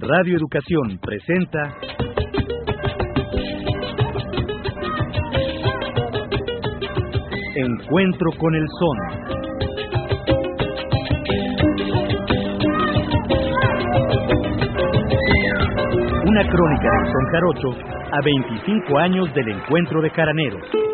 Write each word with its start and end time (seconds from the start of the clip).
Radio 0.00 0.36
Educación 0.36 0.98
presenta 1.00 1.74
Encuentro 7.54 8.30
con 8.38 8.54
el 8.54 8.66
Son. 8.78 8.98
Una 16.26 16.46
crónica 16.46 16.90
del 16.90 17.06
Son 17.12 17.26
Jarocho 17.32 17.68
a 18.12 18.20
25 18.22 18.98
años 18.98 19.32
del 19.34 19.48
encuentro 19.48 20.02
de 20.02 20.10
caraneros. 20.10 20.85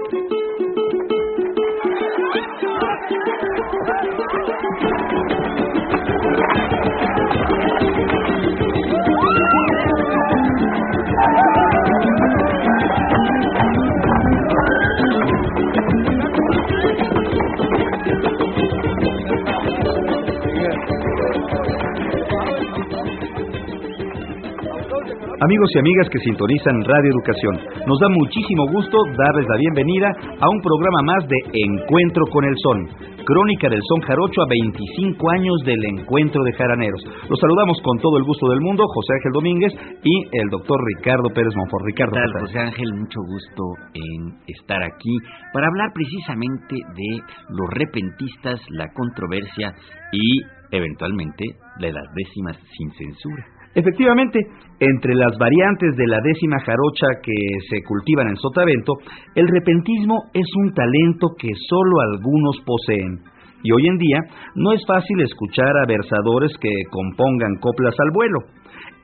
Amigos 25.42 25.70
y 25.74 25.78
amigas 25.80 26.06
que 26.06 26.22
sintonizan 26.22 26.86
Radio 26.86 27.10
Educación, 27.18 27.58
nos 27.90 27.98
da 27.98 28.06
muchísimo 28.14 28.62
gusto 28.70 28.94
darles 29.18 29.42
la 29.50 29.58
bienvenida 29.58 30.06
a 30.38 30.46
un 30.46 30.60
programa 30.62 31.02
más 31.02 31.26
de 31.26 31.34
Encuentro 31.66 32.30
con 32.30 32.44
el 32.44 32.54
Son, 32.62 32.78
crónica 33.26 33.66
del 33.68 33.82
Son 33.82 34.06
Jarocho 34.06 34.38
a 34.38 34.46
25 34.46 35.18
años 35.34 35.56
del 35.66 35.82
Encuentro 35.98 36.44
de 36.44 36.52
Jaraneros. 36.52 37.02
Los 37.28 37.40
saludamos 37.40 37.74
con 37.82 37.98
todo 37.98 38.18
el 38.18 38.22
gusto 38.22 38.46
del 38.54 38.60
mundo, 38.60 38.86
José 38.86 39.18
Ángel 39.18 39.32
Domínguez 39.34 39.72
y 40.04 40.14
el 40.30 40.46
doctor 40.48 40.78
Ricardo 40.78 41.26
Pérez 41.34 41.50
Monfort. 41.56 41.86
Ricardo, 41.90 42.14
¿Qué 42.14 42.22
tal, 42.22 42.40
José 42.46 42.58
Ángel, 42.60 42.94
mucho 42.94 43.18
gusto 43.26 43.62
en 43.98 44.38
estar 44.46 44.78
aquí 44.78 45.16
para 45.52 45.66
hablar 45.66 45.90
precisamente 45.90 46.76
de 46.78 47.10
los 47.50 47.66
repentistas, 47.74 48.62
la 48.70 48.86
controversia 48.94 49.74
y 50.12 50.38
eventualmente 50.70 51.44
de 51.80 51.90
las 51.90 52.06
décimas 52.14 52.56
sin 52.78 52.92
censura. 52.94 53.61
Efectivamente, 53.74 54.38
entre 54.80 55.14
las 55.14 55.36
variantes 55.38 55.96
de 55.96 56.06
la 56.06 56.18
décima 56.22 56.58
jarocha 56.60 57.06
que 57.22 57.32
se 57.70 57.82
cultivan 57.84 58.28
en 58.28 58.36
Sotavento, 58.36 58.94
el 59.34 59.48
repentismo 59.48 60.24
es 60.34 60.46
un 60.56 60.74
talento 60.74 61.28
que 61.38 61.48
solo 61.68 62.00
algunos 62.00 62.56
poseen. 62.66 63.20
Y 63.62 63.72
hoy 63.72 63.86
en 63.86 63.96
día 63.96 64.18
no 64.56 64.72
es 64.72 64.82
fácil 64.86 65.20
escuchar 65.20 65.70
a 65.76 65.86
versadores 65.86 66.52
que 66.60 66.70
compongan 66.90 67.56
coplas 67.60 67.94
al 67.98 68.10
vuelo. 68.12 68.38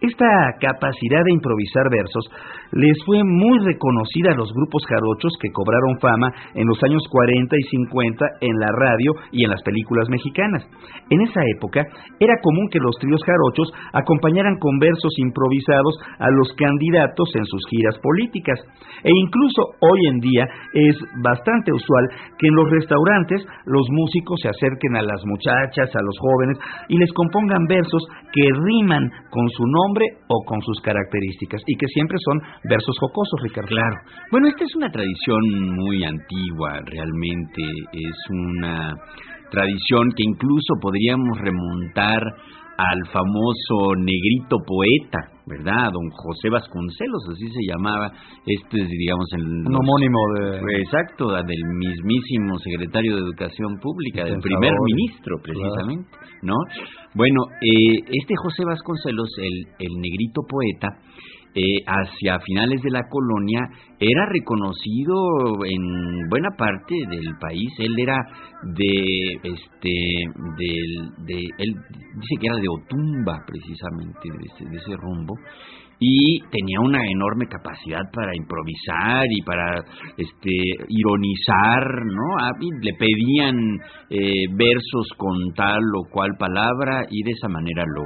Esta 0.00 0.54
capacidad 0.60 1.24
de 1.26 1.34
improvisar 1.34 1.90
versos 1.90 2.22
les 2.70 2.94
fue 3.04 3.18
muy 3.24 3.58
reconocida 3.66 4.30
a 4.30 4.36
los 4.36 4.52
grupos 4.54 4.86
jarochos 4.86 5.32
que 5.42 5.50
cobraron 5.50 5.98
fama 5.98 6.30
en 6.54 6.68
los 6.68 6.78
años 6.84 7.02
40 7.10 7.56
y 7.58 7.62
50 7.62 8.24
en 8.40 8.54
la 8.60 8.70
radio 8.78 9.10
y 9.32 9.42
en 9.42 9.50
las 9.50 9.62
películas 9.62 10.06
mexicanas. 10.08 10.62
En 11.10 11.20
esa 11.22 11.40
época 11.56 11.82
era 12.20 12.34
común 12.42 12.68
que 12.70 12.78
los 12.78 12.94
tríos 13.00 13.20
jarochos 13.26 13.72
acompañaran 13.92 14.58
con 14.60 14.78
versos 14.78 15.18
improvisados 15.18 15.98
a 16.20 16.30
los 16.30 16.52
candidatos 16.54 17.34
en 17.34 17.44
sus 17.46 17.62
giras 17.68 17.98
políticas. 17.98 18.60
E 19.02 19.10
incluso 19.10 19.62
hoy 19.80 20.06
en 20.10 20.20
día 20.20 20.46
es 20.74 20.96
bastante 21.24 21.72
usual 21.72 22.06
que 22.38 22.46
en 22.46 22.54
los 22.54 22.70
restaurantes 22.70 23.42
los 23.66 23.86
músicos 23.90 24.38
se 24.42 24.48
acerquen 24.48 24.94
a 24.94 25.02
las 25.02 25.24
muchachas, 25.26 25.90
a 25.90 26.02
los 26.02 26.14
jóvenes 26.20 26.58
y 26.88 26.98
les 26.98 27.12
compongan 27.14 27.66
versos 27.66 28.06
que 28.32 28.46
riman 28.62 29.10
con 29.30 29.48
su 29.50 29.66
nombre 29.66 29.87
o 30.28 30.44
con 30.44 30.60
sus 30.62 30.80
características 30.80 31.62
y 31.66 31.76
que 31.76 31.86
siempre 31.88 32.18
son 32.24 32.40
versos 32.64 32.96
jocosos, 32.98 33.40
Ricardo. 33.42 33.68
Claro. 33.68 33.96
Bueno, 34.30 34.48
esta 34.48 34.64
es 34.64 34.74
una 34.76 34.90
tradición 34.90 35.74
muy 35.76 36.04
antigua, 36.04 36.80
realmente 36.84 37.62
es 37.92 38.16
una 38.30 38.94
tradición 39.50 40.10
que 40.14 40.24
incluso 40.24 40.74
podríamos 40.80 41.38
remontar 41.38 42.22
al 42.78 43.00
famoso 43.10 43.98
negrito 43.98 44.56
poeta, 44.64 45.18
¿verdad? 45.46 45.90
Don 45.90 46.08
José 46.14 46.48
Vasconcelos, 46.48 47.26
así 47.32 47.48
se 47.50 47.66
llamaba. 47.66 48.12
Este 48.46 48.80
es, 48.80 48.88
digamos, 48.88 49.26
el... 49.34 49.42
Un 49.66 49.74
homónimo 49.74 50.18
de... 50.38 50.78
Exacto, 50.78 51.26
del 51.42 51.64
mismísimo 51.74 52.56
secretario 52.60 53.16
de 53.16 53.22
Educación 53.22 53.80
Pública, 53.82 54.24
del 54.24 54.38
primer 54.38 54.74
ministro, 54.94 55.38
precisamente, 55.42 56.08
¿no? 56.42 56.54
Bueno, 57.14 57.40
eh, 57.62 57.98
este 58.14 58.34
José 58.44 58.62
Vasconcelos, 58.64 59.28
el, 59.38 59.74
el 59.80 60.00
negrito 60.00 60.42
poeta, 60.48 60.88
eh, 61.58 61.82
hacia 61.86 62.38
finales 62.38 62.80
de 62.82 62.90
la 62.90 63.02
colonia 63.10 63.68
era 63.98 64.26
reconocido 64.26 65.64
en 65.66 66.28
buena 66.30 66.50
parte 66.56 66.94
del 67.10 67.34
país. 67.40 67.68
Él 67.78 67.94
era 67.98 68.16
de, 68.62 69.32
este, 69.42 69.90
de, 71.26 71.40
él 71.58 71.74
dice 72.14 72.34
que 72.40 72.46
era 72.46 72.56
de 72.56 72.68
Otumba 72.68 73.42
precisamente, 73.44 74.20
de 74.22 74.46
ese, 74.46 74.70
de 74.70 74.76
ese 74.76 74.96
rumbo 74.96 75.34
y 76.00 76.40
tenía 76.50 76.78
una 76.80 77.00
enorme 77.04 77.46
capacidad 77.46 78.02
para 78.12 78.30
improvisar 78.36 79.24
y 79.30 79.42
para 79.42 79.82
este 80.16 80.52
ironizar, 80.88 82.04
¿no? 82.06 82.36
Le 82.82 82.94
pedían 82.94 83.56
eh, 84.10 84.46
versos 84.56 85.08
con 85.16 85.36
tal 85.56 85.82
o 85.96 86.08
cual 86.10 86.30
palabra 86.38 87.02
y 87.10 87.22
de 87.22 87.32
esa 87.32 87.48
manera 87.48 87.82
lo, 87.84 88.02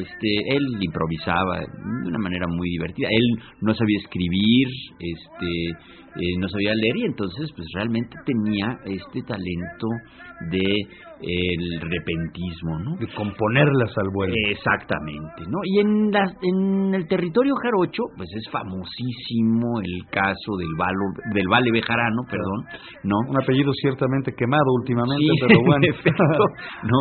este, 0.00 0.56
él 0.56 0.64
improvisaba 0.80 1.60
de 1.60 2.08
una 2.08 2.18
manera 2.18 2.46
muy 2.48 2.68
divertida. 2.70 3.08
Él 3.10 3.42
no 3.60 3.74
sabía 3.74 3.98
escribir, 3.98 4.68
este, 4.98 5.70
eh, 6.16 6.36
no 6.38 6.48
sabía 6.48 6.74
leer 6.74 6.96
y 6.96 7.04
entonces 7.04 7.50
pues 7.54 7.68
realmente 7.74 8.16
tenía 8.24 8.78
este 8.84 9.22
talento 9.22 9.86
de 10.50 10.86
el 11.20 11.80
repentismo, 11.80 12.78
¿no? 12.78 12.96
De 12.96 13.08
componerlas 13.14 13.90
al 13.98 14.08
vuelo. 14.12 14.34
Exactamente, 14.50 15.42
¿no? 15.48 15.58
Y 15.64 15.80
en, 15.80 16.10
en 16.14 16.94
el 16.94 17.08
territorio 17.08 17.54
jarocho, 17.56 18.04
pues 18.16 18.28
es 18.36 18.50
famosísimo 18.52 19.80
el 19.82 20.06
caso 20.10 20.56
del, 20.58 20.68
valo, 20.78 21.34
del 21.34 21.48
Vale 21.48 21.72
Bejarano, 21.72 22.22
perdón, 22.30 22.64
¿no? 23.02 23.16
Un 23.28 23.42
apellido 23.42 23.72
ciertamente 23.80 24.32
quemado 24.36 24.70
últimamente, 24.78 25.26
pero 25.40 25.60
bueno. 25.66 25.86
¿no? 26.84 26.98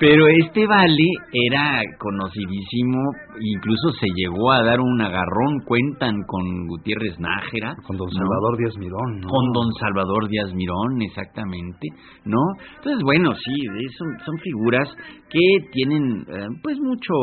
Pero 0.00 0.28
este 0.28 0.64
vale 0.64 1.08
era 1.32 1.82
conocidísimo, 1.98 3.02
incluso 3.40 3.90
se 3.98 4.06
llegó 4.14 4.52
a 4.52 4.62
dar 4.62 4.80
un 4.80 5.00
agarrón, 5.00 5.58
cuentan 5.66 6.14
con 6.24 6.68
Gutiérrez 6.68 7.18
Nájera. 7.18 7.74
Con 7.84 7.96
don 7.96 8.08
Salvador 8.10 8.58
Díaz 8.58 8.76
Mirón, 8.78 9.20
¿no? 9.20 9.28
Con 9.28 9.52
don 9.52 9.72
Salvador 9.80 10.28
Díaz 10.28 10.54
Mirón, 10.54 11.02
exactamente, 11.02 11.88
¿no? 12.24 12.38
Entonces, 12.76 13.02
bueno, 13.02 13.34
sí, 13.34 13.66
son, 13.98 14.08
son 14.24 14.38
figuras 14.38 14.88
que 15.30 15.66
tienen 15.72 16.24
eh, 16.28 16.46
pues 16.62 16.78
mucho 16.78 17.14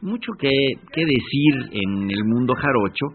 mucho 0.00 0.30
que, 0.38 0.50
que, 0.92 1.04
decir 1.04 1.54
en 1.72 2.10
el 2.10 2.24
mundo 2.24 2.54
jarocho 2.54 3.06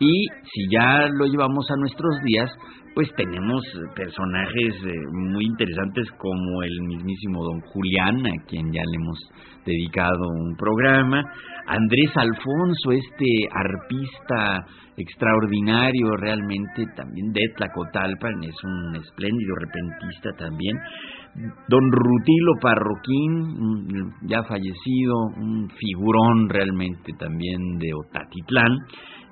y 0.00 0.26
si 0.42 0.68
ya 0.72 1.06
lo 1.08 1.26
llevamos 1.26 1.64
a 1.70 1.76
nuestros 1.76 2.20
días, 2.24 2.50
pues 2.94 3.08
tenemos 3.16 3.62
personajes 3.94 4.74
eh, 4.84 4.92
muy 5.12 5.44
interesantes 5.44 6.10
como 6.18 6.62
el 6.62 6.80
mismísimo 6.82 7.42
don 7.42 7.60
Julián, 7.72 8.26
a 8.26 8.44
quien 8.46 8.70
ya 8.72 8.82
le 8.84 8.96
hemos 8.96 9.18
dedicado 9.64 10.28
un 10.28 10.56
programa, 10.56 11.22
Andrés 11.66 12.10
Alfonso, 12.16 12.92
este 12.92 13.48
arpista 13.50 14.66
extraordinario 14.96 16.16
realmente 16.16 16.84
también 16.94 17.32
de 17.32 17.40
Tlacotalpan, 17.56 18.44
es 18.44 18.56
un 18.64 18.96
espléndido 18.96 19.54
repentista 19.56 20.30
también, 20.36 20.76
don 21.68 21.90
Rutilo 21.90 22.52
Parroquín, 22.60 24.12
ya 24.26 24.42
fallecido, 24.42 25.16
un 25.38 25.70
figurón 25.70 26.48
realmente 26.48 27.12
también 27.18 27.78
de 27.78 27.90
Otatitlán, 27.94 28.76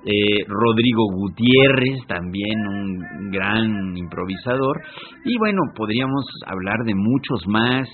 eh, 0.05 0.43
Rodrigo 0.47 1.05
Gutiérrez, 1.13 2.05
también 2.07 2.59
un 2.67 3.31
gran 3.31 3.97
improvisador, 3.97 4.81
y 5.25 5.37
bueno, 5.37 5.61
podríamos 5.75 6.25
hablar 6.45 6.79
de 6.85 6.95
muchos 6.95 7.47
más, 7.47 7.87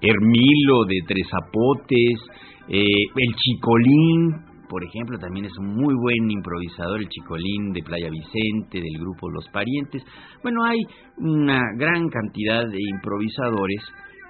Hermilo 0.00 0.84
de 0.86 0.98
Tres 1.06 1.28
Zapotes, 1.30 2.20
eh, 2.68 3.04
el 3.16 3.34
Chicolín, 3.36 4.52
por 4.68 4.84
ejemplo, 4.84 5.18
también 5.18 5.44
es 5.44 5.52
un 5.58 5.74
muy 5.74 5.94
buen 5.94 6.30
improvisador, 6.30 7.00
el 7.00 7.08
Chicolín 7.08 7.72
de 7.72 7.82
Playa 7.82 8.08
Vicente, 8.08 8.80
del 8.80 8.98
grupo 8.98 9.28
Los 9.28 9.46
Parientes. 9.52 10.02
Bueno, 10.42 10.64
hay 10.64 10.80
una 11.18 11.60
gran 11.76 12.08
cantidad 12.08 12.66
de 12.66 12.78
improvisadores 12.80 13.82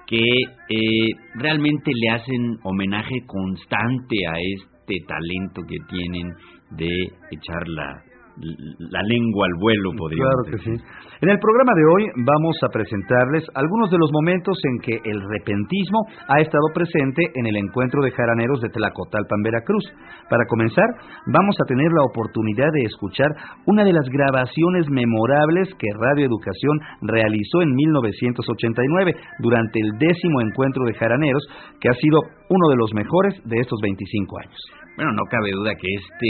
que 0.05 0.19
eh, 0.19 1.09
realmente 1.35 1.91
le 1.95 2.09
hacen 2.09 2.57
homenaje 2.63 3.15
constante 3.25 4.17
a 4.27 4.33
este 4.37 5.05
talento 5.07 5.61
que 5.65 5.77
tienen 5.89 6.33
de 6.77 6.89
echar 7.31 7.67
la, 7.67 8.03
la 8.37 9.01
lengua 9.03 9.45
al 9.45 9.53
vuelo, 9.59 9.91
podríamos 9.97 10.33
Claro 10.33 10.57
que 10.57 10.63
sí. 10.63 10.73
En 11.21 11.29
el 11.29 11.39
programa 11.39 11.71
de 11.75 11.85
hoy 11.85 12.03
vamos 12.25 12.57
a 12.63 12.69
presentarles 12.69 13.45
algunos 13.53 13.89
de 13.91 13.97
los 13.97 14.11
momentos 14.11 14.57
en 14.63 14.79
que 14.81 14.99
el 15.09 15.21
repentismo 15.21 15.99
ha 16.27 16.41
estado 16.41 16.67
presente 16.73 17.21
en 17.35 17.45
el 17.45 17.55
encuentro 17.55 18.01
de 18.01 18.11
jaraneros 18.11 18.59
de 18.59 18.69
Tlacotalpan, 18.69 19.41
Veracruz. 19.43 19.85
Para 20.29 20.45
comenzar, 20.49 20.83
vamos 21.27 21.55
a 21.61 21.65
tener 21.65 21.91
la 21.93 22.03
oportunidad 22.03 22.71
de 22.73 22.83
escuchar 22.83 23.29
una 23.67 23.85
de 23.85 23.93
las 23.93 24.09
grabaciones 24.09 24.89
memorables 24.89 25.69
que 25.79 25.87
Radio 25.95 26.25
Educación 26.25 26.79
realizó 27.03 27.61
en 27.61 27.73
1989 27.73 29.15
durante 29.39 29.79
el 29.79 29.91
décimo 29.99 30.41
encuentro 30.41 30.83
de 30.85 30.93
jaraneros, 30.95 31.43
que 31.79 31.89
ha 31.89 31.93
sido 31.93 32.19
uno 32.49 32.67
de 32.69 32.75
los 32.75 32.93
mejores 32.93 33.39
de 33.45 33.61
estos 33.61 33.79
25 33.81 34.39
años. 34.39 34.82
Bueno, 34.95 35.11
no 35.13 35.23
cabe 35.25 35.49
duda 35.51 35.73
que 35.73 35.87
este 35.89 36.29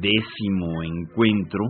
décimo 0.00 0.82
encuentro, 0.82 1.60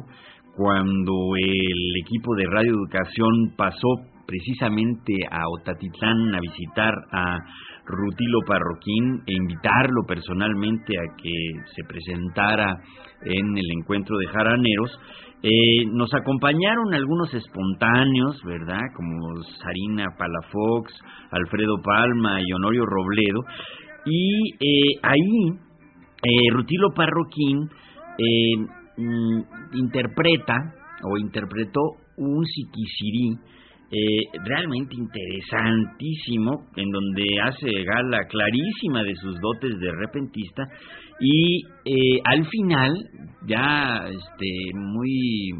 cuando 0.56 1.12
el 1.38 2.02
equipo 2.04 2.34
de 2.34 2.46
Radio 2.46 2.72
Educación 2.72 3.54
pasó 3.56 3.86
precisamente 4.26 5.14
a 5.30 5.48
Otatitlán 5.48 6.34
a 6.34 6.40
visitar 6.40 6.94
a 7.12 7.38
Rutilo 7.86 8.40
Parroquín 8.44 9.22
e 9.24 9.34
invitarlo 9.34 10.02
personalmente 10.04 10.98
a 10.98 11.16
que 11.16 11.30
se 11.76 11.84
presentara 11.84 12.74
en 13.24 13.56
el 13.56 13.70
encuentro 13.78 14.18
de 14.18 14.26
jaraneros, 14.26 14.98
eh, 15.44 15.86
nos 15.92 16.12
acompañaron 16.12 16.92
algunos 16.92 17.32
espontáneos, 17.34 18.42
¿verdad? 18.44 18.82
Como 18.96 19.42
Sarina 19.62 20.06
Palafox, 20.18 20.92
Alfredo 21.30 21.76
Palma 21.84 22.40
y 22.40 22.52
Honorio 22.52 22.84
Robledo. 22.84 23.44
Y 24.06 24.54
eh, 24.54 24.98
ahí 25.04 25.71
eh, 26.22 26.50
Rutilo 26.52 26.92
Parroquín 26.94 27.68
mm, 28.96 29.40
interpreta 29.74 30.74
o 31.02 31.18
interpretó 31.18 31.80
un 32.16 32.44
siquisirí 32.44 33.36
eh, 33.94 34.24
realmente 34.44 34.94
interesantísimo, 34.96 36.64
en 36.76 36.90
donde 36.90 37.24
hace 37.42 37.84
gala 37.84 38.24
clarísima 38.26 39.02
de 39.02 39.14
sus 39.16 39.38
dotes 39.38 39.78
de 39.78 39.92
repentista 39.92 40.62
y 41.22 41.64
eh, 41.84 42.20
al 42.24 42.46
final 42.46 42.92
ya 43.46 44.06
este 44.08 44.70
muy 44.74 45.50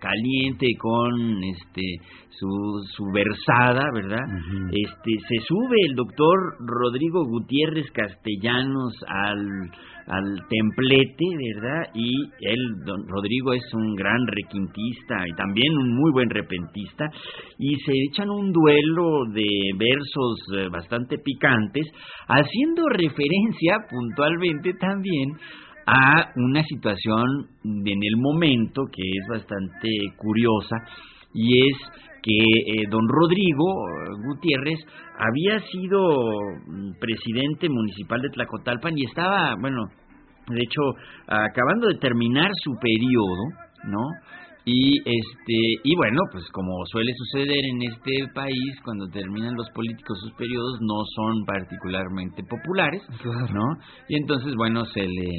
caliente 0.00 0.68
con 0.78 1.42
este 1.44 1.82
su, 2.30 2.48
su 2.96 3.04
versada 3.12 3.82
verdad 3.92 4.24
este 4.70 5.10
se 5.28 5.44
sube 5.46 5.76
el 5.88 5.94
doctor 5.94 6.38
Rodrigo 6.60 7.24
Gutiérrez 7.26 7.90
Castellanos 7.92 8.94
al 9.08 9.70
al 10.08 10.24
templete, 10.48 11.26
¿verdad? 11.36 11.82
Y 11.94 12.10
él, 12.40 12.60
don 12.84 13.06
Rodrigo, 13.06 13.52
es 13.52 13.62
un 13.74 13.94
gran 13.94 14.26
requintista 14.26 15.16
y 15.26 15.36
también 15.36 15.76
un 15.76 15.94
muy 15.94 16.12
buen 16.12 16.30
repentista, 16.30 17.10
y 17.58 17.76
se 17.76 17.92
echan 18.10 18.30
un 18.30 18.50
duelo 18.52 19.24
de 19.32 19.48
versos 19.76 20.40
eh, 20.56 20.68
bastante 20.70 21.18
picantes, 21.18 21.86
haciendo 22.26 22.88
referencia 22.88 23.84
puntualmente 23.90 24.72
también 24.80 25.07
a 25.86 26.32
una 26.36 26.62
situación 26.64 27.48
en 27.64 28.02
el 28.02 28.16
momento 28.18 28.84
que 28.92 29.02
es 29.02 29.26
bastante 29.28 29.88
curiosa, 30.16 30.76
y 31.32 31.70
es 31.70 31.76
que 32.22 32.32
eh, 32.32 32.86
don 32.90 33.06
Rodrigo 33.08 33.64
Gutiérrez 34.26 34.80
había 35.18 35.60
sido 35.70 36.00
mm, 36.66 36.98
presidente 37.00 37.68
municipal 37.68 38.20
de 38.20 38.30
Tlacotalpan 38.30 38.98
y 38.98 39.04
estaba, 39.04 39.54
bueno, 39.60 39.84
de 40.48 40.60
hecho, 40.60 40.82
acabando 41.26 41.88
de 41.88 41.98
terminar 41.98 42.50
su 42.62 42.72
periodo, 42.80 43.44
¿no? 43.84 44.02
Y 44.70 44.98
este 44.98 45.80
y 45.82 45.96
bueno, 45.96 46.20
pues 46.30 46.44
como 46.52 46.84
suele 46.92 47.10
suceder 47.16 47.64
en 47.64 47.90
este 47.90 48.30
país 48.34 48.76
cuando 48.84 49.08
terminan 49.08 49.54
los 49.54 49.70
políticos 49.70 50.18
sus 50.20 50.34
periodos 50.34 50.78
no 50.82 51.04
son 51.16 51.46
particularmente 51.46 52.42
populares, 52.44 53.00
¿no? 53.24 53.64
Y 54.10 54.16
entonces 54.16 54.54
bueno, 54.56 54.84
se 54.84 55.00
le 55.00 55.30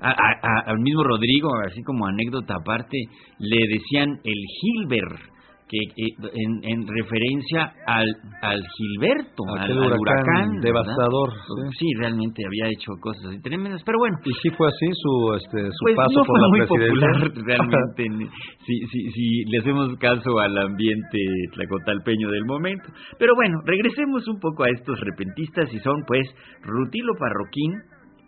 al 0.00 0.78
mismo 0.78 1.04
Rodrigo, 1.04 1.50
así 1.66 1.82
como 1.82 2.06
anécdota 2.06 2.54
aparte, 2.54 2.96
le 3.38 3.68
decían 3.68 4.08
el 4.24 4.40
Gilbert 4.58 5.20
que 5.68 5.78
en, 5.98 6.86
referencia 6.88 7.72
al, 7.86 8.08
al 8.42 8.62
Gilberto, 8.76 9.44
al, 9.56 9.70
huracán, 9.70 10.60
devastador. 10.60 11.30
¿sí? 11.78 11.86
realmente 11.98 12.42
había 12.44 12.72
hecho 12.72 12.92
cosas 13.00 13.26
así 13.26 13.40
tremendas, 13.42 13.82
pero 13.84 13.98
bueno. 13.98 14.16
Y 14.24 14.32
sí 14.32 14.50
fue 14.56 14.66
así 14.68 14.86
su, 14.94 15.34
este, 15.36 15.70
su 15.72 15.82
pues 15.84 15.96
paso 15.96 16.18
no 16.18 16.24
por 16.24 16.26
fue 16.26 16.40
la 16.40 16.48
muy 16.48 16.60
presidencia. 16.60 16.88
popular 16.88 17.44
realmente, 17.46 18.30
si, 18.64 18.80
si, 18.86 19.10
si 19.12 19.44
le 19.44 19.58
hacemos 19.58 19.96
caso 19.98 20.38
al 20.38 20.56
ambiente 20.56 21.18
tlacotalpeño 21.52 22.30
del 22.30 22.44
momento. 22.46 22.88
Pero 23.18 23.34
bueno, 23.34 23.58
regresemos 23.64 24.26
un 24.28 24.40
poco 24.40 24.64
a 24.64 24.70
estos 24.70 24.98
repentistas 25.00 25.72
y 25.72 25.78
son 25.80 26.02
pues 26.06 26.26
Rutilo 26.62 27.12
Parroquín, 27.18 27.72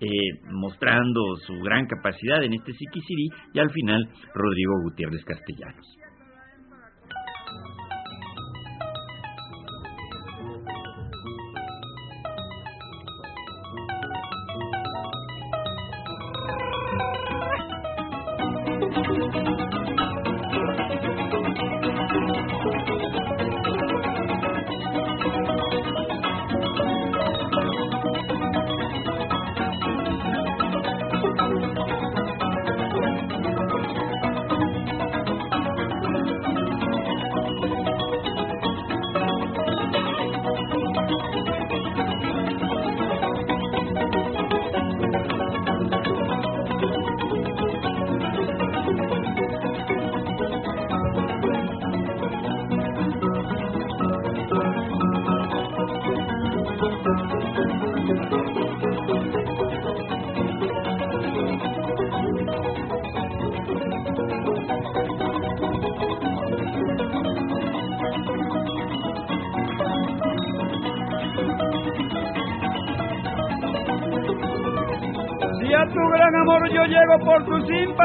eh, 0.00 0.08
mostrando 0.50 1.20
su 1.46 1.54
gran 1.62 1.86
capacidad 1.86 2.42
en 2.42 2.54
este 2.54 2.72
Siquisirí 2.72 3.28
y 3.52 3.58
al 3.58 3.70
final 3.70 4.08
Rodrigo 4.34 4.82
Gutiérrez 4.84 5.24
Castellanos. 5.24 5.86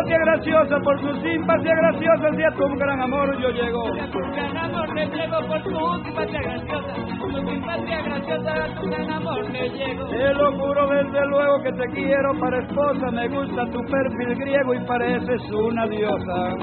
Tu 0.06 0.12
simpatía 0.12 0.18
graciosa, 0.20 0.80
por 0.84 1.00
tu 1.02 1.22
simpatía 1.22 1.76
graciosa, 1.76 2.36
si 2.36 2.44
a 2.44 2.52
tu 2.52 2.76
gran 2.76 3.02
amor 3.02 3.38
yo 3.40 3.50
llego. 3.50 3.84
tu 4.12 4.20
gran 4.20 4.58
amor 4.58 4.94
le 4.94 5.06
llego 5.08 5.38
por 5.48 5.64
tu 5.64 6.04
simpatía 6.04 6.42
graciosa, 6.42 6.94
tu 7.20 7.50
simpatía 7.50 8.02
graciosa, 8.02 8.54
tu 8.80 8.88
gran 8.88 9.12
amor 9.12 9.50
le 9.50 9.70
llego. 9.70 10.08
Te 10.08 10.34
lo 10.34 10.52
juro 10.52 10.88
desde 10.88 11.26
luego 11.28 11.64
que 11.64 11.72
te 11.72 11.88
quiero 11.94 12.40
para 12.40 12.60
esposa, 12.60 13.12
me 13.12 13.28
gusta 13.30 13.66
tu 13.72 13.80
perfil 13.86 14.36
griego 14.36 14.74
y 14.76 14.80
pareces 14.86 15.42
una 15.52 15.88
diosa. 15.88 16.56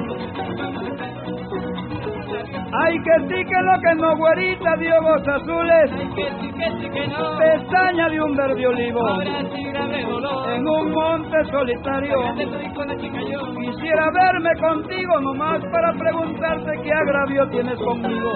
Ay, 2.75 2.97
que 3.05 3.29
sí 3.29 3.45
que 3.45 3.61
lo 3.63 3.81
que 3.81 3.95
no, 3.97 4.17
güerita, 4.17 4.77
de 4.77 4.93
ojos 4.99 5.29
azules. 5.29 5.91
Ay, 5.93 6.09
que 6.15 6.31
sí, 6.41 6.53
que 6.53 6.71
sí, 6.81 6.91
que 6.91 7.07
no. 7.09 7.39
Pestaña 7.39 8.09
de 8.09 8.21
un 8.23 8.35
verde 8.35 8.67
olivo. 8.67 9.07
Ahora 9.07 9.41
sí 9.55 9.65
grave 9.65 10.05
dolor. 10.05 10.51
En 10.51 10.67
un 10.67 10.91
monte 10.91 11.45
solitario. 11.51 12.23
Fíjate, 12.35 12.47
tu 12.47 13.12
Quisiera 13.33 14.11
verme 14.11 14.51
contigo 14.61 15.21
nomás 15.21 15.63
para 15.73 15.93
preguntarte 15.95 16.71
qué 16.83 16.93
agravio 16.93 17.49
tienes 17.49 17.79
conmigo. 17.79 18.31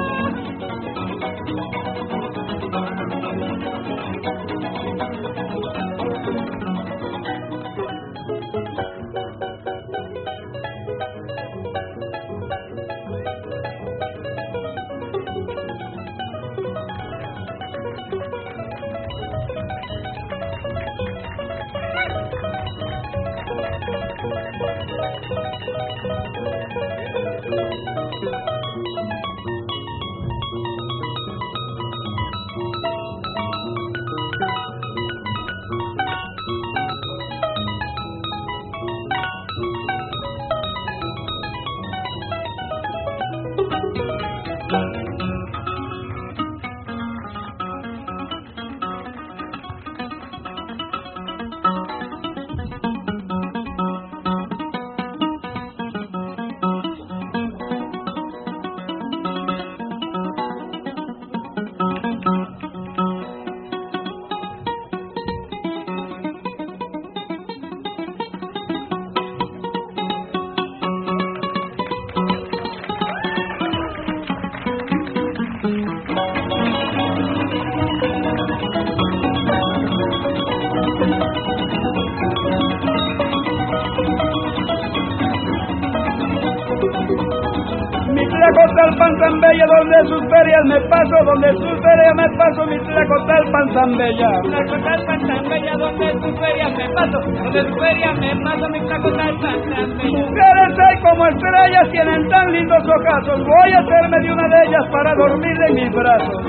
Ferias 90.47 90.65
me 90.67 90.81
paso, 90.89 91.17
donde 91.25 91.53
sus 91.55 91.81
ferias 91.83 92.15
me 92.15 92.29
paso, 92.37 92.67
mi 92.67 92.79
tlacotal 92.79 93.51
panzambella. 93.51 94.31
Tlacotal 94.43 95.07
panzambella, 95.07 95.73
donde 95.77 96.13
sus 96.13 96.39
ferias 96.39 96.73
me 96.77 96.89
paso, 96.91 97.21
donde 97.21 97.63
sus 97.63 97.81
ferias 97.81 98.19
me 98.19 98.37
paso, 98.45 98.69
mi 98.69 98.81
tlacotal 98.81 99.35
panzambella. 99.41 100.07
Mujeres 100.07 100.79
hay 100.87 101.01
como 101.03 101.27
estrellas, 101.27 101.91
tienen 101.91 102.29
tan 102.29 102.53
lindos 102.53 102.85
ojazos, 102.85 103.45
voy 103.45 103.73
a 103.73 103.79
hacerme 103.79 104.19
de 104.21 104.33
una 104.33 104.49
de 104.49 104.57
ellas 104.67 104.87
para 104.93 105.15
dormir 105.15 105.57
en 105.69 105.75
mis 105.75 105.93
brazos. 105.93 106.45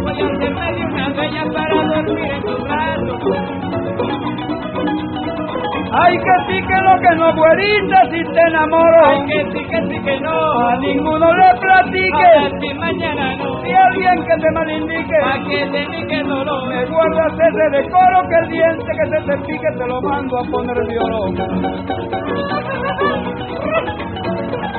Voy 0.00 0.20
a 0.20 0.26
hacerme 0.26 0.72
de 0.72 0.84
una 0.86 1.08
de 1.10 1.26
ellas 1.26 1.48
para 1.52 1.74
dormir 1.84 2.32
en 2.32 2.42
tus 2.42 2.64
brazos. 2.64 3.58
Ay, 5.90 6.18
que 6.18 6.34
sí, 6.46 6.60
que 7.00 7.16
no, 7.16 7.32
que 7.32 7.38
güerita, 7.38 7.98
si 8.10 8.20
te 8.32 8.40
enamoro. 8.48 9.06
Ay, 9.06 9.18
que 9.26 9.38
sí, 9.52 9.60
que 9.64 9.80
sí, 9.88 9.98
que 10.04 10.20
no. 10.20 10.36
A 10.68 10.76
ninguno 10.76 11.26
le 11.34 11.58
platique. 11.60 12.28
A 12.36 12.74
mañana 12.78 13.36
no. 13.36 13.62
Si 13.62 13.72
alguien 13.72 14.24
que 14.24 14.36
te 14.36 14.50
malindique. 14.52 15.16
A 15.24 15.34
que 15.44 15.66
te 15.70 15.82
indique 15.84 16.22
dolor. 16.22 16.68
Me 16.68 16.84
guardas 16.86 17.32
ese 17.32 17.64
decoro 17.76 18.20
que 18.28 18.36
el 18.36 18.48
diente 18.48 18.92
que 18.98 19.06
se 19.10 19.20
te 19.26 19.36
pique 19.46 19.70
te 19.78 19.86
lo 19.86 20.00
mando 20.02 20.38
a 20.38 20.44
poner 20.44 20.86
violón. 20.86 21.36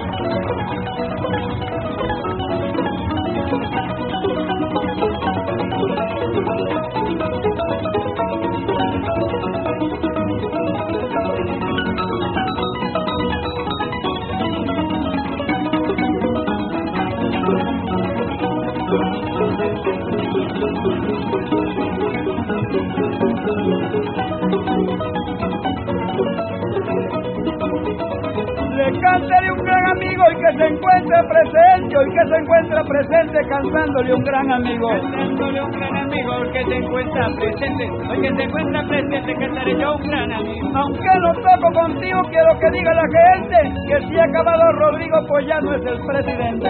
cántale 28.99 29.51
un 29.51 29.63
gran 29.63 29.87
amigo 29.87 30.23
y 30.31 30.35
que 30.35 30.57
se 30.57 30.65
encuentre 30.67 31.17
presente, 31.29 31.95
y 31.95 32.11
que 32.11 32.27
se 32.29 32.35
encuentra 32.35 32.83
presente 32.83 33.39
cantándole 33.47 34.13
un 34.13 34.23
gran 34.23 34.51
amigo. 34.51 34.89
Cantándole 34.89 35.61
un 35.61 35.71
gran 35.71 35.95
amigo 35.97 36.33
que 36.53 36.63
se 36.65 36.75
encuentra 36.75 37.27
presente, 37.39 37.89
hoy 38.09 38.21
que 38.21 38.35
se 38.35 38.43
encuentra 38.43 38.83
presente, 38.87 39.35
cantaré 39.35 39.79
yo 39.79 39.95
un 39.95 40.03
gran 40.09 40.31
amigo. 40.31 40.69
Aunque 40.75 41.19
no 41.21 41.33
toco 41.33 41.73
contigo, 41.73 42.21
quiero 42.29 42.59
que 42.59 42.71
diga 42.71 42.93
la 42.93 43.07
gente 43.19 43.57
que 43.87 44.07
si 44.07 44.19
ha 44.19 44.23
acabado 44.23 44.71
Rodrigo, 44.73 45.17
pues 45.27 45.45
ya 45.45 45.59
no 45.61 45.73
es 45.75 45.85
el 45.85 45.99
presidente. 46.05 46.69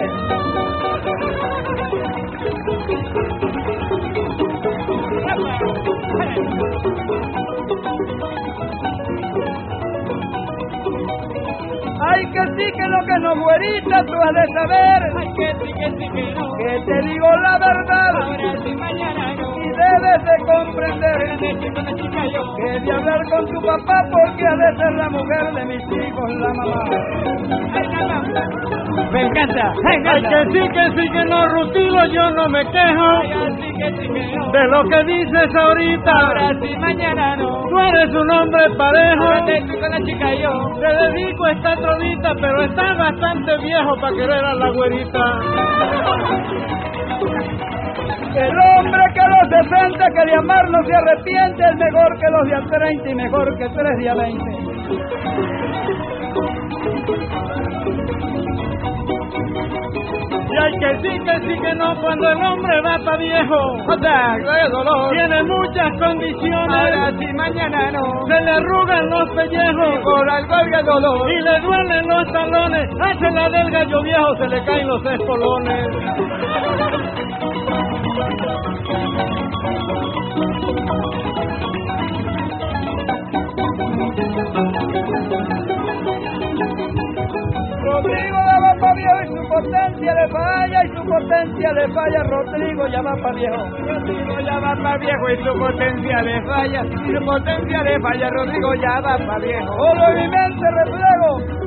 Sí, 12.59 12.65
que 12.75 12.87
lo 12.87 13.05
que 13.05 13.19
no, 13.21 13.41
güerita, 13.41 14.03
tú 14.05 14.13
has 14.21 14.33
de 14.33 14.45
saber. 14.53 14.99
Ay, 15.17 15.27
que 15.37 15.47
sí, 15.65 15.73
que 15.79 15.89
sí, 15.91 16.09
que 16.13 16.33
no. 16.33 16.57
Que 16.57 16.79
te 16.85 17.01
digo 17.07 17.27
la 17.41 17.57
verdad. 17.57 18.11
Ahora 18.21 18.53
sí, 18.63 18.75
mañana 18.75 19.33
no. 19.35 19.48
Y 19.79 19.81
debes 19.81 20.19
de 20.25 20.35
comprender 20.45 21.17
yo. 22.33 22.55
que 22.57 22.79
de 22.79 22.91
hablar 22.91 23.21
con 23.29 23.45
tu 23.45 23.61
papá 23.61 24.03
porque 24.11 24.43
ha 24.45 24.55
de 24.55 24.77
ser 24.77 24.93
la 24.95 25.09
mujer 25.09 25.53
de 25.53 25.65
mis 25.65 25.83
hijos, 25.83 26.29
la 26.35 26.53
mamá. 26.53 26.83
Me 29.11 29.21
encanta, 29.21 29.73
me 29.83 29.95
encanta. 29.95 30.11
Ay, 30.11 30.21
que 30.23 30.51
sí, 30.51 30.69
que 30.69 31.01
sí, 31.01 31.09
que 31.11 31.23
no, 31.25 31.47
Rutilo, 31.47 32.05
yo 32.07 32.29
no 32.31 32.49
me 32.49 32.65
quejo. 32.65 33.09
Ay, 33.21 33.31
así 33.31 33.71
que 33.77 33.91
sí, 33.97 34.07
que 34.09 34.35
no. 34.35 34.51
De 34.51 34.63
lo 34.67 34.83
que 34.83 35.03
dices 35.05 35.55
ahorita. 35.55 36.11
Ahora 36.11 36.49
sí, 36.61 36.75
mañana 36.77 37.35
no. 37.37 37.61
Tú 37.69 37.79
eres 37.79 38.09
un 38.13 38.31
hombre 38.31 38.69
parejo. 38.77 39.23
Ahora 39.23 39.45
te 39.45 39.57
estoy 39.59 39.79
con 39.79 39.91
la 39.91 40.01
chica 40.01 40.33
yo. 40.35 40.51
Te 40.79 40.87
dedico 40.87 41.47
esta 41.47 41.75
trodita, 41.75 42.33
pero 42.41 42.63
estás 42.63 42.97
bastante 42.97 43.57
viejo 43.59 43.95
para 44.01 44.15
querer 44.15 44.43
a 44.45 44.53
la 44.55 44.69
güerita. 44.71 45.19
El 48.35 48.57
hombre 48.59 49.01
que 49.13 49.19
a 49.21 49.27
los 49.27 49.49
60 49.49 50.05
que 50.11 50.25
de 50.25 50.35
amar 50.35 50.69
no 50.69 50.83
se 50.85 50.95
arrepiente 50.95 51.63
es 51.63 51.75
mejor 51.77 52.19
que 52.19 52.29
los 52.29 52.47
de 52.47 52.55
a 52.55 52.61
30 52.79 53.09
y 53.09 53.15
mejor 53.15 53.57
que 53.57 53.67
tres 53.69 53.97
de 53.97 54.09
a 54.09 54.15
20. 54.15 56.08
Y 60.51 60.57
hay 60.57 60.71
que 60.79 60.89
sí, 61.01 61.19
que 61.23 61.39
sí, 61.41 61.61
que 61.61 61.75
no, 61.75 61.95
cuando 62.01 62.29
el 62.29 62.43
hombre 62.43 62.81
va 62.81 62.97
pa' 63.05 63.17
viejo. 63.17 63.55
O 63.87 63.97
sea, 63.99 64.35
de 64.35 64.69
dolor. 64.69 65.11
Tiene 65.11 65.43
muchas 65.43 65.91
condiciones. 65.99 66.75
Ahora 66.75 67.11
sí, 67.19 67.25
mañana 67.35 67.91
no. 67.91 68.25
Se 68.27 68.41
le 68.41 68.51
arrugan 68.51 69.09
los 69.09 69.29
pellejos. 69.35 69.99
Por 70.03 70.29
algo 70.29 70.55
había 70.55 70.81
dolor. 70.81 71.31
Y 71.31 71.41
le 71.41 71.59
duelen 71.59 72.07
los 72.07 72.33
talones. 72.33 72.89
Hace 72.99 73.31
la 73.31 73.49
del 73.49 73.69
gallo 73.71 74.01
viejo, 74.01 74.35
se 74.37 74.47
le 74.47 74.65
caen 74.65 74.87
los 74.87 75.05
espolones. 75.05 75.87
Rodrigo 87.83 88.48
ya 88.79 88.85
va 88.85 88.87
pa' 88.87 88.93
viejo 88.93 89.23
y 89.23 89.27
su 89.27 89.49
potencia 89.49 90.13
le 90.13 90.27
falla, 90.29 90.85
y 90.85 90.89
su 90.89 91.03
potencia 91.03 91.71
le 91.73 91.87
falla. 91.93 92.23
Rodrigo 92.23 92.87
ya 92.87 93.01
va 93.01 93.15
pa' 93.15 93.31
viejo. 93.33 93.65
Rodrigo 93.87 94.39
ya 94.39 94.59
va 94.59 94.75
pa' 94.75 94.97
viejo 94.97 95.29
y 95.29 95.43
su 95.43 95.59
potencia 95.59 96.21
le 96.21 96.41
falla. 96.43 96.85
Y 96.85 97.13
su 97.13 97.25
potencia 97.25 97.83
le 97.83 97.99
falla, 97.99 98.29
Rodrigo 98.29 98.73
ya 98.75 99.01
va 99.01 99.17
pa' 99.17 99.39
viejo. 99.39 99.75
Mi 100.15 100.27
mente 100.27 100.71
reflejo. 100.71 101.58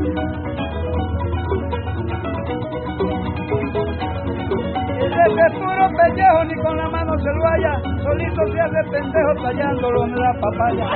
Ese 5.26 5.58
puro 5.58 5.88
pellejo 5.96 6.44
ni 6.44 6.54
con 6.62 6.76
la 6.76 6.88
mano 6.88 7.12
se 7.18 7.32
lo 7.32 7.46
haya, 7.48 7.80
solito 8.02 8.46
se 8.52 8.60
hace 8.60 8.90
pendejo 8.90 9.34
tallándolo 9.42 10.04
en 10.04 10.16
la 10.16 10.32
papaya. 10.40 10.86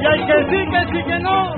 Y 0.00 0.06
hay 0.06 0.26
que 0.26 0.38
sí, 0.50 0.70
que 0.70 0.84
sí, 0.90 1.04
que 1.06 1.18
no. 1.20 1.54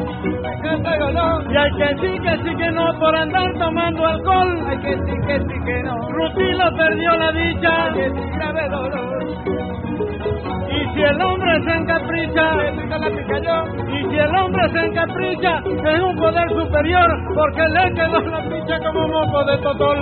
Y 1.51 1.57
hay 1.57 1.71
que 1.73 1.89
sí, 2.01 2.19
que 2.21 2.37
sí, 2.43 2.57
que 2.57 2.71
no 2.73 2.99
por 2.99 3.17
andar 3.17 3.53
tomando 3.59 4.07
alcohol. 4.07 4.67
Hay 4.69 4.79
que 4.79 4.95
sí, 4.97 5.15
que 5.27 5.39
sí, 5.41 5.65
que 5.65 5.83
no. 5.83 5.97
Rutilo 6.11 6.77
perdió 6.77 7.17
la 7.17 7.33
dicha. 7.33 7.93
Que 7.95 8.11
sí, 8.11 8.31
grave 8.35 8.69
dolor. 8.69 9.74
Y 10.75 10.95
si 10.95 11.03
el 11.03 11.21
hombre 11.23 11.63
se 11.65 11.73
encapricha, 11.73 12.47
y 13.89 14.11
si 14.11 14.17
el 14.19 14.37
hombre 14.37 14.69
se 14.71 14.81
encapricha, 14.87 15.59
es 15.59 16.01
un 16.01 16.17
poder 16.17 16.49
superior, 16.51 17.09
porque 17.35 17.63
le 17.69 17.95
quedó 17.95 18.21
la 18.21 18.43
picha 18.49 18.79
como 18.81 19.07
moco 19.09 19.45
de 19.45 19.59
totol. 19.59 19.99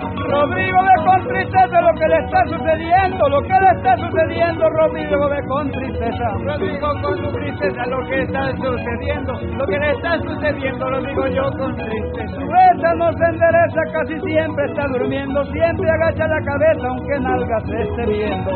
Rodrigo 0.00 0.78
ve 0.82 1.04
con 1.04 1.28
tristeza 1.28 1.80
lo 1.80 1.92
que 1.94 2.08
le 2.08 2.16
está 2.24 2.44
sucediendo, 2.46 3.28
lo 3.28 3.42
que 3.42 3.54
le 3.60 3.70
está 3.76 3.96
sucediendo, 3.96 4.68
Rodrigo 4.68 5.28
ve 5.28 5.40
con 5.46 5.70
tristeza. 5.70 6.24
Rodrigo 6.44 6.88
con 7.02 7.32
tristeza 7.32 7.86
lo 7.86 7.98
que 8.06 8.22
está 8.22 8.52
sucediendo. 8.56 9.32
Lo 9.58 9.66
que 9.66 9.78
le 9.78 9.90
está 9.92 10.18
sucediendo 10.18 10.90
lo 10.90 11.00
digo 11.02 11.26
yo 11.28 11.50
con 11.58 11.76
tristeza. 11.76 12.34
Su 12.34 12.96
no 12.96 13.12
se 13.12 13.24
endereza, 13.24 13.80
casi 13.92 14.20
siempre 14.20 14.64
está 14.66 14.86
durmiendo, 14.88 15.44
siempre 15.46 15.90
agacha 15.90 16.26
la 16.26 16.40
cabeza 16.42 16.88
aunque 16.88 17.20
nalga 17.20 17.60
se 17.60 17.82
esté 17.82 18.06
viendo. 18.06 18.50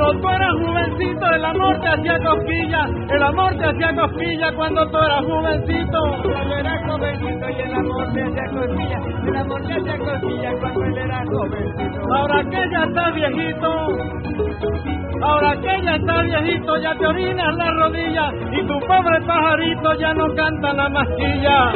Cuando 0.00 0.18
tú 0.22 0.28
eras 0.30 0.54
jovencito, 0.54 1.26
el 1.26 1.44
amor 1.44 1.78
te 1.80 1.88
hacía 1.88 2.18
cosquilla, 2.20 2.88
el 3.10 3.22
amor 3.22 3.54
te 3.58 3.64
hacía 3.66 3.94
cosquilla 3.94 4.52
cuando 4.56 4.90
tú 4.90 4.96
eras 4.96 5.24
jovencito. 5.26 5.98
Cuando 6.22 6.56
era 6.56 6.88
jovencito 6.88 7.50
y 7.50 7.60
el 7.60 7.74
amor 7.74 8.12
te 8.14 8.22
hacía 8.22 8.46
cosquilla. 8.50 8.98
El 9.26 9.36
amor 9.36 9.60
te 9.60 9.74
hacía 9.74 9.98
cosquilla 9.98 10.52
cuando 10.58 10.84
él 10.84 10.96
era 10.96 11.22
jovencito. 11.26 12.14
Ahora 12.14 12.44
que 12.44 12.70
ya 12.70 12.84
estás 12.84 13.14
viejito, 13.14 13.88
ahora 15.22 15.56
que 15.60 15.82
ya 15.82 15.94
estás 15.96 16.24
viejito, 16.24 16.76
ya 16.78 16.94
te 16.94 17.06
orinas 17.06 17.56
la 17.56 17.70
rodilla 17.70 18.32
y 18.52 18.66
tu 18.66 18.80
pobre 18.86 19.20
pajarito 19.26 19.94
ya 19.98 20.14
no 20.14 20.34
canta 20.34 20.72
la 20.72 20.88
masquilla. 20.88 21.72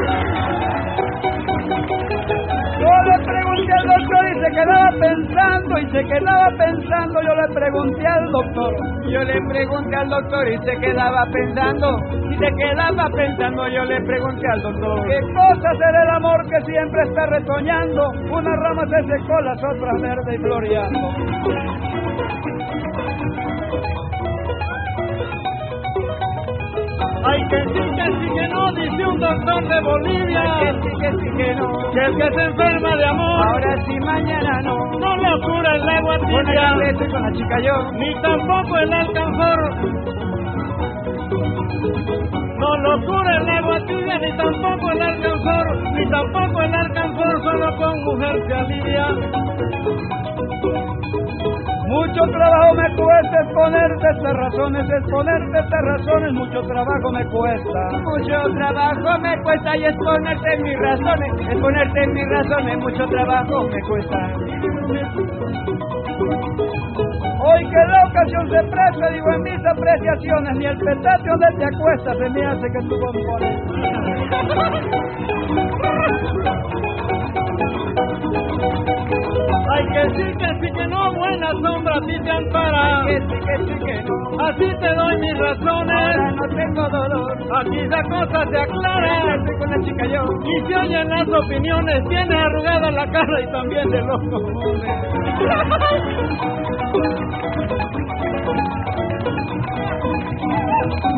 Quedaba 4.55 4.91
pensando 5.01 5.79
y 5.79 5.91
se 5.91 6.05
quedaba 6.05 6.49
pensando, 6.57 7.21
yo 7.23 7.35
le 7.35 7.55
pregunté 7.55 8.07
al 8.07 8.31
doctor. 8.31 8.75
Yo 9.11 9.23
le 9.23 9.41
pregunté 9.49 9.97
al 9.97 10.09
doctor 10.09 10.49
y 10.49 10.59
se 10.59 10.77
quedaba 10.79 11.27
pensando. 11.33 11.99
Y 12.31 12.37
se 12.39 12.51
quedaba 12.57 13.09
pensando, 13.15 13.69
yo 13.69 13.85
le 13.85 14.01
pregunté 14.03 14.47
al 14.49 14.63
doctor. 14.63 15.07
¿Qué 15.07 15.21
cosa 15.21 15.71
será 15.79 16.03
el 16.03 16.11
amor 16.11 16.49
que 16.49 16.61
siempre 16.63 17.03
está 17.03 17.27
retoñando? 17.27 18.11
Una 18.31 18.57
rama 18.57 18.87
se 18.87 19.03
secó, 19.07 19.41
las 19.41 19.59
otras 19.65 20.01
verde 20.01 20.35
y 20.35 20.39
floreando. 20.39 21.15
Ay, 27.27 27.41
que 27.49 27.57
sí, 27.57 27.81
que 27.97 28.07
sí, 28.19 28.35
que 28.35 28.49
no, 28.49 28.73
dice 28.73 29.07
un 29.07 29.19
doctor 29.19 29.69
de 29.69 29.81
Bolivia. 29.81 30.43
Que 30.61 30.73
sí, 30.83 30.91
que 31.01 31.11
sí, 31.13 31.37
que 31.39 31.55
no. 31.55 31.73
Que 31.93 32.01
el 32.05 32.17
que 32.17 32.31
se 32.35 32.43
enferma 32.43 32.97
de 32.97 33.05
amor. 33.07 33.47
Ahora 33.47 33.77
sí, 33.87 33.99
mañana 34.01 34.61
no. 34.63 34.77
No 34.99 35.17
lo 35.17 35.41
cura 35.41 35.75
el 35.75 35.89
agua 35.89 36.19
tibia. 36.19 36.95
con 37.11 37.23
la 37.23 37.33
chica 37.33 37.61
yo. 37.61 37.93
Ni 37.93 38.15
tampoco 38.21 38.79
el 38.79 38.93
alcanzor. 38.93 39.75
No 42.59 42.77
lo 42.77 43.07
cura 43.07 43.37
el 43.37 43.49
agua 43.49 43.79
tibia, 43.87 44.19
ni 44.19 44.37
tampoco 44.37 44.91
el 44.91 45.03
alcanzor. 45.03 45.93
Ni 45.93 46.11
tampoco 46.11 46.63
el 46.63 46.75
alcanzor, 46.75 47.43
solo 47.43 47.77
con 47.77 48.05
mujer 48.05 48.47
se 48.47 48.55
alivia. 48.55 49.07
Mucho 51.95 52.23
trabajo 52.27 52.75
me 52.75 52.89
cuesta 52.97 53.41
exponerte 53.45 54.07
estas 54.17 54.35
razones, 54.35 54.85
exponerte 54.99 55.59
estas 55.61 55.81
razones, 55.81 56.33
mucho 56.33 56.61
trabajo 56.63 57.13
me 57.13 57.25
cuesta. 57.27 57.81
Mucho 58.03 58.43
trabajo 58.59 59.19
me 59.21 59.41
cuesta 59.43 59.77
y 59.77 59.85
exponerte 59.85 60.57
mis 60.59 60.77
razones, 60.81 61.31
exponerte 61.49 62.07
mis 62.09 62.29
razones, 62.31 62.79
mucho 62.79 63.07
trabajo 63.07 63.63
me 63.69 63.81
cuesta. 63.83 64.19
Hoy 67.47 67.65
que 67.71 67.83
la 67.87 68.07
ocasión 68.09 68.51
se 68.51 68.61
presta, 68.65 69.11
digo 69.11 69.33
en 69.33 69.43
mis 69.43 69.65
apreciaciones, 69.65 70.57
ni 70.57 70.67
el 70.67 70.77
petate 70.79 71.31
donde 71.31 71.47
te 71.59 71.65
acuestas 71.77 72.19
se 72.19 72.29
me 72.29 72.45
hace 72.45 72.73
que 72.73 72.81
tú 72.89 72.99
compones. 72.99 73.63
Ay, 79.75 79.85
que 79.93 80.03
sí, 80.11 80.25
que 80.39 80.49
sí, 80.61 80.69
que 80.77 80.87
no, 80.87 81.13
buena 81.15 81.51
sombra, 81.63 81.97
a 81.97 82.01
ti 82.01 82.15
te 82.23 82.31
ampara. 82.31 83.03
Que 83.07 83.19
sí, 83.21 83.27
que 83.47 83.57
sí, 83.67 83.75
que 83.85 84.03
no. 84.05 84.15
Así 84.47 84.69
te 84.81 84.95
doy 84.95 85.17
mis 85.19 85.35
Ahora 85.35 85.55
razones, 85.55 86.17
no 86.37 86.45
tengo 86.57 86.89
dolor. 86.89 87.33
aquí 87.61 87.81
la 87.89 88.03
cosa 88.05 88.47
se 88.51 88.59
aclara. 88.61 89.35
Estoy 89.37 89.57
con 89.59 89.71
la 89.71 89.79
chica 89.85 90.07
yo. 90.07 90.23
Y 90.45 90.67
se 90.69 90.75
oyen 90.77 91.09
las 91.09 91.29
opiniones, 91.29 92.05
tiene 92.09 92.35
arrugada 92.37 92.91
la 92.91 93.07
cara 93.11 93.41
y 93.41 93.47
también 93.53 93.91
de 93.91 94.03
los 94.03 94.21
cojones. 94.31 94.85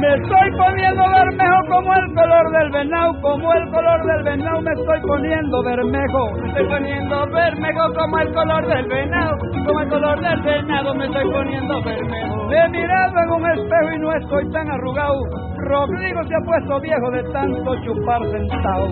Me 0.00 0.08
estoy 0.14 0.50
poniendo 0.58 1.02
bermejo 1.08 1.60
como 1.68 1.94
el 1.94 2.14
color 2.14 2.50
del 2.52 2.70
venado, 2.70 3.12
como 3.22 3.52
el 3.54 3.70
color 3.70 4.04
del 4.04 4.22
venado 4.24 4.60
me 4.60 4.72
estoy 4.72 5.00
poniendo 5.00 5.62
bermejo. 5.62 6.32
Me 6.42 6.48
estoy 6.48 6.68
poniendo 6.68 7.26
bermejo 7.32 7.94
como 7.94 8.18
el 8.18 8.34
color 8.34 8.66
del 8.66 8.86
venado, 8.88 9.38
como 9.66 9.80
el 9.80 9.88
color 9.88 10.20
del 10.20 10.42
venado 10.42 10.94
me 10.94 11.04
estoy 11.06 11.32
poniendo 11.32 11.82
bermejo. 11.82 12.46
Me 12.46 12.58
he 12.58 12.68
mirado 12.68 13.14
en 13.22 13.30
un 13.30 13.50
espejo 13.50 13.92
y 13.94 13.98
no 13.98 14.12
estoy 14.12 14.52
tan 14.52 14.70
arrugado. 14.70 15.20
Rodrigo 15.56 16.20
se 16.24 16.34
ha 16.34 16.40
puesto 16.44 16.80
viejo 16.80 17.10
de 17.12 17.22
tanto 17.32 17.74
chupar 17.84 18.20
sentado. 18.30 18.88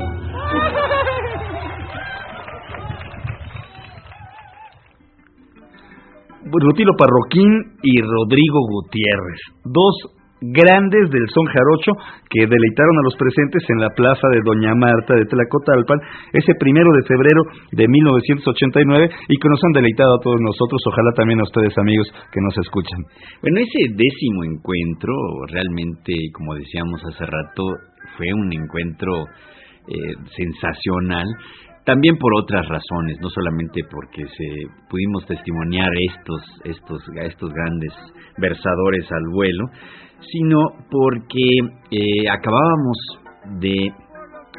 Rutilo 6.47 6.93
Parroquín 6.97 7.51
y 7.83 8.01
Rodrigo 8.01 8.61
Gutiérrez, 8.69 9.40
dos 9.64 10.13
grandes 10.52 11.09
del 11.09 11.24
son 11.33 11.46
jarocho 11.46 11.92
que 12.28 12.44
deleitaron 12.44 12.96
a 12.98 13.07
los 13.07 13.16
presentes 13.16 13.64
en 13.70 13.80
la 13.80 13.90
plaza 13.90 14.28
de 14.28 14.40
Doña 14.44 14.74
Marta 14.74 15.14
de 15.14 15.24
Tlacotalpan 15.24 16.00
ese 16.33 16.52
primero 16.59 16.90
de 16.92 17.07
febrero 17.09 17.40
de 17.72 17.88
1989 17.88 19.11
y 19.28 19.37
que 19.38 19.48
nos 19.48 19.61
han 19.64 19.72
deleitado 19.72 20.16
a 20.16 20.22
todos 20.22 20.40
nosotros, 20.40 20.80
ojalá 20.87 21.12
también 21.16 21.40
a 21.40 21.48
ustedes 21.48 21.72
amigos 21.78 22.12
que 22.33 22.40
nos 22.42 22.59
escuchan. 22.59 23.00
Bueno, 23.40 23.61
ese 23.61 23.94
décimo 23.94 24.44
encuentro, 24.44 25.12
realmente, 25.48 26.12
como 26.33 26.54
decíamos 26.54 27.00
hace 27.04 27.24
rato, 27.24 27.62
fue 28.16 28.33
un 28.35 28.52
encuentro 28.52 29.24
eh, 29.88 30.14
sensacional. 30.37 31.26
También 31.85 32.16
por 32.16 32.33
otras 32.40 32.66
razones, 32.66 33.18
no 33.20 33.28
solamente 33.28 33.83
porque 33.90 34.24
se 34.24 34.48
pudimos 34.88 35.26
testimoniar 35.26 35.90
estos, 36.09 36.40
estos, 36.64 37.02
estos 37.20 37.52
grandes 37.52 37.92
versadores 38.38 39.04
al 39.12 39.28
vuelo, 39.30 39.64
sino 40.33 40.59
porque 40.91 41.59
eh, 41.91 42.29
acabábamos 42.31 42.97
de 43.61 43.75
eh, 43.87 43.93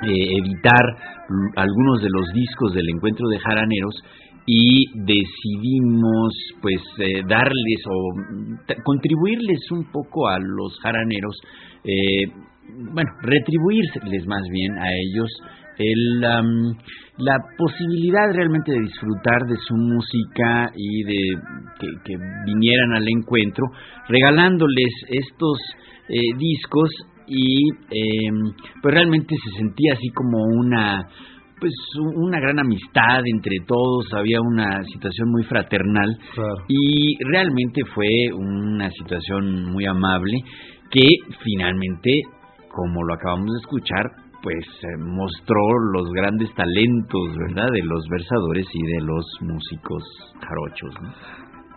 editar 0.04 0.86
l- 1.30 1.51
algunos 1.56 2.01
de 2.01 2.10
los 2.10 2.25
discos 2.34 2.73
del 2.73 2.89
encuentro 2.89 3.28
de 3.30 3.39
jaraneros 3.39 4.04
y 4.47 4.86
decidimos 5.06 6.34
pues 6.62 6.82
eh, 6.99 7.21
darles 7.28 7.82
o 7.89 8.75
contribuirles 8.84 9.71
un 9.71 9.86
poco 9.91 10.28
a 10.28 10.38
los 10.39 10.80
jaraneros 10.82 11.39
eh, 11.84 12.28
bueno 12.93 13.10
retribuirles 13.23 14.28
más 14.28 14.43
bien 14.51 14.78
a 14.78 14.88
ellos 14.91 15.30
el, 15.77 16.21
la 17.17 17.38
posibilidad 17.57 18.33
realmente 18.33 18.71
de 18.71 18.81
disfrutar 18.81 19.41
de 19.47 19.55
su 19.57 19.75
música 19.75 20.71
y 20.75 21.03
de 21.03 21.39
que, 21.79 21.88
que 22.03 22.17
vinieran 22.45 22.93
al 22.93 23.07
encuentro 23.07 23.65
regalándoles 24.07 24.93
estos 25.09 25.59
eh, 26.09 26.38
discos 26.38 26.89
y 27.27 27.69
eh, 27.89 28.29
pues 28.81 28.93
realmente 28.93 29.35
se 29.43 29.57
sentía 29.57 29.93
así 29.93 30.09
como 30.09 30.38
una 30.43 31.07
pues 31.59 31.73
una 32.15 32.39
gran 32.39 32.59
amistad 32.59 33.21
entre 33.25 33.57
todos 33.65 34.13
había 34.13 34.39
una 34.41 34.83
situación 34.83 35.31
muy 35.31 35.43
fraternal 35.45 36.09
y 36.67 37.15
realmente 37.31 37.81
fue 37.93 38.07
una 38.33 38.89
situación 38.91 39.71
muy 39.71 39.85
amable 39.85 40.38
que 40.91 41.07
finalmente 41.43 42.11
como 42.67 43.03
lo 43.03 43.13
acabamos 43.13 43.53
de 43.53 43.59
escuchar 43.61 44.24
pues 44.45 44.63
eh, 44.84 44.97
mostró 44.99 45.58
los 45.91 46.13
grandes 46.13 46.53
talentos 46.53 47.36
verdad 47.36 47.65
de 47.73 47.81
los 47.81 48.05
versadores 48.08 48.67
y 48.71 48.86
de 48.93 49.01
los 49.01 49.25
músicos 49.41 50.03
jarochos. 50.39 50.93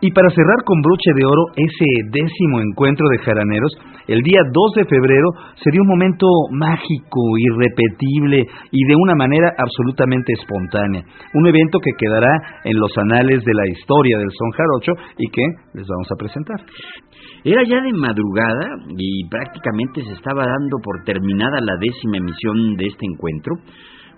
Y 0.03 0.13
para 0.13 0.29
cerrar 0.29 0.63
con 0.67 0.83
broche 0.83 1.11
de 1.17 1.25
oro 1.25 1.47
ese 1.57 1.89
décimo 2.13 2.61
encuentro 2.61 3.09
de 3.09 3.25
jaraneros, 3.25 3.73
el 4.07 4.23
día 4.23 4.41
2 4.53 4.73
de 4.77 4.85
febrero 4.85 5.31
se 5.57 5.71
dio 5.73 5.81
un 5.81 5.89
momento 5.89 6.27
mágico, 6.53 7.21
irrepetible 7.39 8.47
y 8.71 8.85
de 8.85 8.95
una 8.95 9.15
manera 9.15 9.51
absolutamente 9.57 10.35
espontánea. 10.35 11.03
Un 11.35 11.47
evento 11.47 11.81
que 11.81 11.97
quedará 11.99 12.61
en 12.65 12.79
los 12.79 12.93
anales 12.99 13.43
de 13.45 13.55
la 13.55 13.67
historia 13.67 14.19
del 14.19 14.31
son 14.31 14.51
jarocho 14.53 14.93
y 15.17 15.31
que 15.31 15.43
les 15.73 15.87
vamos 15.89 16.09
a 16.13 16.17
presentar. 16.17 16.61
Era 17.45 17.63
ya 17.65 17.81
de 17.81 17.93
madrugada 17.93 18.77
y 18.97 19.25
prácticamente 19.29 20.03
se 20.03 20.13
estaba 20.13 20.43
dando 20.45 20.79
por 20.83 21.05
terminada 21.05 21.59
la 21.61 21.77
décima 21.81 22.17
emisión 22.17 22.77
de 22.77 22.87
este 22.87 23.07
encuentro, 23.07 23.55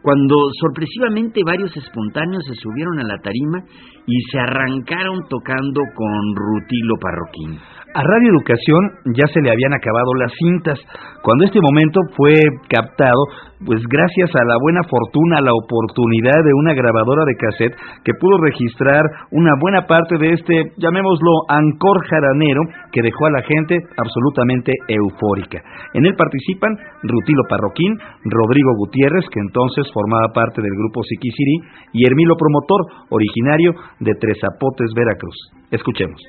cuando 0.02 0.36
sorpresivamente 0.58 1.42
varios 1.44 1.76
espontáneos 1.76 2.42
se 2.46 2.54
subieron 2.54 2.98
a 3.00 3.04
la 3.04 3.18
tarima 3.18 3.58
y 4.06 4.20
se 4.30 4.38
arrancaron 4.38 5.20
tocando 5.28 5.80
con 5.94 6.34
Rutilo 6.34 6.94
Parroquín. 6.98 7.58
A 7.92 8.02
Radio 8.06 8.30
Educación 8.30 9.02
ya 9.18 9.26
se 9.34 9.42
le 9.42 9.50
habían 9.50 9.74
acabado 9.74 10.14
las 10.14 10.30
cintas, 10.38 10.78
cuando 11.22 11.44
este 11.44 11.58
momento 11.58 11.98
fue 12.14 12.38
captado, 12.70 13.18
pues 13.66 13.82
gracias 13.82 14.30
a 14.30 14.46
la 14.46 14.54
buena 14.62 14.86
fortuna, 14.86 15.38
a 15.38 15.42
la 15.42 15.50
oportunidad 15.50 16.38
de 16.38 16.54
una 16.54 16.72
grabadora 16.72 17.26
de 17.26 17.34
cassette 17.34 17.74
que 18.04 18.14
pudo 18.14 18.38
registrar 18.38 19.02
una 19.32 19.58
buena 19.58 19.90
parte 19.90 20.18
de 20.18 20.38
este, 20.38 20.70
llamémoslo, 20.78 21.50
ancor 21.50 22.06
jaranero, 22.06 22.62
que 22.92 23.02
dejó 23.02 23.26
a 23.26 23.34
la 23.34 23.42
gente 23.42 23.74
absolutamente 23.98 24.70
eufórica. 24.86 25.58
En 25.92 26.06
él 26.06 26.14
participan 26.14 26.78
Rutilo 27.02 27.42
Parroquín, 27.50 27.98
Rodrigo 28.22 28.70
Gutiérrez, 28.78 29.26
que 29.34 29.40
entonces 29.40 29.90
formaba 29.92 30.30
parte 30.32 30.62
del 30.62 30.78
grupo 30.78 31.02
Siquisirí, 31.02 31.58
y 31.92 32.06
Hermilo 32.06 32.36
Promotor, 32.38 33.10
originario 33.10 33.74
de 33.98 34.14
Tres 34.14 34.38
Zapotes, 34.38 34.94
Veracruz. 34.94 35.34
Escuchemos. 35.72 36.22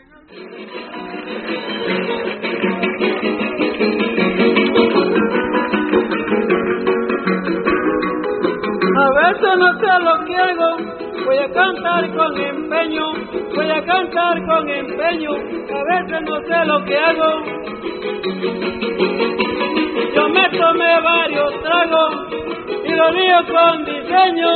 Veces 9.32 9.58
no 9.58 9.80
sé 9.80 9.86
lo 10.04 10.12
hago, 10.12 10.78
voy 11.26 11.38
a 11.38 11.50
cantar 11.54 12.14
con 12.14 12.38
empeño, 12.38 13.14
voy 13.56 13.72
a 13.72 13.82
cantar 13.86 14.46
con 14.46 14.70
empeño, 14.70 15.32
a 15.32 15.84
veces 15.86 16.22
no 16.24 16.36
sé 16.42 16.66
lo 16.66 16.84
que 16.84 16.98
hago. 16.98 17.44
Yo 20.16 20.28
me 20.28 20.50
tomé 20.50 21.02
varios 21.02 21.64
tragos 21.64 22.14
y 22.84 22.92
Ironía 22.92 23.46
con 23.48 23.86
diseño, 23.86 24.50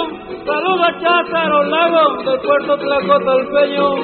saludo 0.46 0.84
a 0.84 1.00
Cházaro 1.00 1.64
Lago 1.64 2.24
del 2.24 2.40
puerto 2.42 2.78
Tlacotalpeño. 2.78 3.96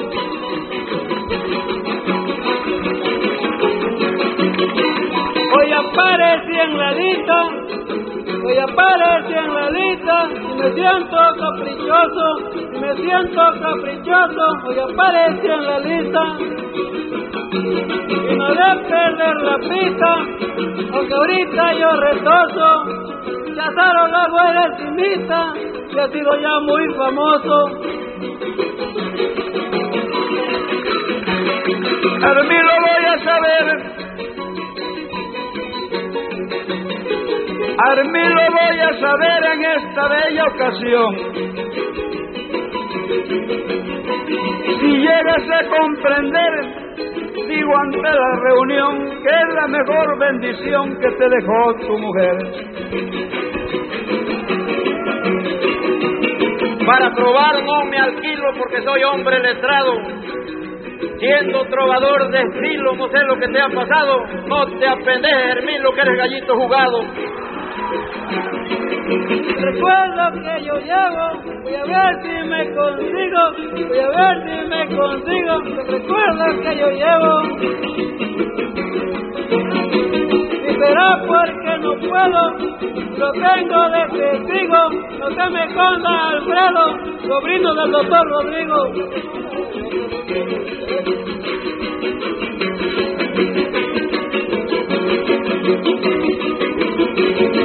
Hoy 5.54 5.72
aparecí 5.72 6.54
en 6.58 6.78
la 6.78 6.92
lista, 6.92 7.48
hoy 8.44 8.58
aparecí 8.58 9.32
en 9.32 9.54
la 9.54 9.70
lista 9.70 10.28
y 10.34 10.54
me 10.54 10.72
siento 10.72 11.16
caprichoso, 11.38 12.26
y 12.54 12.78
me 12.80 12.96
siento 12.96 13.42
caprichoso, 13.60 14.44
hoy 14.66 14.78
aparecí 14.78 15.46
en 15.46 15.66
la 15.66 15.78
lista 15.78 16.22
y 17.52 18.36
no 18.36 18.48
de 18.48 18.70
perder 18.88 19.36
la 19.42 19.56
pista, 19.58 20.10
aunque 20.92 21.14
ahorita 21.14 21.72
yo 21.74 21.90
retoso, 21.96 22.84
Chazaro 23.54 24.08
Lago 24.08 24.38
eres 24.48 24.78
cimita, 24.78 25.54
y 25.90 25.98
ha 25.98 26.08
sido 26.08 26.40
ya 26.40 26.60
muy 26.60 26.94
famoso. 26.94 27.56
A 32.24 32.42
mí 32.42 32.56
lo 32.56 32.74
voy 32.80 33.04
a 33.06 33.24
saber. 33.24 34.01
A 37.78 37.94
mí 38.02 38.20
lo 38.28 38.44
voy 38.52 38.80
a 38.80 38.92
saber 39.00 39.44
en 39.52 39.64
esta 39.64 40.08
bella 40.08 40.44
ocasión. 40.44 41.16
Si 44.80 44.90
llegas 44.98 45.50
a 45.50 45.60
comprender, 45.68 46.52
digo 47.48 47.76
ante 47.76 48.02
la 48.02 48.40
reunión, 48.44 49.22
que 49.22 49.28
es 49.28 49.54
la 49.54 49.68
mejor 49.68 50.18
bendición 50.18 50.98
que 50.98 51.10
te 51.12 51.28
dejó 51.28 51.74
tu 51.86 51.98
mujer. 51.98 52.36
Para 56.86 57.14
trobar 57.14 57.64
no 57.64 57.84
me 57.84 57.96
alquilo 57.96 58.52
porque 58.58 58.82
soy 58.82 59.02
hombre 59.04 59.38
letrado. 59.40 59.94
Siendo 61.18 61.64
trovador 61.66 62.30
de 62.32 62.42
estilo, 62.42 62.96
no 62.96 63.08
sé 63.08 63.18
lo 63.24 63.36
que 63.38 63.48
te 63.48 63.60
ha 63.60 63.68
pasado. 63.68 64.24
No 64.46 64.66
te 64.78 64.88
apendejes, 64.88 65.80
lo 65.80 65.92
que 65.92 66.00
eres 66.00 66.18
gallito 66.18 66.56
jugado. 66.56 67.00
Recuerdo 69.58 70.32
que 70.32 70.64
yo 70.64 70.74
llevo, 70.78 71.24
voy 71.62 71.74
a 71.74 71.84
ver 71.84 72.12
si 72.22 72.48
me 72.48 72.74
consigo, 72.74 73.42
voy 73.88 73.98
a 73.98 74.08
ver 74.08 74.34
si 74.44 74.56
me 74.68 74.82
consigo. 74.96 75.54
Recuerdo 75.88 76.44
que 76.62 76.76
yo 76.76 76.90
llevo 76.90 77.32
será 80.82 81.22
porque 81.26 81.78
no 81.78 81.94
puedo, 81.96 82.42
lo 83.18 83.32
tengo 83.32 83.88
de 83.90 84.02
testigo, 84.18 84.80
no 85.20 85.26
se 85.30 85.50
me 85.50 85.74
conda 85.74 86.30
Alfredo, 86.30 86.84
sobrino 87.28 87.74
del 87.74 87.90
doctor 87.92 88.28
Rodrigo. 88.28 88.78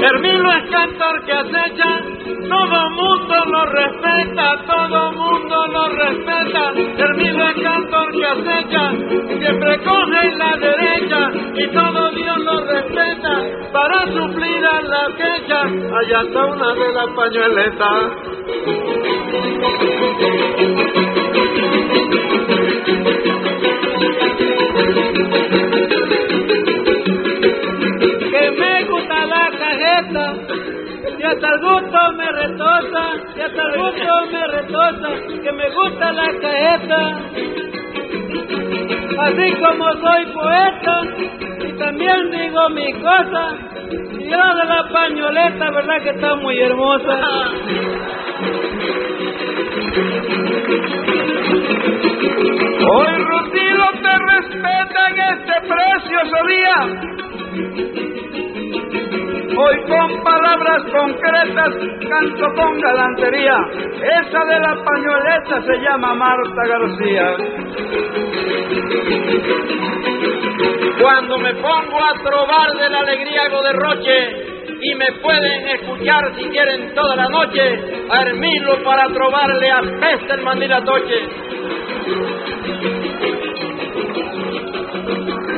Hermilo 0.01 0.51
es 0.51 0.69
cantor 0.69 1.25
que 1.25 1.31
acecha, 1.33 2.01
todo 2.47 2.89
mundo 2.91 3.35
lo 3.45 3.65
respeta, 3.65 4.63
todo 4.67 5.11
mundo 5.11 5.67
lo 5.67 5.89
respeta. 5.89 6.71
Hermilo 6.97 7.49
es 7.49 7.55
cantor 7.63 8.11
que 8.11 8.25
acecha, 8.25 8.91
siempre 9.39 9.77
coge 9.83 10.31
la 10.37 10.57
derecha 10.57 11.31
y 11.55 11.67
todo 11.67 12.11
Dios 12.11 12.37
lo 12.39 12.65
respeta 12.65 13.41
para 13.73 14.05
suplir 14.11 14.65
a 14.65 14.81
la 14.81 15.07
quecha. 15.17 15.61
Allá 15.61 16.21
está 16.21 16.45
una 16.45 16.73
de 16.73 16.93
las 16.93 17.07
pañueletas. 17.15 18.37
Hasta 31.27 31.47
el 31.49 31.59
gusto 31.59 31.97
me 32.15 32.31
retosa, 32.31 33.03
hasta 33.45 33.63
el 33.63 33.81
gusto 33.81 34.25
me 34.31 34.47
retosa, 34.47 35.09
que 35.43 35.51
me 35.51 35.69
gusta 35.69 36.11
la 36.13 36.27
caeta. 36.39 37.01
Así 39.19 39.51
como 39.59 39.91
soy 39.93 40.25
poeta, 40.33 41.01
y 41.67 41.73
también 41.77 42.31
digo 42.31 42.69
mi 42.69 42.93
cosa, 42.93 43.57
y 43.91 44.29
yo 44.29 44.37
de 44.37 44.65
la 44.67 44.89
pañoleta, 44.91 45.71
verdad 45.71 46.01
que 46.03 46.09
está 46.11 46.35
muy 46.35 46.59
hermosa. 46.59 47.19
Hoy 52.89 53.13
Rutilo 53.29 53.87
te 54.01 54.13
respeta 54.31 54.99
en 55.09 55.17
este 55.33 55.55
precioso 55.67 56.37
día. 56.47 58.06
Hoy 59.59 59.75
con 59.87 60.23
palabras 60.23 60.83
concretas 60.91 61.73
canto 62.07 62.45
con 62.55 62.79
galantería. 62.79 63.57
Esa 64.03 64.45
de 64.45 64.59
la 64.59 64.75
pañoleta 64.83 65.63
se 65.65 65.77
llama 65.79 66.13
Marta 66.13 66.61
García. 66.67 67.35
Cuando 71.01 71.39
me 71.39 71.55
pongo 71.55 71.97
a 72.05 72.13
trobar 72.23 72.71
de 72.77 72.89
la 72.89 72.99
alegría 72.99 73.41
hago 73.47 73.63
derroche 73.63 74.57
y 74.79 74.93
me 74.93 75.11
pueden 75.23 75.67
escuchar 75.69 76.35
si 76.35 76.49
quieren 76.49 76.93
toda 76.93 77.15
la 77.15 77.27
noche 77.27 77.79
a 78.11 78.21
Hermilo 78.21 78.83
para 78.83 79.07
trobarle 79.07 79.71
a 79.71 79.81
peste 79.99 80.33
el 80.35 80.41
mandilatoche. 80.43 81.19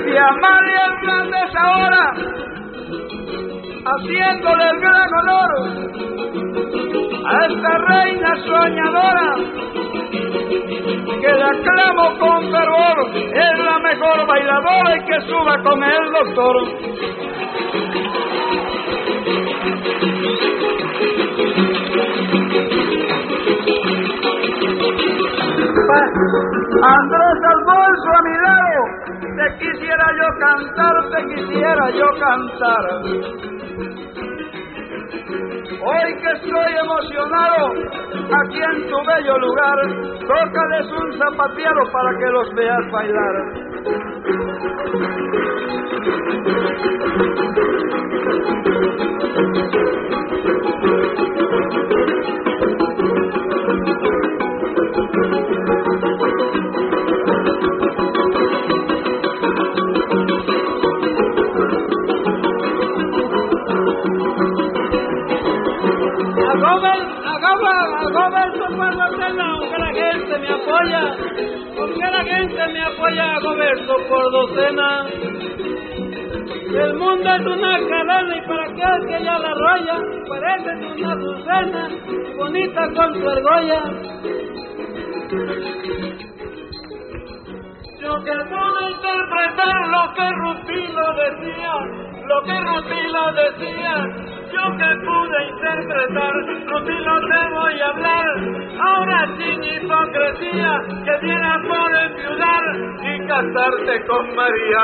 Y 0.08 0.18
a 0.18 0.32
María 0.42 0.86
Hernández 0.86 1.52
ahora 1.54 2.49
haciéndole 3.90 4.64
el 4.70 4.80
gran 4.80 5.10
honor 5.20 5.52
a 7.26 7.46
esta 7.46 7.78
reina 7.90 8.36
soñadora 8.46 9.36
que 11.22 11.32
la 11.34 11.48
aclamo 11.48 12.18
con 12.20 12.52
fervor, 12.52 12.98
es 13.16 13.60
la 13.60 13.80
mejor 13.80 14.28
bailadora 14.28 14.96
y 14.96 15.06
que 15.06 15.22
suba 15.22 15.58
con 15.64 15.84
el 15.84 16.12
doctor. 16.12 16.56
Andrés 26.82 27.40
Alfonso 27.54 28.10
a 28.18 28.22
mi 28.24 28.36
lado, 28.46 28.79
te 29.40 29.48
quisiera 29.58 30.06
yo 30.20 30.28
cantar, 30.40 30.96
te 31.12 31.20
quisiera 31.34 31.90
yo 31.92 32.08
cantar. 32.20 32.84
Hoy 35.82 36.10
que 36.22 36.32
estoy 36.34 36.72
emocionado, 36.84 37.72
aquí 38.42 38.60
en 38.60 38.90
tu 38.90 38.98
bello 39.06 39.38
lugar, 39.38 39.78
tócales 40.28 40.92
un 40.92 41.18
zapateado 41.18 41.82
para 41.92 42.12
que 42.20 42.26
los 42.26 42.54
veas 42.54 42.92
bailar. 42.92 43.36
Porque 71.76 72.00
la 72.00 72.24
gente 72.24 72.68
me 72.74 72.82
apoya 72.82 73.36
a 73.36 73.40
goberno 73.40 73.94
por 74.08 74.32
docena. 74.32 75.06
El 76.70 76.94
mundo 76.96 77.30
es 77.34 77.46
una 77.46 77.80
cadena 77.80 78.38
y 78.38 78.48
para 78.48 78.64
aquel 78.64 79.08
que 79.08 79.24
ya 79.24 79.40
la 79.40 79.54
roya, 79.54 79.98
parece 80.28 80.70
una 80.86 81.16
dulcena 81.16 81.90
bonita 82.38 82.82
con 82.96 83.14
su 83.16 83.30
argolla. 83.30 83.82
Yo 88.00 88.24
que 88.24 88.32
puedo 88.50 88.90
interpretar 88.90 89.88
lo 89.90 90.14
que 90.14 90.30
Rufino 90.32 91.06
decía, 91.16 91.74
lo 92.28 92.42
que 92.44 92.60
Rufino 92.62 93.22
decía, 93.34 93.96
yo 94.52 94.78
que 94.78 94.90
pude 95.06 95.40
interpretar, 95.50 96.34
Rufino 96.68 97.16
te 97.22 97.42
voy 97.54 97.82
a 97.82 97.88
hablar, 97.88 98.28
ahora 98.80 99.28
sin 99.38 99.64
hipocresía 99.64 100.82
que 101.06 101.26
viera 101.26 101.54
por 101.68 101.96
enviudar 101.96 102.64
y 103.04 103.28
casarte 103.28 104.06
con 104.08 104.36
María. 104.36 104.84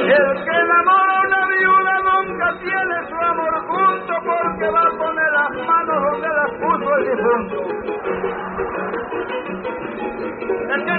El 0.00 0.44
que 0.44 0.54
enamora 0.64 1.14
a 1.14 1.22
una 1.26 1.42
viuda 1.46 1.94
nunca 2.10 2.46
tiene 2.60 2.94
su 3.08 3.16
amor 3.16 3.54
junto 3.66 4.14
porque 4.24 4.66
va 4.70 4.80
a 4.80 4.90
poner 4.98 5.30
las 5.32 5.52
manos 5.66 5.98
donde 6.10 6.28
las 6.28 6.50
puso 6.60 6.88
el 6.96 7.04
difunto. 7.10 7.58
El 10.70 10.80
que 10.84 10.92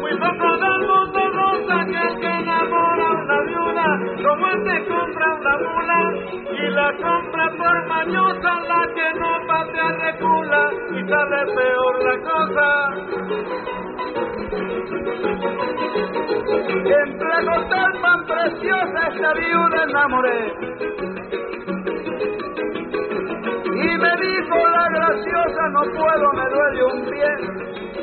Muy 0.00 0.14
poco 0.16 0.48
del 0.56 0.78
mundo 0.88 1.20
goza 1.36 1.84
que 1.84 2.00
el 2.08 2.14
que 2.20 2.26
enamora 2.26 3.06
a 3.08 3.12
una 3.12 3.38
viuda, 3.42 3.88
como 4.24 4.46
el 4.46 4.58
que 4.64 4.76
compra 4.88 5.34
una 5.34 5.54
mula 5.58 6.00
y 6.50 6.70
la 6.70 6.88
compra 6.96 7.46
por 7.58 7.76
mañosa, 7.88 8.52
la 8.68 8.82
que 8.94 9.06
no 9.20 9.30
patea 9.46 9.90
recula 10.00 10.62
y 10.92 11.08
sale 11.10 11.40
peor 11.54 11.94
la 12.06 12.16
cosa. 12.30 12.68
Entre 17.04 17.34
gozar 17.44 17.92
tan 18.00 18.20
preciosa 18.26 19.08
esta 19.12 19.30
viuda 19.34 19.78
enamoré. 19.88 21.41
Y 23.82 23.96
me 23.96 24.16
dijo 24.16 24.56
la 24.68 24.88
graciosa, 24.94 25.68
no 25.72 25.82
puedo, 25.82 26.32
me 26.34 26.48
duele 26.50 26.84
un 26.84 27.04
pie. 27.10 27.32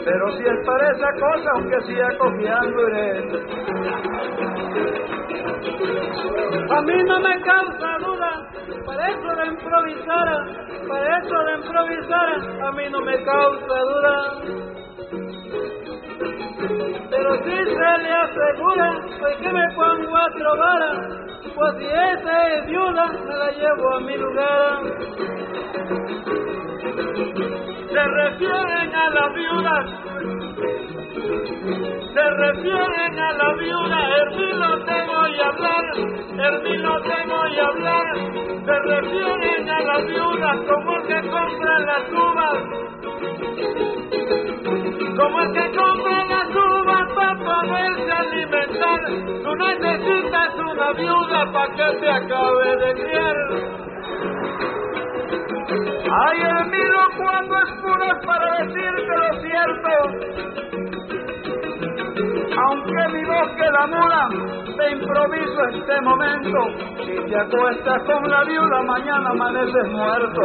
Pero 0.03 0.31
si 0.31 0.43
es 0.43 0.65
para 0.65 0.91
esa 0.91 1.11
cosa, 1.13 1.49
aunque 1.55 1.81
siga 1.81 2.09
cojeando 2.17 2.89
iré. 2.89 3.09
A 6.71 6.81
mí 6.81 7.03
no 7.03 7.19
me 7.19 7.41
causa 7.41 7.97
duda, 7.99 8.31
para 8.85 9.07
eso 9.07 9.35
de 9.35 9.45
improvisar, 9.47 10.27
para 10.87 11.17
eso 11.17 11.43
de 11.43 11.53
improvisar, 11.55 12.27
a 12.61 12.71
mí 12.71 12.89
no 12.89 13.01
me 13.01 13.23
causa 13.23 13.75
duda. 13.89 14.88
Pero 17.29 17.43
si 17.43 17.51
se 17.51 17.97
le 18.01 18.11
asegura, 18.11 18.89
pues 19.19 19.35
que 19.37 19.51
me 19.51 19.67
pongo 19.75 20.17
a 20.17 20.29
trobar, 20.31 20.81
pues 21.53 21.75
si 21.77 21.85
esa 21.85 22.47
es 22.55 22.65
viuda, 22.65 23.05
me 23.05 23.35
la 23.35 23.51
llevo 23.51 23.93
a 23.93 23.99
mi 23.99 24.17
lugar. 24.17 24.79
Se 27.87 28.03
refieren 28.03 28.95
a 28.95 29.09
las 29.11 29.33
viudas, 29.35 29.85
se 32.13 32.29
refieren 32.31 33.19
a 33.19 33.33
la 33.33 33.53
viuda, 33.53 33.99
Hermilo 34.17 34.85
te 34.85 35.05
voy 35.05 35.39
a 35.39 35.47
hablar, 35.49 35.85
Hermilo 36.35 37.01
te 37.01 37.27
voy 37.27 37.59
a 37.59 37.67
hablar, 37.67 38.05
se 38.65 38.79
refieren 38.79 39.69
a 39.69 39.81
las 39.81 40.07
viudas 40.07 40.57
como 40.67 40.95
el 40.95 41.07
que 41.07 41.29
compra 41.29 41.79
las 41.79 42.11
uvas, 42.11 42.57
como 45.15 45.41
el 45.41 45.53
que 45.53 45.77
compra 45.77 46.25
las 46.25 46.38
poderse 47.67 48.11
alimentar, 48.11 48.99
tú 49.43 49.55
necesitas 49.55 50.55
una 50.55 50.91
viuda 50.93 51.51
para 51.51 51.73
que 51.75 51.97
te 51.99 52.09
acabe 52.09 52.75
de 52.77 52.93
criar. 52.93 53.35
Ay, 56.11 56.37
el 56.41 56.65
miro 56.69 56.99
cuando 57.17 57.57
es 57.57 57.71
puro 57.81 58.07
para 58.25 58.57
decirte 58.63 59.11
lo 59.17 59.41
cierto. 59.41 59.91
Aunque 62.61 63.07
mi 63.13 63.23
voz 63.25 63.49
queda 63.55 63.87
muda, 63.87 64.29
te 64.77 64.91
improviso 64.91 65.59
este 65.73 66.01
momento. 66.01 66.59
Si 67.05 67.15
te 67.29 67.37
acuestas 67.39 68.03
con 68.03 68.29
la 68.29 68.43
viuda, 68.43 68.81
mañana 68.81 69.29
amaneces 69.29 69.87
muerto. 69.91 70.41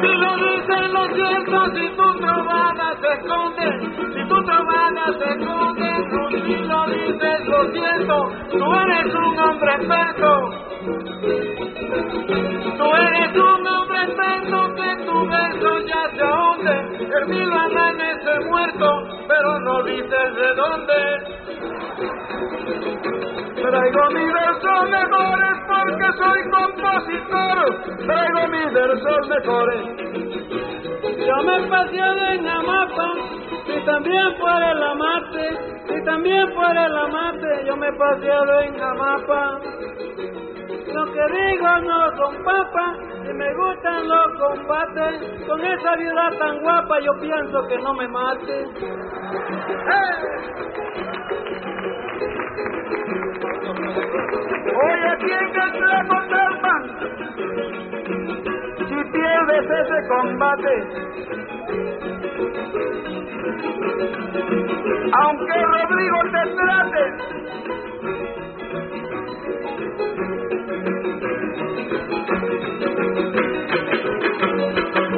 Si 0.00 0.12
lo 0.22 0.36
dicen 0.36 0.92
lo 0.92 1.04
cierto, 1.14 1.56
si 1.74 1.88
tu 1.96 2.14
trovada 2.18 2.96
se 3.00 3.08
esconde, 3.14 3.66
si 4.14 4.28
tu 4.28 4.44
trovada 4.44 5.04
se 5.18 5.26
esconde, 5.30 5.88
tú 6.10 6.67
lo 7.48 7.72
cierto, 7.72 8.32
tú 8.50 8.74
eres 8.74 9.14
un 9.14 9.38
hombre 9.38 9.72
experto. 9.72 10.50
Tú 12.78 12.84
eres 12.94 13.36
un 13.36 13.66
hombre 13.66 14.02
experto 14.04 14.74
que 14.74 15.04
tu 15.04 15.26
verso 15.28 15.78
ya 15.86 16.10
se 16.14 16.22
ahonde, 16.22 16.76
Hermilo 17.16 17.60
amanece 17.60 18.40
muerto, 18.48 18.88
pero 19.26 19.60
no 19.60 19.82
dices 19.82 20.34
de 20.36 20.54
dónde. 20.54 20.98
Traigo 23.62 24.10
mis 24.12 24.32
versos 24.32 24.90
mejores 24.90 25.56
porque 25.66 26.06
soy 26.16 26.40
compositor. 26.50 27.58
Traigo 28.06 28.48
mis 28.48 28.72
versos 28.72 29.28
mejores. 29.28 29.80
Yo 31.26 31.36
me 31.44 31.66
paseo 31.68 32.14
en 32.32 32.48
Amapa, 32.48 33.08
y 33.68 33.84
también 33.84 34.34
por 34.40 34.62
el 34.62 34.82
amate, 34.82 35.48
y 35.94 36.04
también 36.04 36.54
por 36.54 36.76
el 36.76 36.96
amate, 36.96 37.64
yo 37.66 37.76
me 37.76 37.92
paseo 37.92 38.60
en 38.60 38.80
Amapa. 38.80 39.60
Lo 40.94 41.04
que 41.12 41.26
digo 41.36 41.80
no 41.80 42.16
son 42.16 42.44
papas, 42.44 42.96
y 43.28 43.32
me 43.34 43.54
gustan 43.54 44.08
los 44.08 44.26
combates, 44.38 45.46
con 45.46 45.60
esa 45.64 45.96
viuda 45.96 46.30
tan 46.38 46.60
guapa 46.60 46.98
yo 47.00 47.12
pienso 47.20 47.68
que 47.68 47.78
no 47.78 47.94
me 47.94 48.08
mate. 48.08 48.64
Oye, 54.80 55.16
¿quién 55.20 55.52
que 55.52 55.64
te 55.78 56.08
conservan? 56.08 56.82
Si 58.88 59.04
pierdes 59.12 59.70
ese 59.70 60.08
combate, 60.08 61.57
aunque 65.12 65.62
Rodrigo 65.62 66.18
te 66.32 66.54
trate, 66.54 67.02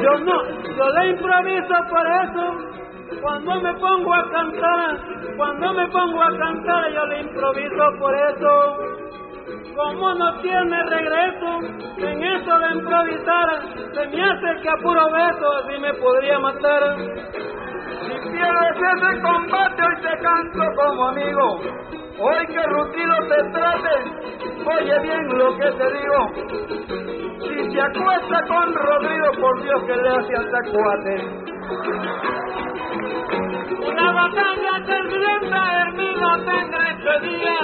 Yo 0.01 0.19
no, 0.19 0.43
yo 0.77 0.89
le 0.89 1.09
improviso 1.09 1.75
por 1.89 2.07
eso. 2.07 3.21
Cuando 3.21 3.61
me 3.61 3.73
pongo 3.75 4.13
a 4.15 4.31
cantar, 4.31 4.99
cuando 5.37 5.73
me 5.73 5.87
pongo 5.89 6.23
a 6.23 6.37
cantar, 6.37 6.91
yo 6.93 7.05
le 7.05 7.19
improviso 7.21 7.99
por 7.99 8.15
eso. 8.15 8.90
Como 9.75 10.13
no 10.13 10.41
tiene 10.41 10.83
regreso 10.83 11.59
en 11.97 12.23
eso 12.23 12.59
de 12.59 12.73
improvisar, 12.75 13.61
se 13.93 14.07
me 14.07 14.23
hace 14.23 14.61
que 14.61 14.69
a 14.69 14.75
puro 14.77 15.11
beso 15.11 15.51
así 15.63 15.79
me 15.79 15.93
podría 15.93 16.39
matar. 16.39 16.97
si 16.97 18.29
pierdes 18.31 18.77
ese 18.77 19.21
combate, 19.21 19.81
hoy 19.81 20.01
te 20.01 20.17
canto 20.19 20.61
como 20.75 21.07
amigo. 21.09 21.61
Hoy 22.19 22.47
que 22.47 22.63
Rutilo 22.63 23.27
te 23.27 23.43
trate, 23.51 23.95
oye 24.65 24.99
bien 24.99 25.37
lo 25.37 25.57
que 25.57 25.71
te 25.71 25.91
digo. 25.91 27.20
Si 27.41 27.71
se 27.71 27.81
acuesta 27.81 28.41
con 28.47 28.73
Rodrigo, 28.73 29.31
por 29.39 29.63
Dios 29.63 29.83
que 29.85 29.95
le 29.95 30.09
hace 30.09 30.35
al 30.35 30.51
tacuate. 30.51 31.15
Una 33.87 34.11
batalla 34.11 34.73
sangrienta, 34.85 35.59
Hermilo 35.81 36.31
tendrá 36.45 36.81
este 36.91 37.15
día, 37.27 37.57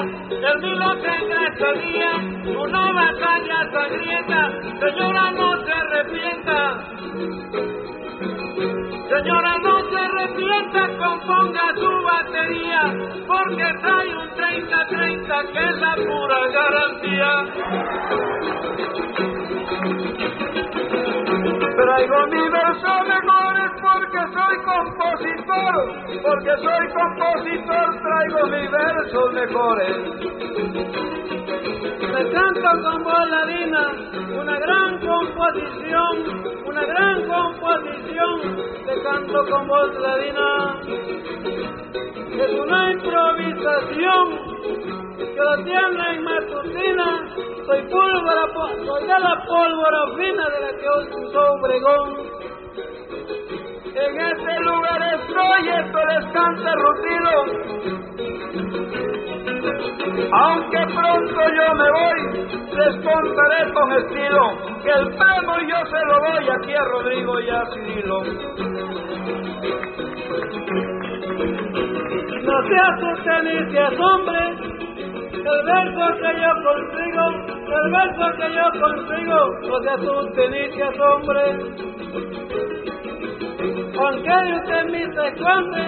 Hermilo 0.50 0.90
tendrá 0.98 1.48
este 1.48 1.70
día, 1.80 2.12
una 2.58 2.92
batalla 2.92 3.60
sangrienta, 3.72 4.42
señora 4.80 5.32
no 5.32 5.66
se 5.66 5.74
arrepienta. 5.74 6.60
Señora, 9.10 9.58
no 9.64 9.80
se 9.90 9.98
arrepienta, 9.98 10.82
componga 10.98 11.74
su 11.76 11.92
batería, 12.04 12.82
porque 13.26 13.66
trae 13.82 14.18
un 14.18 14.30
30-30 14.32 15.52
que 15.54 15.64
es 15.64 15.78
la 15.80 15.96
pura 15.96 16.40
garantía. 16.52 17.32
Traigo 21.78 22.28
mi 22.32 22.50
verso 22.50 22.94
mejores 23.06 23.72
porque 23.80 24.22
soy 24.34 24.56
compositor, 24.66 25.74
porque 26.24 26.54
soy 26.64 26.84
compositor, 26.94 28.02
traigo 28.02 28.48
mis 28.48 28.72
versos 28.72 29.34
mejores. 29.34 29.98
Me 32.12 32.22
canto 32.32 32.70
con 32.82 33.04
voladina, 33.04 33.84
una 34.40 34.58
gran 34.58 35.00
composición, 35.00 36.14
una 36.66 36.84
gran 36.84 37.28
composición, 37.28 38.42
te 38.84 39.02
canto 39.04 39.46
con 39.48 39.68
voladina. 39.68 40.80
Es 42.32 42.60
una 42.60 42.92
improvisación 42.94 44.48
que 45.18 45.42
lo 45.42 45.64
tiene 45.64 46.04
en 46.14 46.24
matutina, 46.24 47.10
soy 47.66 47.82
pólvora, 47.90 48.44
soy 48.86 49.02
de 49.02 49.20
la 49.20 49.46
pólvora 49.46 50.02
fina 50.16 50.46
de 50.50 50.60
la 50.62 50.72
que 50.78 50.90
usó 51.16 51.54
Obregón. 51.54 52.06
En 53.96 54.22
este 54.22 54.60
lugar 54.62 55.02
estoy, 55.16 55.70
estoy 55.70 56.06
descanse 56.16 56.70
Rutilo. 56.76 57.36
Aunque 60.34 60.80
pronto 60.94 61.42
yo 61.58 61.76
me 61.76 61.90
voy, 61.92 62.20
les 62.78 62.96
contaré 63.04 63.74
con 63.74 63.92
estilo 63.94 64.44
que 64.84 64.92
el 64.92 65.06
premio 65.16 65.56
yo 65.68 65.80
se 65.88 66.02
lo 66.06 66.16
doy 66.20 66.46
aquí 66.60 66.74
a 66.74 66.84
Rodrigo 66.84 67.40
y 67.40 67.50
a 67.50 67.66
Cirilo. 67.74 68.18
No 72.44 72.56
seas 72.68 72.98
usted 73.18 73.40
ni 73.44 73.72
seas 73.72 73.94
hombre, 74.00 74.87
el 75.54 75.64
verso 75.66 76.06
que 76.22 76.32
yo 76.42 76.52
consigo, 76.64 77.24
el 77.68 77.92
verso 77.92 78.26
que 78.38 78.48
yo 78.54 78.66
consigo, 78.82 79.40
no 79.68 79.76
seas 79.82 80.02
usted 80.02 80.50
ni 80.50 80.76
seas 80.76 81.00
hombre. 81.00 81.44
Aunque 84.00 84.36
usted 84.56 84.84
me 84.86 85.14
se 85.14 85.28
esconde, 85.28 85.84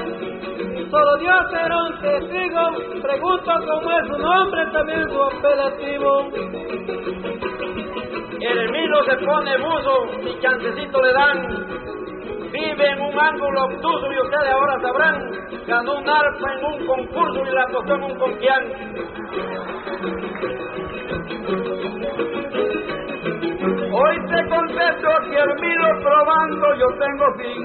solo 0.89 1.17
Dios 1.17 1.41
será 1.51 1.77
un 1.83 1.99
testigo. 1.99 2.61
Pregunto 3.01 3.51
cómo 3.67 3.91
es 3.91 4.07
su 4.07 4.17
nombre, 4.17 4.65
también 4.71 5.09
su 5.09 5.23
apelativo. 5.23 6.31
El 8.41 8.57
enemigo 8.57 9.03
se 9.03 9.15
pone 9.25 9.57
buzo 9.57 9.95
y 10.25 10.39
chancecito 10.41 11.01
le 11.01 11.13
dan. 11.13 11.98
Vive 12.51 12.87
en 12.87 12.99
un 13.01 13.19
ángulo 13.19 13.65
obtuso 13.65 14.11
y 14.11 14.19
ustedes 14.19 14.51
ahora 14.51 14.81
sabrán. 14.81 15.31
Ganó 15.67 15.99
un 15.99 16.09
arpa 16.09 16.53
en 16.53 16.65
un 16.65 16.87
concurso 16.87 17.45
y 17.45 17.51
la 17.51 17.67
tocó 17.67 17.93
en 17.93 18.03
un 18.03 18.15
confián. 18.17 18.63
Hoy 23.91 24.15
te 24.29 24.49
contesto 24.49 25.09
que 25.29 25.37
el 25.37 25.53
probando 26.01 26.67
yo 26.75 26.87
tengo 26.97 27.25
fin. 27.37 27.61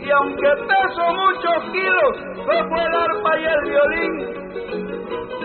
Y 0.00 0.10
aunque 0.10 0.50
peso 0.68 1.14
muchos 1.14 1.58
kilos, 1.72 2.14
no 2.46 2.76
el 2.76 2.94
arpa 2.94 3.38
y 3.38 3.44
el 3.44 3.60
violín. 3.70 4.14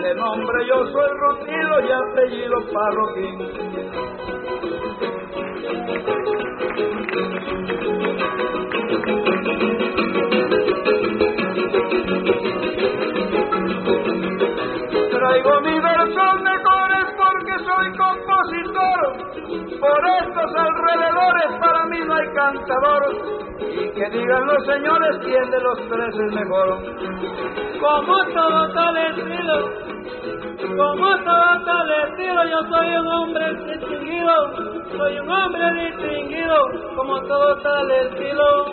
De 0.02 0.14
nombre 0.14 0.66
yo 0.66 0.86
soy 0.86 1.10
Rutilo 1.18 1.80
y 1.80 1.92
apellido 1.92 2.56
Parroquín. 2.72 3.36
Traigo 15.28 15.60
mi 15.60 15.78
verso 15.78 16.24
mejores 16.40 17.04
porque 17.18 17.52
soy 17.62 17.96
compositor. 17.98 19.00
Por 19.78 20.00
estos 20.22 20.54
alrededores 20.56 21.52
para 21.60 21.84
mí 21.84 21.98
no 22.06 22.14
hay 22.14 22.28
cantador. 22.32 23.02
Y 23.60 23.90
que 23.90 24.08
digan 24.08 24.46
los 24.46 24.64
señores 24.64 25.18
quién 25.22 25.50
de 25.50 25.60
los 25.60 25.78
tres 25.90 26.14
es 26.14 26.32
mejor. 26.32 26.78
Como 27.78 28.16
todo 28.32 28.72
tal 28.72 28.96
estilo, 28.96 29.70
como 30.78 31.18
todo 31.18 31.64
tal 31.66 31.90
estilo, 32.08 32.44
yo 32.44 32.62
soy 32.70 32.96
un 32.96 33.06
hombre 33.08 33.54
distinguido, 33.66 34.34
soy 34.96 35.18
un 35.18 35.30
hombre 35.30 35.72
distinguido, 35.72 36.56
como 36.96 37.20
todo 37.20 37.54
tal 37.58 37.90
estilo. 37.90 38.64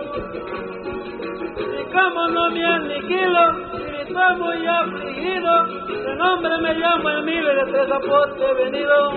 Y 1.82 1.92
como 1.92 2.28
no 2.30 2.50
me 2.52 2.66
aniquilo, 2.66 3.95
y 4.06 4.12
estoy 4.12 4.36
muy 4.38 4.68
afligido, 4.68 5.66
de 5.88 6.16
nombre 6.16 6.58
me 6.62 6.74
llamo 6.76 7.10
Emilio 7.10 7.56
de 7.56 7.72
tres 7.72 7.92
aposte 7.92 8.54
venido. 8.54 9.12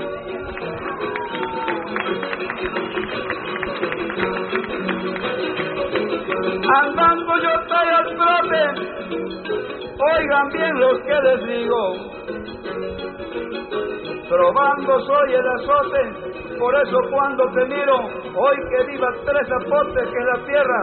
Andando 6.81 7.33
yo 7.43 7.51
estoy 7.61 7.89
al 7.89 8.07
trote, 8.17 8.63
oigan 10.17 10.49
bien 10.53 10.81
los 10.81 10.99
que 11.01 11.15
les 11.23 11.47
digo. 11.47 11.81
Probando 14.29 15.01
soy 15.01 15.35
el 15.35 15.49
azote, 15.49 16.59
por 16.59 16.75
eso 16.75 16.99
cuando 17.11 17.45
te 17.53 17.65
miro, 17.67 17.97
hoy 18.37 18.57
que 18.71 18.85
vivas 18.93 19.15
tres 19.25 19.49
apotes 19.63 20.09
que 20.09 20.21
la 20.21 20.39
tierra, 20.45 20.83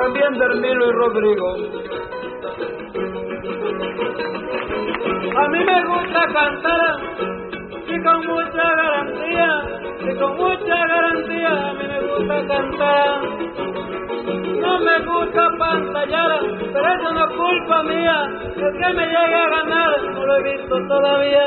también 0.00 0.38
Dermilo 0.38 0.86
y 0.86 0.92
Rodrigo. 0.92 1.56
A 5.36 5.48
mí 5.48 5.58
me 5.64 5.84
gusta 5.84 6.20
cantar 6.32 7.00
y 7.86 8.02
con 8.02 8.26
mucha 8.26 8.74
garantía, 8.76 9.62
y 10.00 10.18
con 10.18 10.36
mucha 10.38 10.86
garantía 10.86 11.50
a 11.50 11.74
mí 11.74 11.86
me 11.86 12.00
gusta 12.00 12.46
cantar. 12.48 13.20
No 14.62 14.78
me 14.80 14.98
gusta 15.00 15.48
pantallar, 15.58 16.40
pero 16.72 16.94
eso 16.94 17.12
no 17.12 17.24
es 17.24 17.36
culpa 17.36 17.82
mía, 17.82 18.28
el 18.56 18.72
que 18.72 18.94
me 18.94 19.06
llegue 19.06 19.34
a 19.34 19.48
ganar 19.48 20.02
no 20.14 20.26
lo 20.26 20.36
he 20.36 20.42
visto 20.42 20.86
todavía. 20.88 21.46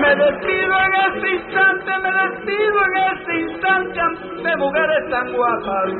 Me 0.00 0.14
despido 0.16 0.74
en 0.80 0.92
este 1.06 1.30
instante, 1.34 1.90
me 2.02 2.10
despido 2.10 2.78
en 2.84 2.94
este 3.16 3.32
instante 3.40 4.00
ante 4.00 4.56
mujeres 4.56 5.10
tan 5.10 5.32
guapas. 5.32 5.90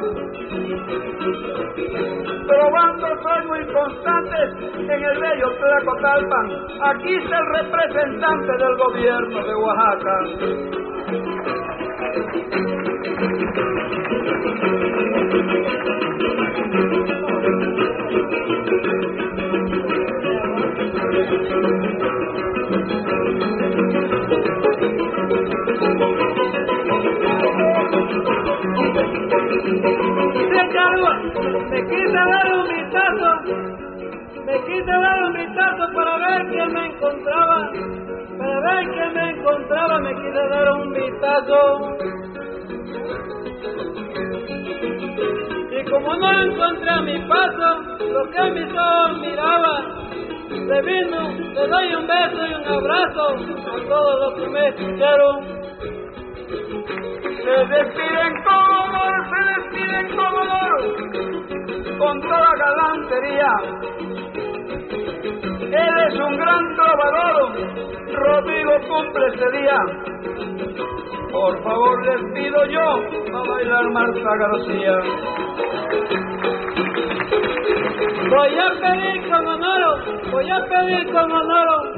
Probando 2.47 3.07
soy 3.23 3.47
muy 3.47 3.65
constante 3.73 4.37
en 4.79 5.05
el 5.05 5.19
bello 5.21 5.49
Tlacotalpan. 5.59 6.47
Aquí 6.83 7.15
está 7.15 7.39
el 7.39 7.47
representante 7.55 8.53
del 8.53 8.77
gobierno 8.77 9.45
de 9.45 9.55
Oaxaca. 9.55 10.17
Se 29.85 30.69
carga, 30.71 31.13
me 31.71 31.85
quise 31.85 32.13
dar 32.13 32.55
un 32.55 32.69
vistazo, 32.69 33.29
me 34.47 34.57
quise 34.65 34.91
dar 34.91 35.25
un 35.25 35.33
vistazo 35.35 35.93
para 35.95 36.17
ver 36.17 36.47
quién 36.49 36.73
me 36.73 36.87
encontraba, 36.87 37.71
para 38.39 38.61
ver 38.61 38.91
quién 38.95 39.13
me 39.13 39.31
encontraba, 39.31 39.99
me 39.99 40.15
quise 40.15 40.49
dar 40.49 40.73
un 40.73 40.91
vistazo. 40.91 41.99
Y 45.71 45.91
como 45.91 46.15
no 46.17 46.41
encontré 46.41 46.91
a 46.91 47.03
mi 47.03 47.19
paso, 47.29 47.83
lo 48.11 48.31
que 48.31 48.51
mis 48.53 48.73
ojos 48.73 49.21
miraba, 49.21 49.83
le 50.49 50.81
vino, 50.81 51.29
le 51.53 51.69
doy 51.69 51.95
un 51.95 52.07
beso 52.07 52.47
y 52.47 52.55
un 52.55 52.67
abrazo 52.67 53.37
a 53.37 53.89
todos 53.89 54.21
los 54.21 54.35
que 54.41 54.49
me 54.49 54.69
escucharon. 54.69 55.64
Se 57.45 57.51
despiden 57.51 58.35
amor, 58.49 59.15
se 59.29 59.41
despiden 59.53 60.19
amor, 60.19 61.99
con 61.99 62.21
toda 62.23 62.51
galantería. 62.65 63.53
Él 65.61 65.95
es 66.09 66.15
un 66.21 66.37
gran 66.39 66.75
trovador, 66.75 67.53
Rodrigo 68.13 68.73
cumple 68.89 69.27
este 69.27 69.51
día. 69.59 69.79
Por 71.33 71.63
favor 71.63 72.07
les 72.07 72.33
pido 72.33 72.65
yo 72.67 73.37
a 73.37 73.43
bailar 73.47 73.91
Marta 73.91 74.37
García. 74.39 74.99
Voy 78.31 78.59
a 78.59 78.69
pedir 78.81 79.31
con 79.31 79.47
honor, 79.47 80.31
voy 80.31 80.51
a 80.51 80.65
pedir 80.65 81.13
con 81.13 81.31
honor, 81.31 81.94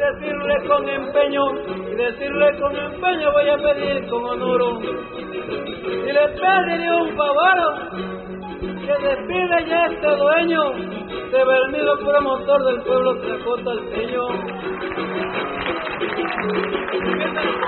decirle 0.00 0.54
con 0.66 0.88
empeño, 0.88 1.42
y 1.90 1.94
decirle 1.94 2.58
con 2.58 2.74
empeño, 2.74 3.32
voy 3.32 3.48
a 3.48 3.56
pedir 3.58 4.08
con 4.08 4.24
honor. 4.24 4.80
Y 4.82 6.12
le 6.12 6.28
pediré 6.28 6.90
un 6.94 7.16
favor, 7.16 7.58
que 8.60 9.08
despide 9.08 9.66
ya 9.68 9.86
este 9.86 10.16
dueño, 10.16 10.72
de 11.30 11.44
Bermido 11.44 11.98
promotor 11.98 12.64
del 12.64 12.82
pueblo 12.82 13.16
Tlacota 13.20 13.70
Alteño. 13.70 14.28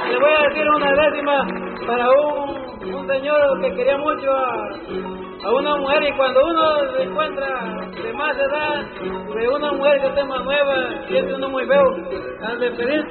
Le 0.08 0.18
voy 0.18 0.30
a 0.36 0.48
decir 0.48 0.68
una 0.68 0.92
décima 0.92 1.46
para 1.86 2.10
un, 2.10 2.94
un 2.94 3.06
señor 3.06 3.60
que 3.60 3.74
quería 3.74 3.98
mucho 3.98 4.32
a, 4.32 5.31
a 5.44 5.50
una 5.50 5.76
mujer 5.76 6.02
y 6.04 6.16
cuando 6.16 6.40
uno 6.44 6.92
se 6.96 7.02
encuentra 7.02 7.48
de 7.90 8.12
más 8.12 8.36
edad 8.36 8.84
de 9.34 9.48
una 9.48 9.72
mujer 9.72 10.00
que 10.00 10.06
esté 10.06 10.24
más 10.24 10.44
nueva, 10.44 10.74
siente 11.08 11.34
uno 11.34 11.48
muy 11.48 11.66
feo 11.66 11.96
al 12.46 12.60
despedir. 12.60 13.04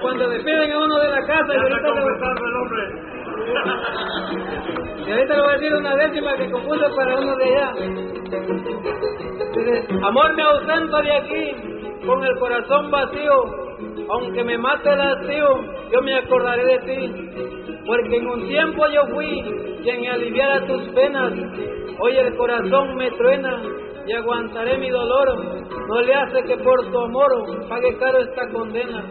Cuando 0.00 0.28
despiden 0.28 0.72
a 0.72 0.78
uno 0.78 0.98
de 0.98 1.10
la 1.10 1.20
casa 1.26 1.52
y 1.52 1.56
ahorita, 1.56 1.90
le, 1.90 2.00
y 5.06 5.12
ahorita 5.12 5.34
le 5.34 5.40
voy 5.40 5.50
a 5.50 5.52
decir 5.52 5.74
una 5.74 5.96
décima 5.96 6.36
que 6.36 6.50
compuso 6.50 6.96
para 6.96 7.16
uno 7.16 7.36
de 7.36 7.44
allá. 7.44 7.72
Dice, 9.54 9.86
amor 10.02 10.34
me 10.34 10.42
ausento 10.42 11.02
de 11.02 11.12
aquí 11.12 11.54
con 12.06 12.24
el 12.24 12.38
corazón 12.38 12.90
vacío 12.90 13.65
aunque 14.08 14.44
me 14.44 14.58
mate 14.58 14.92
el 14.92 15.00
hastío, 15.00 15.48
yo 15.92 16.02
me 16.02 16.14
acordaré 16.14 16.64
de 16.64 16.78
ti, 16.78 17.14
porque 17.86 18.16
en 18.16 18.26
un 18.26 18.48
tiempo 18.48 18.86
yo 18.88 19.06
fui 19.14 19.42
quien 19.82 20.00
me 20.00 20.10
aliviara 20.10 20.66
tus 20.66 20.88
penas, 20.88 21.32
hoy 22.00 22.16
el 22.16 22.36
corazón 22.36 22.96
me 22.96 23.10
truena 23.12 23.62
y 24.06 24.12
aguantaré 24.12 24.78
mi 24.78 24.90
dolor, 24.90 25.66
no 25.88 26.00
le 26.00 26.14
hace 26.14 26.42
que 26.44 26.56
por 26.58 26.90
tu 26.90 26.98
amor 26.98 27.68
pague 27.68 27.96
caro 27.98 28.18
esta 28.18 28.48
condena. 28.52 29.04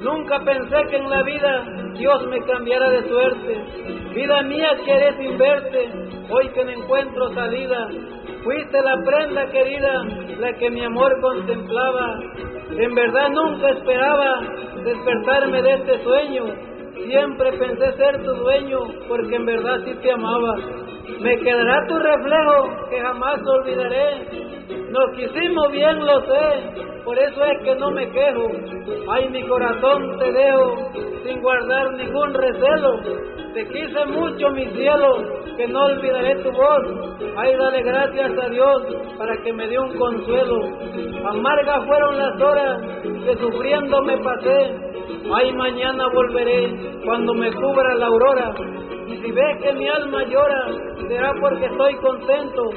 Nunca 0.00 0.38
pensé 0.40 0.76
que 0.88 0.96
en 0.96 1.10
la 1.10 1.22
vida 1.22 1.64
Dios 1.94 2.26
me 2.28 2.40
cambiara 2.40 2.88
de 2.90 3.06
suerte. 3.06 3.64
Vida 4.14 4.42
mía 4.42 4.70
que 4.82 4.92
eres 4.92 5.16
sin 5.16 5.36
verte, 5.36 5.90
hoy 6.30 6.48
que 6.48 6.64
no 6.64 6.70
encuentro 6.70 7.34
salida. 7.34 7.88
Fuiste 8.42 8.82
la 8.82 8.96
prenda 9.04 9.50
querida, 9.50 10.02
la 10.38 10.52
que 10.54 10.70
mi 10.70 10.82
amor 10.82 11.20
contemplaba. 11.20 12.18
En 12.70 12.94
verdad 12.94 13.28
nunca 13.30 13.70
esperaba 13.70 14.40
despertarme 14.82 15.62
de 15.62 15.72
este 15.74 16.02
sueño. 16.02 16.44
Siempre 17.06 17.52
pensé 17.58 17.92
ser 17.96 18.22
tu 18.22 18.32
dueño, 18.32 18.78
porque 19.08 19.36
en 19.36 19.44
verdad 19.44 19.80
sí 19.84 19.94
te 20.02 20.12
amaba. 20.12 20.54
Me 21.20 21.36
quedará 21.38 21.86
tu 21.86 21.98
reflejo 21.98 22.88
que 22.88 23.00
jamás 23.00 23.40
olvidaré. 23.46 24.59
Nos 24.90 25.16
quisimos 25.16 25.70
bien, 25.72 26.04
lo 26.04 26.20
sé, 26.22 26.90
por 27.04 27.18
eso 27.18 27.44
es 27.44 27.62
que 27.64 27.74
no 27.76 27.90
me 27.90 28.10
quejo. 28.10 28.50
Ay, 29.10 29.28
mi 29.30 29.42
corazón 29.44 30.18
te 30.18 30.32
dejo 30.32 30.90
sin 31.24 31.40
guardar 31.40 31.92
ningún 31.94 32.34
recelo. 32.34 33.00
Te 33.54 33.66
quise 33.68 34.04
mucho, 34.06 34.50
mi 34.50 34.66
cielo, 34.66 35.16
que 35.56 35.66
no 35.66 35.86
olvidaré 35.86 36.36
tu 36.36 36.52
voz. 36.52 37.18
Ay, 37.36 37.54
dale 37.56 37.82
gracias 37.82 38.30
a 38.38 38.48
Dios 38.48 38.82
para 39.18 39.36
que 39.42 39.52
me 39.52 39.66
dio 39.68 39.82
un 39.82 39.98
consuelo. 39.98 40.56
Amargas 41.24 41.86
fueron 41.86 42.18
las 42.18 42.40
horas 42.40 42.80
que 43.02 43.36
sufriendo 43.38 44.02
me 44.02 44.16
pasé. 44.18 44.74
Ay, 45.34 45.52
mañana 45.52 46.08
volveré 46.14 46.72
cuando 47.04 47.34
me 47.34 47.52
cubra 47.52 47.94
la 47.94 48.06
aurora. 48.06 48.54
Y 49.08 49.16
si 49.16 49.32
ves 49.32 49.62
que 49.62 49.72
mi 49.72 49.88
alma 49.88 50.22
llora, 50.24 50.66
será 51.08 51.32
porque 51.40 51.66
estoy 51.66 51.94
contento 51.96 52.70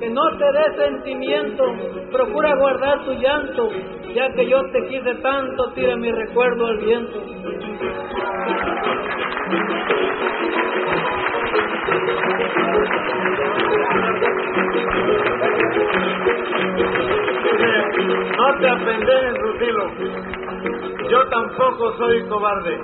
que 0.00 0.08
no 0.08 0.22
te 0.38 0.44
dé 0.44 0.64
sentimiento, 0.76 1.62
procura 2.10 2.56
guardar 2.56 3.04
tu 3.04 3.12
llanto, 3.12 3.68
ya 4.14 4.32
que 4.32 4.48
yo 4.48 4.62
te 4.70 4.86
quise 4.86 5.14
tanto, 5.16 5.72
tira 5.74 5.94
mi 5.96 6.10
recuerdo 6.10 6.66
al 6.66 6.78
viento. 6.78 7.18
No 18.38 18.58
te 18.58 18.68
apendejes, 18.68 19.34
Rutilo. 19.38 19.90
Yo 21.10 21.28
tampoco 21.28 21.92
soy 21.98 22.22
cobarde. 22.26 22.78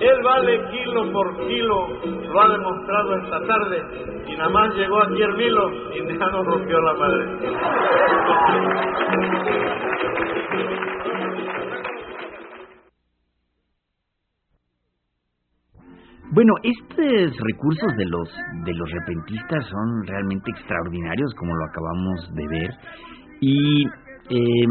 Él 0.00 0.22
vale 0.22 0.60
kilo 0.70 1.12
por 1.12 1.36
kilo, 1.48 1.88
lo 2.32 2.40
ha 2.40 2.48
demostrado 2.50 3.16
esta 3.16 3.46
tarde, 3.46 3.82
y 4.28 4.36
nada 4.36 4.50
más 4.50 4.74
llegó 4.76 5.02
aquí 5.02 5.20
Hermilo 5.20 5.70
y 5.92 6.18
ya 6.18 6.26
nos 6.26 6.46
rompió 6.46 6.80
la 6.80 6.94
madre. 6.94 7.26
Bueno, 16.30 16.52
estos 16.62 17.36
recursos 17.40 17.96
de 17.96 18.04
los 18.04 18.28
de 18.64 18.74
los 18.74 18.90
repentistas 18.92 19.64
son 19.66 20.06
realmente 20.06 20.50
extraordinarios, 20.52 21.34
como 21.34 21.56
lo 21.56 21.64
acabamos 21.64 22.34
de 22.34 22.46
ver, 22.46 22.70
y 23.40 23.84
eh, 24.30 24.66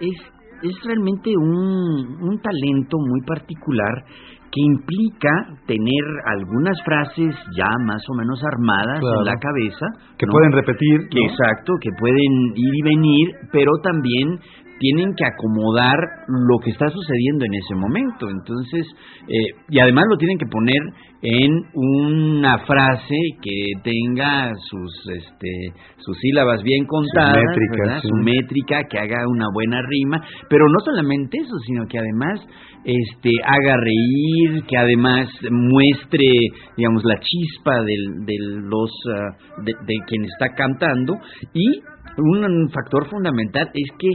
es, 0.00 0.16
es 0.62 0.84
realmente 0.84 1.30
un, 1.36 2.18
un 2.22 2.40
talento 2.40 2.96
muy 2.98 3.20
particular 3.26 4.04
que 4.52 4.60
implica 4.60 5.32
tener 5.66 6.04
algunas 6.26 6.76
frases 6.84 7.34
ya 7.56 7.70
más 7.86 8.02
o 8.06 8.14
menos 8.14 8.38
armadas 8.44 9.00
en 9.00 9.24
la 9.24 9.36
cabeza. 9.40 9.86
Que 10.18 10.26
pueden 10.26 10.52
repetir. 10.52 11.08
Exacto, 11.10 11.72
que 11.80 11.88
pueden 11.98 12.52
ir 12.54 12.74
y 12.74 12.82
venir, 12.82 13.28
pero 13.50 13.72
también 13.82 14.38
tienen 14.78 15.14
que 15.16 15.24
acomodar 15.24 15.96
lo 16.28 16.58
que 16.58 16.70
está 16.70 16.90
sucediendo 16.90 17.46
en 17.46 17.54
ese 17.54 17.74
momento. 17.76 18.28
Entonces, 18.28 18.84
eh, 19.26 19.62
y 19.70 19.78
además 19.78 20.04
lo 20.10 20.18
tienen 20.18 20.36
que 20.36 20.46
poner 20.46 20.82
en 21.22 21.52
una 21.74 22.58
frase 22.66 23.14
que 23.40 23.72
tenga 23.84 24.50
sus 24.68 25.16
este 25.16 25.72
sus 25.98 26.18
sílabas 26.18 26.62
bien 26.64 26.84
contadas, 26.84 28.02
su 28.02 28.14
métrica, 28.16 28.82
que 28.90 28.98
haga 28.98 29.24
una 29.28 29.46
buena 29.54 29.80
rima, 29.88 30.20
pero 30.48 30.66
no 30.68 30.78
solamente 30.84 31.38
eso, 31.38 31.56
sino 31.64 31.86
que 31.86 31.98
además 31.98 32.40
este 32.84 33.30
haga 33.44 33.76
reír, 33.76 34.64
que 34.66 34.76
además 34.76 35.28
muestre, 35.48 36.28
digamos, 36.76 37.04
la 37.04 37.20
chispa 37.20 37.82
del, 37.84 38.26
de 38.26 38.36
los 38.40 38.90
ah, 39.14 39.36
de, 39.64 39.72
de 39.86 39.94
quien 40.08 40.24
está 40.24 40.48
cantando. 40.56 41.14
Y 41.54 41.80
un 42.18 42.68
factor 42.70 43.08
fundamental 43.08 43.70
es 43.72 43.90
que 43.98 44.08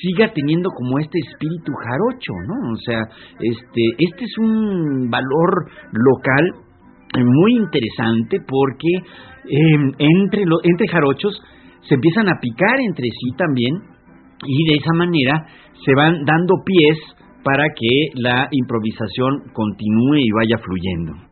siga 0.00 0.32
teniendo 0.32 0.70
como 0.70 0.98
este 0.98 1.18
espíritu 1.18 1.72
jarocho, 1.72 2.32
¿no? 2.46 2.72
O 2.72 2.76
sea, 2.76 3.00
este, 3.40 3.82
este 3.98 4.24
es 4.24 4.38
un 4.38 5.10
valor 5.10 5.70
local 5.92 6.54
muy 7.16 7.56
interesante 7.56 8.38
porque 8.46 8.88
em, 9.48 9.92
entre, 9.98 10.44
lo, 10.44 10.56
entre 10.62 10.88
jarochos 10.88 11.40
se 11.88 11.94
empiezan 11.94 12.28
a 12.28 12.38
picar 12.40 12.80
entre 12.80 13.08
sí 13.08 13.36
también 13.36 13.74
y 14.46 14.70
de 14.70 14.76
esa 14.76 14.92
manera 14.92 15.46
se 15.84 15.94
van 15.94 16.24
dando 16.24 16.54
pies 16.64 16.98
para 17.42 17.64
que 17.74 18.10
la 18.14 18.48
improvisación 18.50 19.50
continúe 19.52 20.16
y 20.16 20.30
vaya 20.32 20.58
fluyendo. 20.58 21.27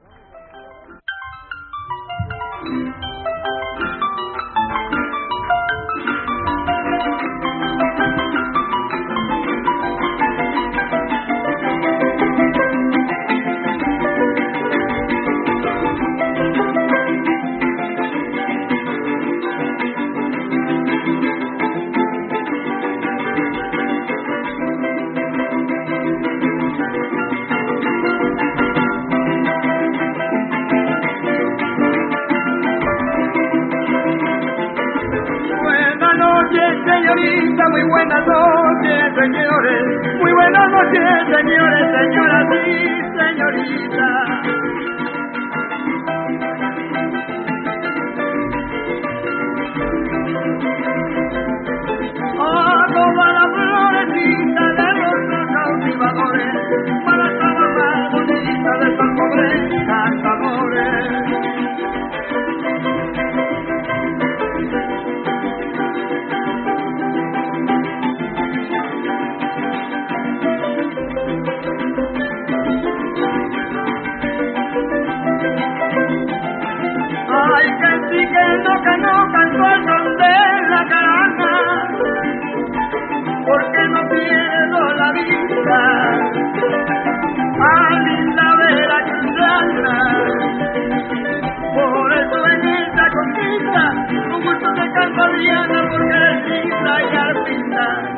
corriendo 95.17 95.89
porque 95.91 96.15
eres 96.15 96.45
decidí 96.45 96.71
ensayar 96.71 97.45
pintar. 97.45 98.17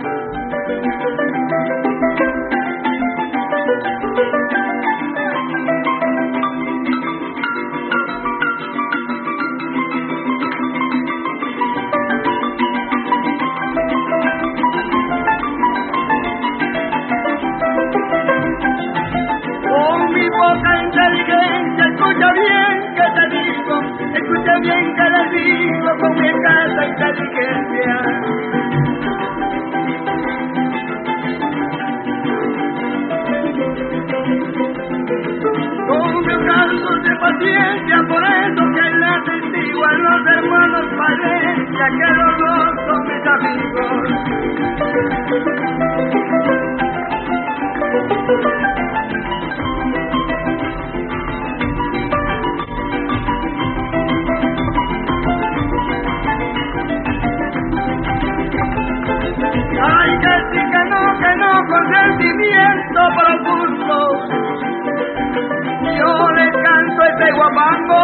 Guapango, 67.38 68.02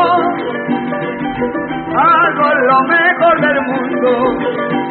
hago 1.97 2.55
lo 2.55 2.83
mejor 2.85 3.41
del 3.41 3.61
mundo. 3.63 4.84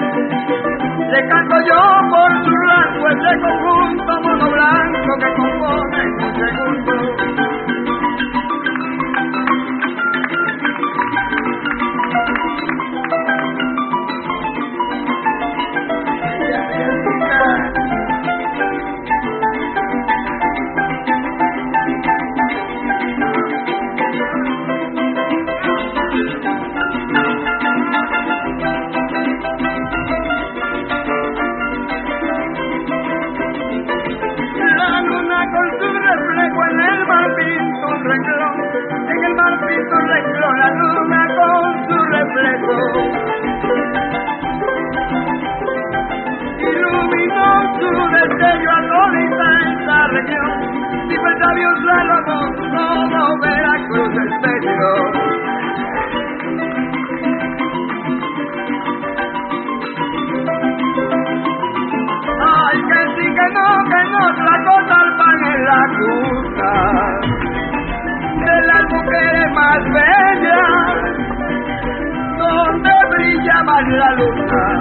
sueño, 50.24 50.44
si 51.10 51.18
mis 51.18 51.40
labios 51.40 51.84
la 51.84 52.04
lavó, 52.04 52.40
todo 52.72 53.38
Veracruz 53.42 54.14
es 54.24 54.42
bello. 54.42 54.94
Ay, 62.46 62.78
que 62.90 63.00
sí, 63.16 63.26
que 63.36 63.48
no, 63.54 63.68
que 63.90 64.02
no, 64.12 64.22
tragota 64.36 64.96
el 65.06 65.12
pan 65.18 65.40
en 65.46 65.60
la 65.66 65.82
cuna 65.98 66.74
de 68.46 68.58
las 68.68 68.84
mujeres 68.92 69.48
más 69.54 69.84
bellas, 69.94 70.96
donde 72.38 72.94
brilla 73.12 73.64
más 73.64 73.88
la 73.88 74.12
luna. 74.14 74.73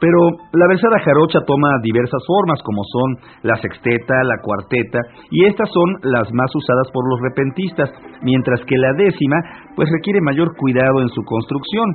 Pero 0.00 0.18
la 0.52 0.68
versada 0.68 1.00
jarocha 1.04 1.40
toma 1.44 1.68
diversas 1.82 2.22
formas, 2.24 2.62
como 2.62 2.82
son 2.84 3.16
la 3.42 3.56
sexteta, 3.56 4.14
la 4.22 4.38
cuarteta, 4.42 5.00
y 5.30 5.44
estas 5.46 5.68
son 5.70 5.98
las 6.02 6.32
más 6.32 6.54
usadas 6.54 6.86
por 6.92 7.02
los 7.10 7.20
repentistas, 7.20 7.90
mientras 8.22 8.60
que 8.64 8.78
la 8.78 8.92
décima 8.92 9.36
pues 9.74 9.88
requiere 9.90 10.20
mayor 10.22 10.54
cuidado 10.56 11.02
en 11.02 11.08
su 11.08 11.22
construcción. 11.24 11.88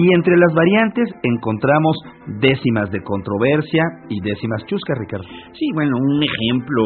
Y 0.00 0.14
entre 0.14 0.36
las 0.36 0.54
variantes 0.54 1.08
encontramos 1.24 1.96
décimas 2.38 2.88
de 2.92 3.02
controversia 3.02 3.82
y 4.08 4.20
décimas 4.20 4.64
chuscas, 4.66 4.96
Ricardo. 4.96 5.26
Sí, 5.54 5.66
bueno, 5.74 5.96
un 5.98 6.22
ejemplo 6.22 6.84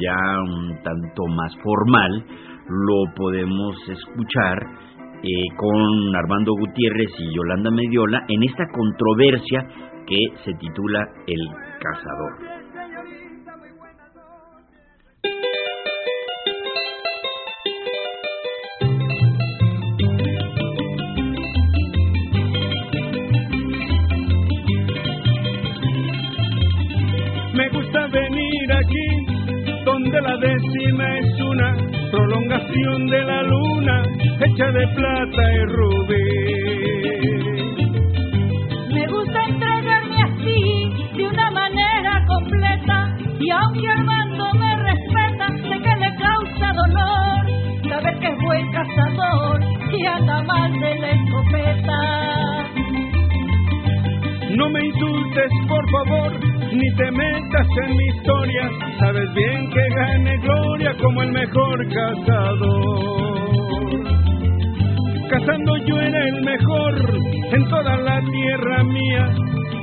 ya 0.00 0.18
un 0.42 0.82
tanto 0.82 1.26
más 1.28 1.54
formal 1.62 2.24
lo 2.66 3.14
podemos 3.14 3.76
escuchar 3.88 4.58
eh, 5.22 5.56
con 5.56 6.16
Armando 6.16 6.52
Gutiérrez 6.58 7.10
y 7.20 7.36
Yolanda 7.36 7.70
Mediola 7.70 8.24
en 8.26 8.42
esta 8.42 8.66
controversia 8.66 9.68
que 10.08 10.18
se 10.44 10.52
titula 10.54 11.06
El 11.28 11.46
Cazador. 11.78 12.59
Me 27.60 27.68
gusta 27.68 28.06
venir 28.06 28.72
aquí, 28.72 29.84
donde 29.84 30.18
la 30.22 30.34
décima 30.38 31.18
es 31.18 31.40
una 31.42 31.76
prolongación 32.10 33.06
de 33.06 33.22
la 33.22 33.42
luna, 33.42 34.02
hecha 34.40 34.72
de 34.72 34.88
plata 34.88 35.42
y 35.52 35.64
rubí. 35.66 36.70
Y 43.40 43.50
aunque 43.50 43.88
Armando 43.88 44.44
me 44.54 44.76
respeta, 44.76 45.48
sé 45.48 45.80
que 45.82 45.96
le 45.96 46.16
causa 46.16 46.72
dolor 46.72 47.46
saber 47.90 48.18
que 48.20 48.26
es 48.28 48.38
buen 48.42 48.72
cazador 48.72 49.60
y 49.92 50.06
anda 50.06 50.42
mal 50.44 50.72
de 50.72 50.98
la 50.98 51.10
escopeta. 51.10 51.98
No 54.56 54.70
me 54.70 54.86
insultes, 54.86 55.50
por 55.68 55.90
favor, 55.90 56.59
ni 56.72 56.94
te 56.96 57.10
metas 57.10 57.66
en 57.84 57.96
mi 57.96 58.06
historia. 58.08 58.70
Sabes 58.98 59.32
bien 59.34 59.70
que 59.70 59.88
gane 59.96 60.38
gloria 60.38 60.94
como 61.00 61.22
el 61.22 61.32
mejor 61.32 61.88
cazador. 61.88 63.40
Cazando 65.30 65.76
yo 65.86 66.00
era 66.00 66.28
el 66.28 66.42
mejor 66.42 67.18
en 67.52 67.68
toda 67.68 67.96
la 67.98 68.20
tierra 68.20 68.82
mía 68.84 69.28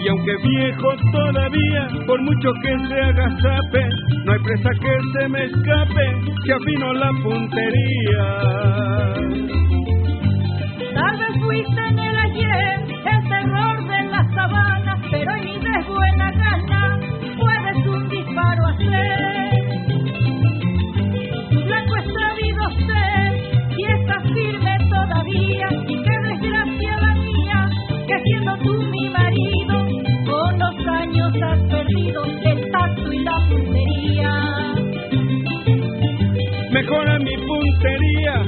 y 0.03 0.09
aunque 0.09 0.35
viejo 0.43 0.89
todavía, 1.11 1.87
por 2.05 2.21
mucho 2.21 2.51
que 2.61 2.77
se 2.87 2.99
haga 3.01 3.29
sape, 3.41 3.89
no 4.25 4.31
hay 4.33 4.39
presa 4.39 4.69
que 4.79 4.97
se 5.13 5.27
me 5.27 5.43
escape, 5.45 6.05
si 6.43 6.51
afino 6.51 6.93
la 6.93 7.11
puntería. 7.23 8.25
Tal 10.93 11.17
vez 11.17 11.41
fuiste 11.41 11.81
en 11.89 11.99
el 11.99 12.15
ayer, 12.17 12.79
el 13.05 13.29
terror 13.29 13.87
de 13.87 14.03
la 14.11 14.23
sabana, 14.35 15.01
pero 15.11 15.33
hoy 15.33 15.59
de 15.59 15.93
buena 15.93 16.31
gana 16.31 16.76
Mejora 36.71 37.17
mi 37.19 37.35
puntería, 37.37 38.43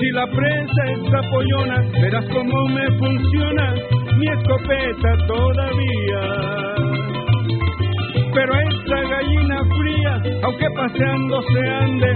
si 0.00 0.10
la 0.10 0.26
presa 0.26 0.82
es 0.86 1.14
apoyona, 1.14 1.82
verás 2.00 2.24
cómo 2.32 2.68
me 2.68 2.86
funciona 2.98 3.74
mi 4.16 4.26
escopeta 4.26 5.26
todavía. 5.26 6.80
Pero 8.34 8.54
esta 8.54 9.00
gallina 9.02 9.58
fría, 9.78 10.22
aunque 10.42 10.66
paseando 10.74 11.42
se 11.42 11.68
ande, 11.68 12.14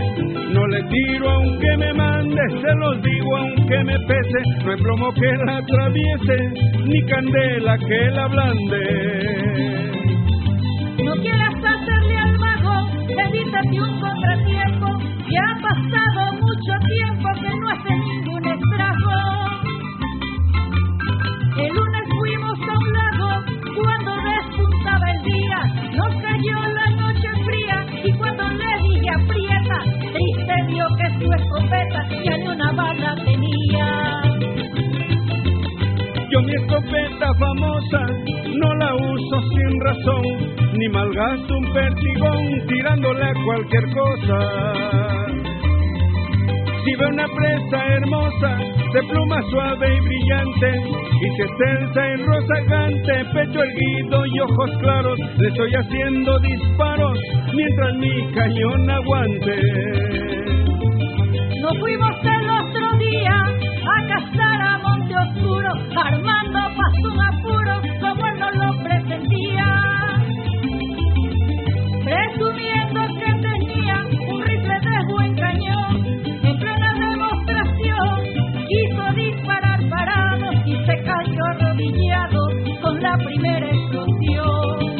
no 0.50 0.66
le 0.66 0.82
tiro 0.84 1.30
aunque 1.30 1.76
me 1.76 1.92
mande, 1.94 2.40
se 2.60 2.74
los 2.74 3.02
digo 3.02 3.36
aunque 3.36 3.84
me 3.84 3.98
pese, 4.00 4.64
no 4.64 4.70
hay 4.72 4.76
plomo 4.78 5.12
que 5.14 5.32
la 5.46 5.58
atraviese, 5.58 6.52
ni 6.84 7.02
candela 7.06 7.78
que 7.78 8.10
la 8.10 8.26
blande. 8.26 9.13
Famosa 37.38 38.06
no 38.54 38.74
la 38.74 38.94
uso 38.94 39.40
sin 39.50 39.80
razón, 39.80 40.22
ni 40.78 40.88
malgasto 40.88 41.56
un 41.56 41.72
perdigón 41.72 42.66
tirándole 42.68 43.24
a 43.24 43.34
cualquier 43.44 43.84
cosa. 43.90 44.38
Si 46.84 46.94
veo 46.96 47.08
una 47.08 47.26
presa 47.28 47.86
hermosa, 47.94 48.58
de 48.92 49.02
pluma 49.04 49.40
suave 49.50 49.96
y 49.96 50.00
brillante, 50.00 50.70
y 51.20 51.36
se 51.36 51.42
extensa 51.42 52.12
en 52.12 52.26
rozagante, 52.26 53.24
pecho 53.32 53.62
erguido 53.62 54.26
y 54.26 54.40
ojos 54.40 54.70
claros, 54.80 55.18
le 55.38 55.48
estoy 55.48 55.74
haciendo 55.74 56.38
disparos 56.40 57.18
mientras 57.54 57.94
mi 57.96 58.32
cañón 58.34 58.90
aguante. 58.90 59.56
Nos 61.60 61.78
fuimos 61.78 62.14
el 62.22 62.50
otro 62.50 62.98
día 62.98 63.32
a 63.32 64.06
cazar 64.06 64.62
a 64.62 64.78
Monte 64.78 65.14
Oscuro, 65.16 65.70
armando 65.96 66.43
un 67.04 67.20
apuro 67.20 67.80
como 68.00 68.26
él 68.26 68.38
no 68.38 68.50
lo 68.50 68.82
pretendía. 68.82 69.68
Presumiendo 72.04 73.00
que 73.18 73.30
tenía 73.48 73.96
un 74.28 74.42
rifle 74.42 74.80
de 74.80 75.12
buen 75.12 75.34
cañón, 75.36 76.06
en 76.42 76.58
plena 76.58 76.94
demostración 77.08 78.24
quiso 78.68 79.12
disparar 79.14 79.80
parado 79.88 80.52
y 80.66 80.76
se 80.86 81.02
cayó 81.02 81.44
arrodillado 81.52 82.48
con 82.82 83.02
la 83.02 83.16
primera 83.18 83.66
explosión. 83.66 84.94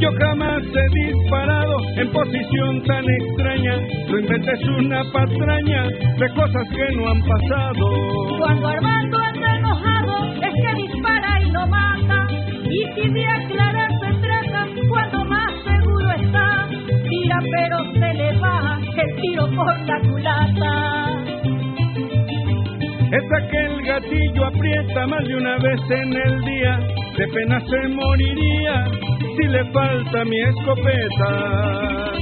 Yo 0.00 0.10
jamás 0.18 0.62
he 0.64 1.10
disparado 1.10 1.76
en 1.96 2.10
posición 2.10 2.82
tan 2.82 3.04
extraña, 3.08 3.76
lo 4.08 4.18
inventé 4.18 4.52
es 4.52 4.68
una 4.68 5.02
patraña 5.12 5.84
de 6.18 6.28
cosas 6.34 6.68
que 6.74 6.96
no 6.96 7.08
han 7.08 7.22
pasado. 7.22 8.38
Cuando 8.38 8.68
de 13.12 13.26
aclarar 13.26 13.90
se 14.00 14.12
trata, 14.20 14.66
cuando 14.88 15.24
más 15.24 15.52
seguro 15.64 16.10
está, 16.12 16.68
tira 17.08 17.38
pero 17.50 17.84
se 17.92 18.14
le 18.14 18.38
va 18.38 18.78
el 18.96 19.16
tiro 19.20 19.46
por 19.54 19.78
la 19.86 20.00
culata. 20.00 20.74
Es 23.12 23.22
que 23.50 23.58
el 23.66 23.82
gatillo 23.82 24.46
aprieta 24.46 25.06
más 25.06 25.24
de 25.28 25.36
una 25.36 25.58
vez 25.58 25.80
en 25.90 26.12
el 26.16 26.40
día, 26.44 26.78
de 27.18 27.28
pena 27.28 27.60
se 27.60 27.88
moriría 27.88 28.84
si 29.36 29.48
le 29.48 29.64
falta 29.72 30.24
mi 30.24 30.40
escopeta. 30.40 32.12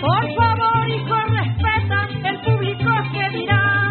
Por 0.00 0.34
favor, 0.34 0.88
hijo, 0.88 1.16
respeta 1.28 2.08
el 2.30 2.40
público 2.40 2.90
que 3.12 3.38
dirá. 3.38 3.90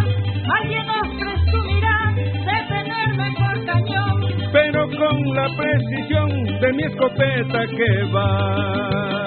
Alguien 0.59 0.85
nos 0.87 1.07
presumirá 1.19 2.13
de 2.17 2.57
tener 2.67 3.07
mejor 3.15 3.65
cañón. 3.65 4.49
pero 4.51 4.89
con 4.97 5.35
la 5.35 5.47
precisión 5.55 5.68
mi 6.73 6.83
escopeta 6.83 7.67
que 7.67 8.03
va. 8.13 9.25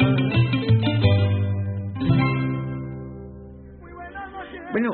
Bueno, 4.72 4.90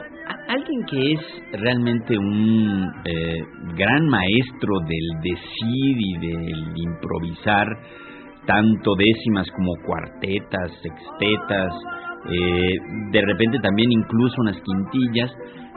alguien 0.49 0.85
que 0.91 1.13
es 1.13 1.61
realmente 1.61 2.19
un 2.19 2.91
eh, 3.05 3.39
gran 3.77 4.07
maestro 4.09 4.81
del 4.89 5.23
decir 5.23 5.97
y 5.99 6.19
del 6.19 6.73
improvisar, 6.77 7.67
tanto 8.47 8.95
décimas 8.97 9.49
como 9.53 9.73
cuartetas, 9.87 10.73
sextetas, 10.83 11.73
eh, 12.31 12.75
de 13.13 13.21
repente 13.23 13.59
también 13.61 13.93
incluso 13.93 14.35
unas 14.41 14.57
quintillas, 14.61 15.31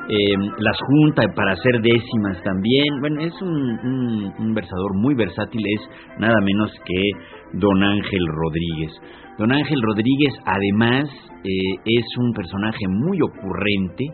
eh, 0.09 0.35
las 0.59 0.77
junta 0.87 1.23
para 1.35 1.53
hacer 1.53 1.81
décimas 1.81 2.41
también. 2.43 2.99
Bueno, 2.99 3.21
es 3.21 3.33
un, 3.41 4.31
un- 4.39 4.53
versador 4.53 4.95
muy 4.95 5.15
versátil, 5.15 5.61
es 5.77 6.19
nada 6.19 6.39
menos 6.43 6.71
que 6.85 7.11
don 7.53 7.83
Ángel 7.83 8.27
Rodríguez. 8.27 8.91
Don 9.37 9.51
Ángel 9.51 9.81
Rodríguez 9.81 10.33
además 10.45 11.09
eh, 11.43 11.79
es 11.85 12.05
un 12.19 12.33
personaje 12.33 12.85
muy 12.89 13.17
ocurrente 13.21 14.05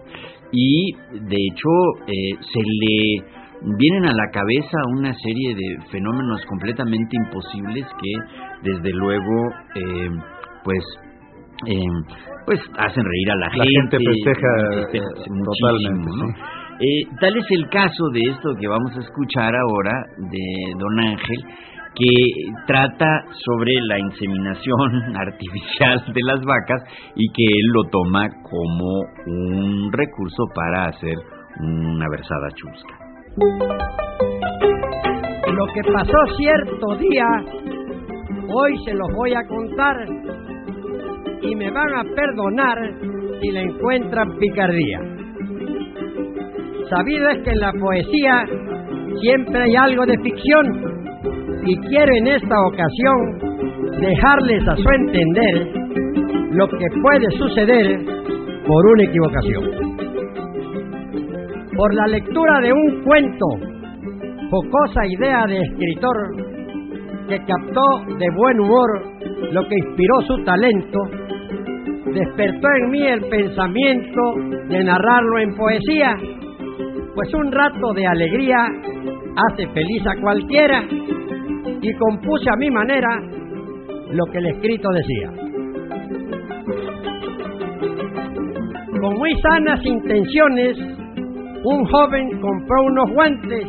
y 0.51 0.93
de 1.11 1.35
hecho 1.35 1.69
eh, 2.07 2.35
se 2.39 2.59
le 2.61 3.23
vienen 3.77 4.05
a 4.05 4.13
la 4.13 4.29
cabeza 4.31 4.77
una 4.95 5.13
serie 5.15 5.55
de 5.55 5.89
fenómenos 5.91 6.45
completamente 6.45 7.17
imposibles 7.25 7.85
que 7.99 8.71
desde 8.71 8.91
luego 8.93 9.49
eh, 9.75 10.09
pues 10.63 10.79
eh, 11.65 12.15
pues 12.45 12.59
hacen 12.77 13.03
reír 13.03 13.31
a 13.31 13.35
la, 13.35 13.49
La 13.55 13.65
gente 13.65 13.97
festeja, 13.97 14.47
este, 14.81 14.97
eh, 14.97 15.01
muchísimo, 15.29 15.43
totalmente, 15.43 16.09
¿no? 16.15 16.25
sí. 16.27 16.57
Eh, 16.79 17.07
tal 17.19 17.35
es 17.35 17.45
el 17.49 17.67
caso 17.69 18.03
de 18.13 18.21
esto 18.29 18.53
que 18.59 18.67
vamos 18.67 18.95
a 18.95 18.99
escuchar 18.99 19.51
ahora 19.55 20.05
de 20.17 20.73
Don 20.77 20.99
Ángel, 20.99 21.43
que 21.95 22.53
trata 22.67 23.23
sobre 23.31 23.73
la 23.87 23.97
inseminación 23.97 25.15
artificial 25.17 26.03
de 26.13 26.21
las 26.23 26.39
vacas 26.45 26.83
y 27.15 27.27
que 27.33 27.45
él 27.45 27.67
lo 27.73 27.83
toma 27.89 28.29
como 28.43 29.01
un 29.25 29.91
recurso 29.91 30.43
para 30.53 30.89
hacer 30.89 31.17
una 31.59 32.05
versada 32.11 32.49
chusca. 32.53 33.07
Lo 35.51 35.65
que 35.73 35.81
pasó 35.91 36.17
cierto 36.37 36.95
día, 36.97 37.25
hoy 38.53 38.77
se 38.85 38.93
los 38.93 39.07
voy 39.15 39.33
a 39.33 39.43
contar 39.47 39.95
y 41.41 41.55
me 41.55 41.69
van 41.71 41.93
a 41.95 42.03
perdonar 42.15 42.77
si 43.41 43.51
le 43.51 43.61
encuentran 43.61 44.37
picardía. 44.37 44.99
Sabido 46.89 47.29
es 47.29 47.43
que 47.43 47.49
en 47.51 47.59
la 47.59 47.71
poesía 47.73 48.45
siempre 49.21 49.63
hay 49.63 49.75
algo 49.75 50.05
de 50.05 50.17
ficción 50.19 50.65
y 51.65 51.77
quiero 51.87 52.13
en 52.15 52.27
esta 52.27 52.55
ocasión 52.67 53.99
dejarles 53.99 54.67
a 54.67 54.75
su 54.75 54.89
entender 54.89 55.67
lo 56.51 56.67
que 56.67 56.85
puede 57.01 57.29
suceder 57.37 57.99
por 58.65 58.85
una 58.85 59.03
equivocación. 59.03 59.63
Por 61.75 61.93
la 61.93 62.07
lectura 62.07 62.59
de 62.61 62.73
un 62.73 63.03
cuento 63.03 63.45
jocosa 64.49 65.05
idea 65.05 65.45
de 65.45 65.59
escritor 65.59 66.15
que 67.27 67.37
captó 67.39 68.15
de 68.17 68.25
buen 68.35 68.59
humor 68.59 69.03
lo 69.51 69.61
que 69.67 69.75
inspiró 69.85 70.21
su 70.27 70.43
talento, 70.43 70.99
despertó 72.13 72.67
en 72.81 72.89
mí 72.89 73.01
el 73.05 73.21
pensamiento 73.25 74.21
de 74.69 74.83
narrarlo 74.83 75.39
en 75.39 75.55
poesía, 75.55 76.15
pues 77.15 77.33
un 77.33 77.51
rato 77.51 77.93
de 77.93 78.07
alegría 78.07 78.57
hace 79.51 79.67
feliz 79.67 80.03
a 80.07 80.21
cualquiera 80.21 80.83
y 81.81 81.93
compuse 81.93 82.49
a 82.49 82.55
mi 82.57 82.71
manera 82.71 83.09
lo 84.11 84.25
que 84.31 84.37
el 84.37 84.45
escrito 84.47 84.89
decía. 84.89 85.31
Con 89.01 89.17
muy 89.17 89.33
sanas 89.41 89.85
intenciones, 89.85 90.77
un 91.63 91.85
joven 91.85 92.39
compró 92.41 92.83
unos 92.85 93.11
guantes 93.13 93.67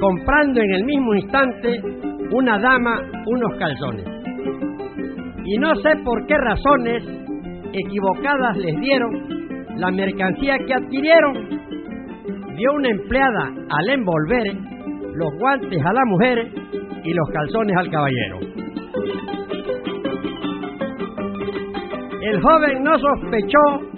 comprando 0.00 0.60
en 0.60 0.70
el 0.70 0.84
mismo 0.84 1.14
instante 1.14 1.99
una 2.32 2.58
dama 2.58 3.00
unos 3.26 3.56
calzones. 3.58 4.06
Y 5.44 5.58
no 5.58 5.74
sé 5.76 5.90
por 6.04 6.26
qué 6.26 6.34
razones 6.36 7.02
equivocadas 7.72 8.56
les 8.56 8.76
dieron 8.80 9.40
la 9.76 9.90
mercancía 9.90 10.56
que 10.66 10.74
adquirieron. 10.74 11.48
Dio 12.56 12.72
una 12.74 12.90
empleada 12.90 13.52
al 13.70 13.90
envolver 13.90 14.56
los 15.14 15.34
guantes 15.38 15.84
a 15.84 15.92
la 15.92 16.04
mujer 16.06 16.52
y 17.02 17.14
los 17.14 17.28
calzones 17.30 17.76
al 17.76 17.90
caballero. 17.90 18.38
El 22.22 22.40
joven 22.40 22.84
no 22.84 22.92
sospechó 22.98 23.90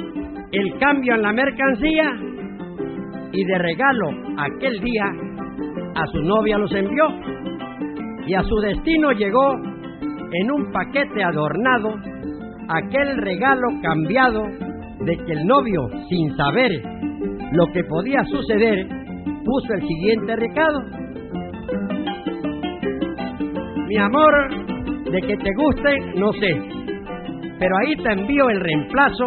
el 0.52 0.78
cambio 0.78 1.14
en 1.14 1.22
la 1.22 1.32
mercancía 1.32 2.12
y 3.32 3.44
de 3.44 3.58
regalo 3.58 4.10
aquel 4.38 4.80
día 4.80 5.04
a 5.94 6.06
su 6.06 6.22
novia 6.22 6.58
los 6.58 6.72
envió 6.74 7.04
y 8.26 8.34
a 8.34 8.42
su 8.42 8.56
destino 8.56 9.12
llegó 9.12 9.54
en 9.54 10.50
un 10.50 10.72
paquete 10.72 11.22
adornado 11.22 11.94
aquel 12.68 13.16
regalo 13.18 13.68
cambiado 13.82 14.42
de 15.00 15.16
que 15.16 15.32
el 15.32 15.46
novio, 15.46 15.88
sin 16.08 16.34
saber 16.36 16.70
lo 17.52 17.66
que 17.72 17.84
podía 17.84 18.22
suceder, 18.24 18.86
puso 19.44 19.74
el 19.74 19.86
siguiente 19.86 20.36
recado. 20.36 20.80
Mi 23.88 23.96
amor, 23.98 24.48
de 25.10 25.20
que 25.20 25.36
te 25.36 25.50
guste, 25.56 25.96
no 26.16 26.32
sé, 26.32 26.62
pero 27.58 27.76
ahí 27.78 27.94
te 27.96 28.12
envío 28.12 28.48
el 28.48 28.60
reemplazo 28.60 29.26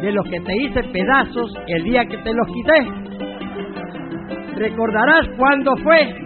de 0.00 0.12
los 0.12 0.26
que 0.28 0.40
te 0.40 0.52
hice 0.62 0.82
pedazos 0.82 1.54
el 1.68 1.84
día 1.84 2.04
que 2.06 2.18
te 2.18 2.32
los 2.32 2.46
quité. 2.48 3.02
Recordarás 4.56 5.28
cuándo 5.36 5.76
fue 5.76 6.21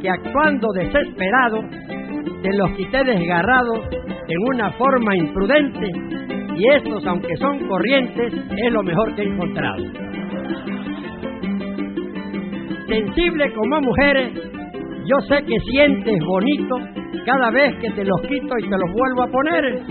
que 0.00 0.10
actuando 0.10 0.68
desesperado 0.74 1.60
te 2.42 2.56
los 2.56 2.70
quité 2.72 3.04
desgarrados 3.04 3.80
en 3.92 4.38
una 4.54 4.70
forma 4.72 5.16
imprudente 5.16 5.90
y 6.56 6.68
estos, 6.74 7.06
aunque 7.06 7.36
son 7.36 7.58
corrientes, 7.68 8.32
es 8.34 8.72
lo 8.72 8.82
mejor 8.82 9.14
que 9.14 9.22
he 9.22 9.26
encontrado. 9.26 9.82
Sensible 12.86 13.52
como 13.54 13.80
mujeres, 13.80 14.32
yo 15.06 15.16
sé 15.28 15.42
que 15.44 15.58
sientes 15.70 16.18
bonito 16.24 16.76
cada 17.24 17.50
vez 17.50 17.76
que 17.80 17.90
te 17.90 18.04
los 18.04 18.20
quito 18.22 18.54
y 18.58 18.68
te 18.68 18.76
los 18.76 18.92
vuelvo 18.92 19.22
a 19.22 19.30
poner. 19.30 19.82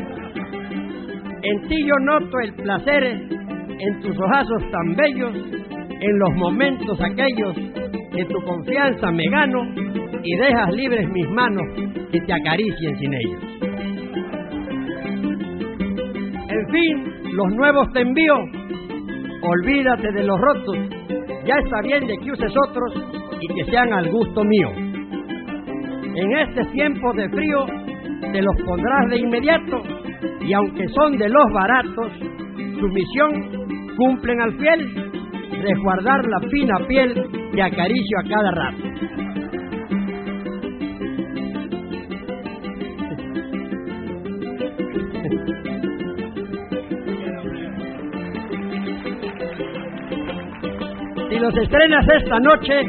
En 1.41 1.67
ti 1.67 1.75
yo 1.85 1.95
noto 2.01 2.39
el 2.43 2.53
placer 2.55 3.03
en 3.03 4.01
tus 4.01 4.19
ojazos 4.19 4.63
tan 4.71 4.95
bellos, 4.95 5.35
en 6.01 6.19
los 6.19 6.35
momentos 6.35 6.99
aquellos 7.01 7.55
que 8.11 8.25
tu 8.25 8.41
confianza 8.43 9.11
me 9.11 9.23
gano 9.29 9.61
y 10.23 10.35
dejas 10.35 10.71
libres 10.73 11.07
mis 11.09 11.29
manos 11.29 11.63
que 12.11 12.19
te 12.21 12.33
acaricien 12.33 12.97
sin 12.97 13.13
ellos. 13.13 13.43
En 16.49 16.67
fin, 16.71 17.35
los 17.35 17.47
nuevos 17.55 17.91
te 17.93 18.01
envío. 18.01 18.35
Olvídate 19.41 20.11
de 20.11 20.23
los 20.23 20.39
rotos. 20.39 20.77
Ya 21.45 21.55
está 21.55 21.81
bien 21.81 22.05
de 22.05 22.17
que 22.17 22.31
uses 22.31 22.53
otros 22.67 22.93
y 23.39 23.47
que 23.53 23.71
sean 23.71 23.93
al 23.93 24.11
gusto 24.11 24.43
mío. 24.43 24.69
En 26.15 26.37
este 26.37 26.65
tiempo 26.73 27.13
de 27.13 27.29
frío 27.29 27.65
te 28.31 28.41
los 28.41 28.55
pondrás 28.65 29.09
de 29.09 29.19
inmediato 29.19 29.81
y 30.41 30.53
aunque 30.53 30.87
son 30.89 31.17
de 31.17 31.29
los 31.29 31.45
baratos, 31.53 32.11
su 32.79 32.87
misión 32.89 33.95
cumplen 33.95 34.41
al 34.41 34.57
fiel, 34.57 35.11
resguardar 35.61 36.25
la 36.25 36.39
fina 36.49 36.87
piel 36.87 37.13
que 37.53 37.61
acaricio 37.61 38.17
a 38.19 38.29
cada 38.29 38.51
rato. 38.51 38.88
Los 51.39 51.55
estrenas 51.55 52.05
esta 52.17 52.37
noche, 52.39 52.81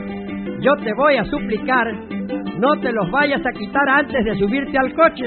yo 0.60 0.74
te 0.82 0.92
voy 0.96 1.16
a 1.16 1.24
suplicar, 1.24 1.86
no 2.58 2.80
te 2.80 2.90
los 2.90 3.08
vayas 3.12 3.40
a 3.46 3.56
quitar 3.56 3.88
antes 3.88 4.24
de 4.24 4.34
subirte 4.34 4.76
al 4.76 4.92
coche. 4.92 5.26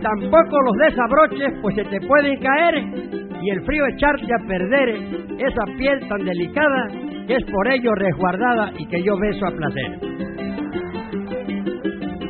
Tampoco 0.00 0.58
los 0.62 0.76
desabroches, 0.88 1.52
pues 1.60 1.74
se 1.74 1.84
te 1.84 2.00
pueden 2.00 2.40
caer 2.40 2.76
y 3.42 3.50
el 3.50 3.62
frío 3.66 3.84
echarte 3.86 4.24
a 4.24 4.48
perder 4.48 4.88
esa 5.38 5.64
piel 5.76 6.08
tan 6.08 6.24
delicada 6.24 6.88
que 7.26 7.36
es 7.36 7.44
por 7.44 7.70
ello 7.70 7.94
resguardada 7.94 8.72
y 8.78 8.86
que 8.86 9.02
yo 9.02 9.18
beso 9.18 9.46
a 9.46 9.50
placer. 9.50 9.98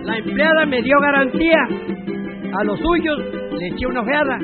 La 0.02 0.18
empleada 0.18 0.66
me 0.66 0.82
dio 0.82 0.98
garantía, 0.98 1.68
a 2.58 2.64
los 2.64 2.80
suyos 2.80 3.18
le 3.58 3.68
eché 3.68 3.86
una 3.86 4.00
ojeada 4.00 4.38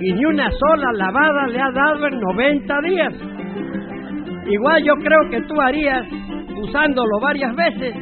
y 0.00 0.12
ni 0.12 0.24
una 0.24 0.50
sola 0.50 0.92
lavada 0.94 1.46
le 1.46 1.60
ha 1.60 1.70
dado 1.70 2.08
en 2.08 2.20
90 2.20 2.80
días. 2.82 3.29
Igual 4.50 4.82
yo 4.82 4.94
creo 4.94 5.30
que 5.30 5.40
tú 5.42 5.60
harías, 5.60 6.06
usándolo 6.60 7.20
varias 7.22 7.54
veces, 7.54 7.94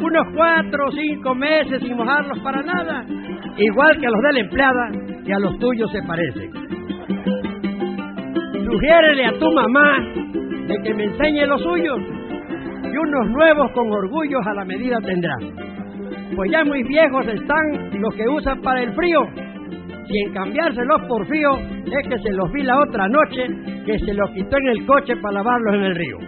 unos 0.00 0.26
cuatro 0.34 0.86
o 0.88 0.90
cinco 0.90 1.32
meses 1.32 1.80
sin 1.80 1.96
mojarlos 1.96 2.40
para 2.40 2.60
nada, 2.60 3.04
igual 3.56 4.00
que 4.00 4.06
a 4.06 4.10
los 4.10 4.22
de 4.22 4.32
la 4.32 4.40
empleada, 4.40 4.90
que 5.24 5.32
a 5.32 5.38
los 5.38 5.58
tuyos 5.60 5.92
se 5.92 6.02
parecen. 6.02 6.50
Sugiérele 8.64 9.26
a 9.26 9.38
tu 9.38 9.52
mamá 9.52 9.98
de 10.66 10.76
que 10.82 10.92
me 10.92 11.04
enseñe 11.04 11.46
los 11.46 11.62
suyos 11.62 12.00
y 12.92 12.96
unos 12.96 13.30
nuevos 13.30 13.70
con 13.72 13.92
orgullos 13.92 14.44
a 14.44 14.54
la 14.54 14.64
medida 14.64 14.98
tendrá. 15.00 15.36
Pues 16.34 16.50
ya 16.50 16.64
muy 16.64 16.82
viejos 16.82 17.28
están 17.28 18.00
los 18.00 18.12
que 18.14 18.28
usan 18.28 18.60
para 18.60 18.82
el 18.82 18.92
frío. 18.94 19.20
Si 20.06 20.18
en 20.18 20.32
cambiárselos 20.32 21.02
por 21.08 21.26
frío 21.26 21.50
es 21.56 22.08
que 22.08 22.18
se 22.18 22.32
los 22.32 22.50
vi 22.52 22.62
la 22.62 22.80
otra 22.80 23.08
noche 23.08 23.46
que 23.86 23.98
se 23.98 24.14
los 24.14 24.30
quitó 24.30 24.56
en 24.58 24.68
el 24.68 24.86
coche 24.86 25.16
para 25.16 25.34
lavarlos 25.34 25.74
en 25.74 25.82
el 25.82 25.94
río. 25.94 26.18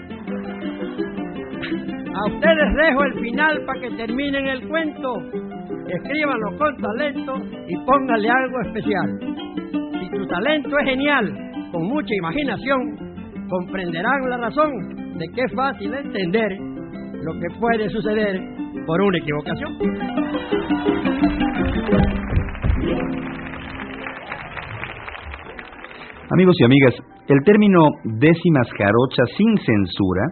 A 2.14 2.26
ustedes 2.26 2.74
dejo 2.76 3.04
el 3.04 3.20
final 3.20 3.64
para 3.66 3.80
que 3.80 3.90
terminen 3.96 4.46
el 4.46 4.68
cuento. 4.68 5.14
Escríbanlo 5.88 6.56
con 6.58 6.76
talento 6.76 7.34
y 7.66 7.76
pónganle 7.84 8.30
algo 8.30 8.60
especial. 8.66 9.18
Si 10.00 10.10
tu 10.10 10.26
talento 10.26 10.78
es 10.78 10.84
genial, 10.90 11.32
con 11.72 11.82
mucha 11.88 12.14
imaginación, 12.14 13.14
comprenderán 13.48 14.30
la 14.30 14.36
razón 14.36 14.70
de 15.18 15.26
que 15.34 15.42
es 15.42 15.52
fácil 15.54 15.92
entender 15.92 16.56
lo 17.22 17.32
que 17.34 17.48
puede 17.58 17.88
suceder 17.88 18.40
por 18.86 19.00
una 19.00 19.18
equivocación. 19.18 19.78
Amigos 26.30 26.56
y 26.58 26.64
amigas, 26.64 26.94
el 27.28 27.44
término 27.44 27.84
décimas 28.04 28.68
jarochas 28.78 29.28
sin 29.36 29.58
censura 29.60 30.24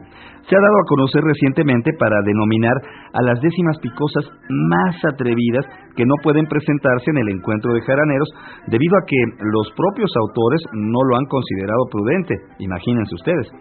se 0.49 0.57
ha 0.57 0.61
dado 0.61 0.79
a 0.81 0.89
conocer 0.89 1.21
recientemente 1.23 1.93
para 2.01 2.17
denominar 2.25 2.73
a 3.13 3.23
las 3.23 3.41
décimas 3.41 3.79
picosas 3.79 4.25
más 4.49 4.97
atrevidas 5.05 5.67
que 5.95 6.07
no 6.07 6.15
pueden 6.23 6.47
presentarse 6.47 7.11
en 7.13 7.19
el 7.19 7.29
encuentro 7.29 7.75
de 7.75 7.83
jaraneros 7.83 8.29
debido 8.67 8.97
a 8.97 9.05
que 9.07 9.21
los 9.53 9.69
propios 9.77 10.11
autores 10.17 10.65
no 10.73 10.99
lo 11.05 11.17
han 11.17 11.27
considerado 11.29 11.85
prudente, 11.93 12.35
imagínense 12.59 13.15
ustedes. 13.15 13.53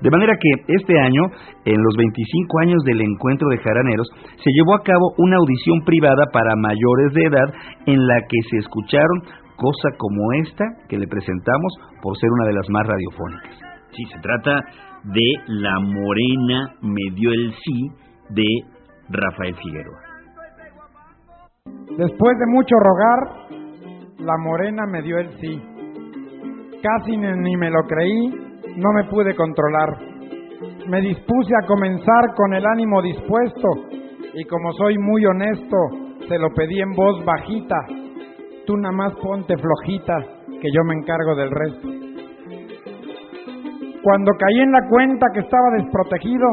De 0.00 0.10
manera 0.10 0.32
que 0.38 0.72
este 0.78 0.94
año, 0.98 1.26
en 1.66 1.82
los 1.82 1.94
25 1.98 2.58
años 2.60 2.82
del 2.84 3.02
encuentro 3.02 3.48
de 3.50 3.58
jaraneros, 3.58 4.06
se 4.38 4.50
llevó 4.54 4.74
a 4.76 4.82
cabo 4.86 5.12
una 5.18 5.36
audición 5.36 5.82
privada 5.84 6.24
para 6.32 6.54
mayores 6.54 7.12
de 7.14 7.24
edad 7.26 7.48
en 7.86 8.06
la 8.06 8.20
que 8.30 8.38
se 8.48 8.58
escucharon 8.58 9.49
cosa 9.60 9.96
como 9.98 10.32
esta 10.44 10.64
que 10.88 10.96
le 10.96 11.06
presentamos 11.06 11.72
por 12.02 12.16
ser 12.16 12.30
una 12.30 12.46
de 12.46 12.54
las 12.54 12.68
más 12.70 12.86
radiofónicas. 12.86 13.58
Sí, 13.92 14.04
se 14.12 14.18
trata 14.20 14.64
de 15.04 15.28
La 15.46 15.78
Morena 15.80 16.74
me 16.80 17.14
dio 17.14 17.30
el 17.30 17.52
sí 17.52 17.90
de 18.30 18.46
Rafael 19.10 19.54
Figueroa. 19.56 20.00
Después 21.96 22.38
de 22.38 22.46
mucho 22.46 22.74
rogar, 22.78 23.50
la 24.20 24.36
morena 24.38 24.86
me 24.86 25.02
dio 25.02 25.18
el 25.18 25.30
sí. 25.40 25.60
Casi 26.82 27.16
ni, 27.16 27.32
ni 27.32 27.56
me 27.56 27.70
lo 27.70 27.82
creí, 27.86 28.28
no 28.76 28.92
me 28.94 29.04
pude 29.10 29.34
controlar. 29.34 29.98
Me 30.88 31.00
dispuse 31.00 31.52
a 31.62 31.66
comenzar 31.66 32.34
con 32.36 32.54
el 32.54 32.64
ánimo 32.64 33.02
dispuesto 33.02 33.68
y 34.34 34.44
como 34.44 34.72
soy 34.72 34.96
muy 34.98 35.24
honesto, 35.26 35.76
se 36.28 36.38
lo 36.38 36.48
pedí 36.54 36.80
en 36.80 36.92
voz 36.92 37.24
bajita. 37.24 37.76
Tú 38.70 38.76
nada 38.76 38.94
más 38.94 39.12
ponte 39.20 39.56
flojita, 39.58 40.14
que 40.46 40.68
yo 40.72 40.84
me 40.84 40.94
encargo 40.94 41.34
del 41.34 41.50
resto. 41.50 41.88
Cuando 44.00 44.30
caí 44.38 44.60
en 44.60 44.70
la 44.70 44.88
cuenta 44.88 45.26
que 45.34 45.40
estaba 45.40 45.70
desprotegido, 45.76 46.46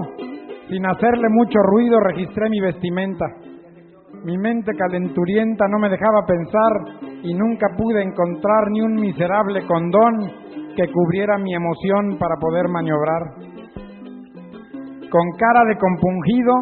sin 0.68 0.84
hacerle 0.88 1.28
mucho 1.30 1.60
ruido 1.62 2.00
registré 2.00 2.50
mi 2.50 2.60
vestimenta. 2.60 3.24
Mi 4.24 4.36
mente 4.36 4.72
calenturienta 4.76 5.68
no 5.68 5.78
me 5.78 5.90
dejaba 5.90 6.26
pensar 6.26 7.22
y 7.22 7.36
nunca 7.36 7.68
pude 7.78 8.02
encontrar 8.02 8.72
ni 8.72 8.82
un 8.82 8.96
miserable 8.96 9.64
condón 9.68 10.18
que 10.76 10.92
cubriera 10.92 11.38
mi 11.38 11.54
emoción 11.54 12.18
para 12.18 12.34
poder 12.42 12.68
maniobrar. 12.68 13.22
Con 15.12 15.30
cara 15.38 15.66
de 15.68 15.78
compungido 15.78 16.54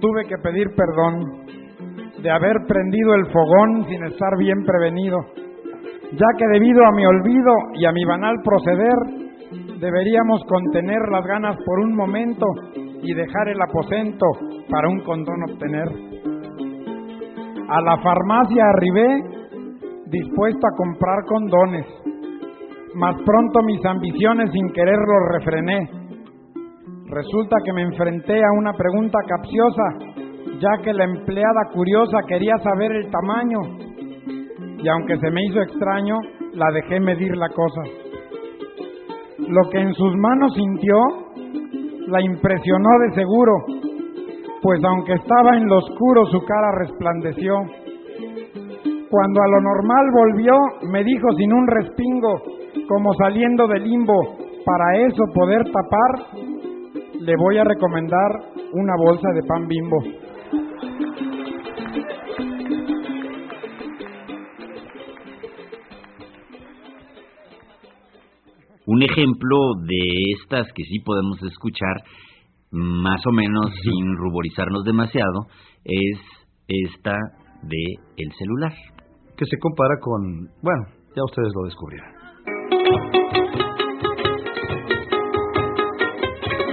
tuve 0.00 0.24
que 0.28 0.38
pedir 0.40 0.68
perdón 0.76 1.37
de 2.22 2.30
haber 2.30 2.56
prendido 2.66 3.14
el 3.14 3.26
fogón 3.26 3.86
sin 3.88 4.04
estar 4.04 4.36
bien 4.38 4.64
prevenido, 4.64 5.18
ya 6.12 6.26
que 6.36 6.46
debido 6.52 6.84
a 6.84 6.92
mi 6.92 7.06
olvido 7.06 7.52
y 7.74 7.84
a 7.84 7.92
mi 7.92 8.04
banal 8.04 8.36
proceder, 8.42 9.28
deberíamos 9.80 10.42
contener 10.48 10.98
las 11.10 11.24
ganas 11.24 11.56
por 11.64 11.78
un 11.80 11.94
momento 11.94 12.46
y 13.02 13.14
dejar 13.14 13.48
el 13.48 13.60
aposento 13.62 14.26
para 14.68 14.88
un 14.88 15.00
condón 15.00 15.50
obtener. 15.50 15.88
A 17.68 17.80
la 17.82 17.98
farmacia 17.98 18.64
arribé 18.64 19.38
dispuesto 20.06 20.66
a 20.66 20.76
comprar 20.76 21.24
condones, 21.26 21.86
mas 22.94 23.14
pronto 23.24 23.62
mis 23.62 23.84
ambiciones 23.84 24.50
sin 24.52 24.68
quererlo 24.72 25.14
refrené. 25.32 25.90
Resulta 27.10 27.56
que 27.64 27.72
me 27.72 27.82
enfrenté 27.82 28.38
a 28.38 28.58
una 28.58 28.72
pregunta 28.72 29.18
capciosa, 29.26 30.17
ya 30.60 30.82
que 30.82 30.92
la 30.92 31.04
empleada 31.04 31.70
curiosa 31.72 32.18
quería 32.26 32.54
saber 32.62 32.92
el 32.92 33.10
tamaño, 33.10 33.58
y 34.82 34.88
aunque 34.88 35.18
se 35.18 35.30
me 35.30 35.44
hizo 35.44 35.60
extraño, 35.60 36.16
la 36.54 36.70
dejé 36.72 37.00
medir 37.00 37.36
la 37.36 37.48
cosa. 37.48 37.82
Lo 39.38 39.68
que 39.70 39.78
en 39.78 39.92
sus 39.94 40.14
manos 40.16 40.54
sintió 40.54 40.96
la 42.08 42.20
impresionó 42.22 42.88
de 43.06 43.14
seguro, 43.14 43.52
pues 44.62 44.80
aunque 44.84 45.14
estaba 45.14 45.56
en 45.56 45.66
lo 45.66 45.78
oscuro 45.78 46.26
su 46.26 46.40
cara 46.44 46.72
resplandeció. 46.78 47.54
Cuando 49.10 49.42
a 49.42 49.48
lo 49.48 49.60
normal 49.60 50.06
volvió, 50.12 50.52
me 50.90 51.02
dijo 51.02 51.28
sin 51.36 51.52
un 51.52 51.66
respingo, 51.66 52.42
como 52.88 53.12
saliendo 53.14 53.66
del 53.66 53.84
limbo, 53.84 54.14
para 54.64 55.06
eso 55.06 55.22
poder 55.34 55.64
tapar, 55.64 56.40
le 57.20 57.34
voy 57.36 57.58
a 57.58 57.64
recomendar 57.64 58.30
una 58.72 58.92
bolsa 58.98 59.28
de 59.34 59.42
pan 59.48 59.66
bimbo. 59.66 60.27
Un 68.90 69.02
ejemplo 69.02 69.74
de 69.86 70.00
estas 70.40 70.66
que 70.72 70.82
sí 70.84 71.00
podemos 71.00 71.36
escuchar, 71.42 72.04
más 72.70 73.20
o 73.26 73.32
menos 73.32 73.66
sin 73.82 74.16
ruborizarnos 74.16 74.82
demasiado, 74.82 75.44
es 75.84 76.18
esta 76.66 77.12
de 77.64 77.84
el 78.16 78.32
celular. 78.32 78.72
Que 79.36 79.44
se 79.44 79.58
compara 79.58 79.94
con, 80.00 80.48
bueno, 80.62 80.86
ya 81.14 81.22
ustedes 81.22 81.52
lo 81.54 81.64
descubrirán. 81.66 82.12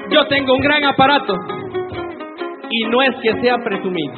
Yo 0.10 0.26
tengo 0.30 0.54
un 0.56 0.62
gran 0.62 0.86
aparato 0.86 1.34
y 2.70 2.86
no 2.86 3.02
es 3.02 3.16
que 3.22 3.42
sea 3.42 3.58
presumido. 3.58 4.14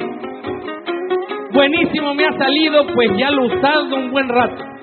Buenísimo 1.52 2.14
me 2.14 2.26
ha 2.26 2.38
salido, 2.38 2.86
pues 2.94 3.08
ya 3.18 3.32
lo 3.32 3.42
he 3.42 3.56
usado 3.56 3.96
un 3.96 4.12
buen 4.12 4.28
rato. 4.28 4.77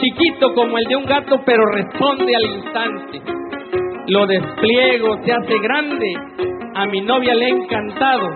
Chiquito 0.00 0.54
como 0.54 0.78
el 0.78 0.84
de 0.84 0.96
un 0.96 1.04
gato, 1.04 1.40
pero 1.44 1.64
responde 1.72 2.36
al 2.36 2.44
instante. 2.44 3.20
Lo 4.06 4.26
despliego, 4.26 5.16
se 5.24 5.32
hace 5.32 5.58
grande. 5.60 6.06
A 6.74 6.86
mi 6.86 7.00
novia 7.00 7.34
le 7.34 7.46
ha 7.46 7.48
encantado. 7.48 8.28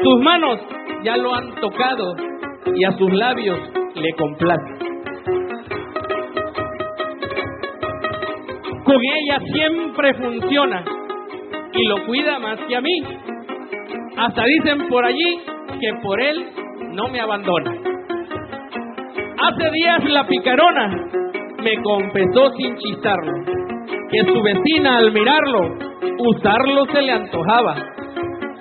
Sus 0.00 0.20
manos 0.22 0.60
ya 1.02 1.16
lo 1.16 1.34
han 1.34 1.54
tocado 1.56 2.14
y 2.74 2.84
a 2.84 2.92
sus 2.92 3.12
labios 3.12 3.58
le 3.94 4.12
complace. 4.12 4.84
Con 8.84 8.96
ella 8.96 9.40
siempre 9.52 10.14
funciona 10.14 10.84
y 11.72 11.86
lo 11.86 12.06
cuida 12.06 12.38
más 12.38 12.60
que 12.68 12.76
a 12.76 12.80
mí. 12.80 13.02
Hasta 14.16 14.44
dicen 14.44 14.88
por 14.88 15.04
allí 15.04 15.40
que 15.80 15.90
por 16.02 16.20
él 16.20 16.46
no 16.92 17.08
me 17.08 17.20
abandona. 17.20 17.93
Hace 19.46 19.70
días 19.72 20.04
la 20.04 20.26
picarona 20.26 20.88
me 21.62 21.82
confesó 21.82 22.50
sin 22.56 22.76
chistarlo 22.78 23.32
que 24.10 24.24
su 24.26 24.42
vecina 24.42 24.96
al 24.96 25.12
mirarlo 25.12 25.60
usarlo 26.18 26.86
se 26.86 27.02
le 27.02 27.12
antojaba 27.12 27.76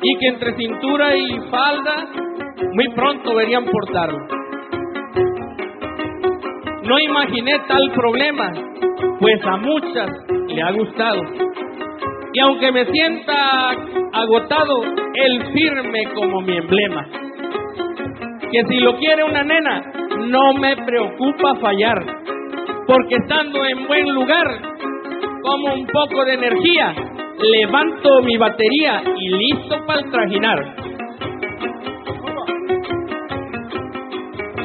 y 0.02 0.18
que 0.20 0.28
entre 0.28 0.54
cintura 0.58 1.16
y 1.16 1.40
falda 1.50 2.06
muy 2.74 2.90
pronto 2.96 3.34
verían 3.34 3.64
portarlo. 3.64 4.18
No 6.84 7.00
imaginé 7.00 7.60
tal 7.66 7.92
problema, 7.96 8.52
pues 9.22 9.46
a 9.46 9.56
muchas 9.56 10.10
le 10.50 10.62
ha 10.62 10.72
gustado. 10.74 11.22
Y 12.34 12.40
aunque 12.42 12.72
me 12.74 12.86
sienta 12.88 13.70
agotado, 14.12 14.82
él 15.14 15.44
firme 15.54 16.00
como 16.14 16.42
mi 16.42 16.58
emblema. 16.58 17.08
Que 18.52 18.66
si 18.68 18.80
lo 18.82 18.98
quiere 18.98 19.24
una 19.24 19.44
nena, 19.44 19.93
no 20.24 20.54
me 20.54 20.76
preocupa 20.78 21.56
fallar, 21.62 21.98
porque 22.88 23.16
estando 23.16 23.66
en 23.66 23.88
buen 23.88 24.14
lugar, 24.14 24.48
como 25.42 25.74
un 25.74 25.86
poco 25.88 26.26
de 26.26 26.34
energía, 26.34 26.94
levanto 27.40 28.22
mi 28.24 28.38
batería 28.38 29.04
y 29.18 29.30
listo 29.30 29.76
para 29.86 30.02
trajinar. 30.10 30.60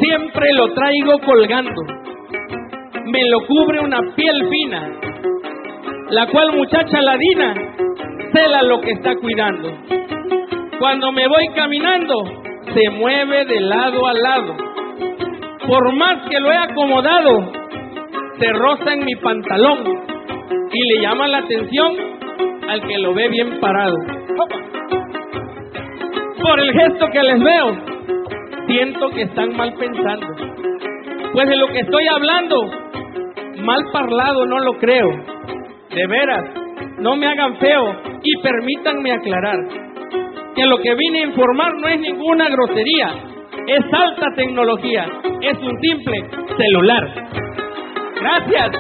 Siempre 0.01 0.53
lo 0.55 0.73
traigo 0.75 1.19
colgando, 1.25 1.83
me 3.07 3.29
lo 3.31 3.47
cubre 3.47 3.81
una 3.81 3.99
piel 4.15 4.49
fina, 4.49 4.93
la 6.11 6.27
cual 6.29 6.53
muchacha 6.57 7.01
ladina 7.03 7.55
cela 8.33 8.63
lo 8.63 8.81
que 8.81 8.93
está 8.93 9.17
cuidando. 9.17 9.71
Cuando 10.79 11.11
me 11.11 11.27
voy 11.27 11.49
caminando, 11.55 12.15
se 12.73 12.91
mueve 12.91 13.45
de 13.47 13.61
lado 13.61 14.07
a 14.07 14.13
lado. 14.13 14.68
Por 15.69 15.93
más 15.97 16.27
que 16.31 16.41
lo 16.41 16.51
he 16.51 16.57
acomodado, 16.57 17.53
se 18.41 18.53
roza 18.55 18.91
en 18.95 19.05
mi 19.05 19.15
pantalón 19.17 19.85
y 20.73 20.95
le 20.95 21.03
llama 21.03 21.29
la 21.29 21.39
atención 21.41 21.95
al 22.71 22.81
que 22.87 22.99
lo 22.99 23.13
ve 23.13 23.29
bien 23.29 23.61
parado. 23.61 23.95
Por 26.41 26.61
el 26.61 26.73
gesto 26.73 27.07
que 27.13 27.23
les 27.23 27.39
veo, 27.39 27.77
siento 28.67 29.11
que 29.11 29.23
están 29.25 29.55
mal 29.59 29.75
pensando. 29.75 30.29
Pues 31.35 31.47
de 31.47 31.57
lo 31.59 31.67
que 31.67 31.81
estoy 31.81 32.07
hablando, 32.07 32.57
mal 33.63 33.83
parlado 33.93 34.47
no 34.47 34.61
lo 34.61 34.73
creo. 34.79 35.11
De 35.95 36.07
veras, 36.07 36.45
no 37.01 37.15
me 37.15 37.27
hagan 37.27 37.59
feo 37.59 37.95
y 38.23 38.41
permítanme 38.43 39.13
aclarar 39.13 39.59
que 40.55 40.65
lo 40.65 40.79
que 40.79 40.95
vine 40.95 41.25
a 41.25 41.27
informar 41.27 41.75
no 41.79 41.89
es 41.89 42.01
ninguna 42.01 42.49
grosería, 42.49 43.13
es 43.69 43.85
alta 43.93 44.27
tecnología, 44.35 45.07
es 45.43 45.59
un 45.59 45.79
simple 45.81 46.31
celular. 46.57 47.29
Gracias. 48.21 48.71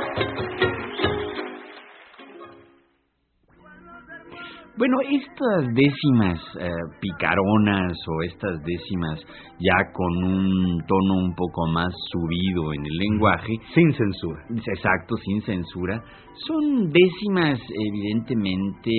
Bueno, 4.78 4.95
estas 5.11 5.74
décimas 5.74 6.39
eh, 6.61 6.70
picaronas 7.01 7.99
o 8.07 8.22
estas 8.22 8.62
décimas 8.62 9.20
ya 9.59 9.74
con 9.93 10.24
un 10.24 10.78
tono 10.86 11.14
un 11.18 11.34
poco 11.34 11.66
más 11.66 11.93
subido 12.12 12.72
en 12.72 12.86
el 12.86 12.97
lenguaje. 12.97 13.55
Sin 13.74 13.93
censura. 13.93 14.41
Exacto, 14.49 15.16
sin 15.16 15.43
censura. 15.43 16.01
Son 16.47 16.93
décimas 16.93 17.59
evidentemente 17.91 18.93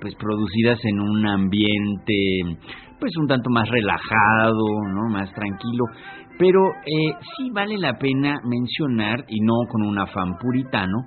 pues 0.00 0.14
producidas 0.14 0.82
en 0.86 0.98
un 0.98 1.26
ambiente 1.26 2.14
pues 2.98 3.12
un 3.20 3.26
tanto 3.26 3.50
más 3.50 3.68
relajado, 3.68 4.64
¿no? 4.92 5.08
Más 5.10 5.32
tranquilo. 5.32 5.84
Pero 6.38 6.60
eh, 6.84 7.14
sí 7.36 7.50
vale 7.52 7.78
la 7.78 7.94
pena 7.94 8.40
mencionar, 8.44 9.24
y 9.28 9.40
no 9.40 9.54
con 9.70 9.82
un 9.82 9.98
afán 9.98 10.36
puritano, 10.40 10.98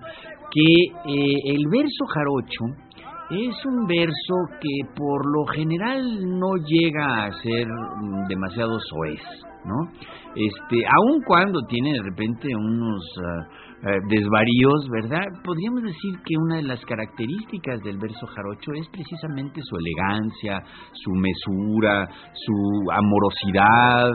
que 0.52 0.62
eh, 0.62 1.54
el 1.56 1.66
verso 1.70 2.06
jarocho 2.14 2.88
es 3.30 3.66
un 3.66 3.86
verso 3.88 4.36
que 4.62 4.90
por 4.96 5.26
lo 5.30 5.46
general 5.48 6.40
no 6.40 6.56
llega 6.66 7.26
a 7.26 7.32
ser 7.32 7.68
mm, 7.68 8.28
demasiado 8.30 8.80
soez, 8.80 9.22
¿no? 9.68 9.92
Este, 10.36 10.82
aun 10.86 11.22
cuando 11.26 11.60
tiene 11.68 11.94
de 11.94 12.04
repente 12.04 12.48
unos 12.56 13.04
uh, 13.18 13.88
uh, 13.88 14.08
desvaríos, 14.10 14.88
¿verdad? 14.92 15.26
Podríamos 15.44 15.84
decir 15.84 16.14
que 16.26 16.38
una 16.38 16.56
de 16.58 16.64
las 16.64 16.84
características 16.86 17.82
del 17.84 17.98
verso 17.98 18.26
jarocho 18.28 18.72
es 18.74 18.88
precisamente 18.90 19.62
su 19.62 19.76
elegancia, 19.78 20.64
su 20.94 21.12
mesura, 21.12 22.08
su 22.34 22.92
amorosidad, 22.92 24.12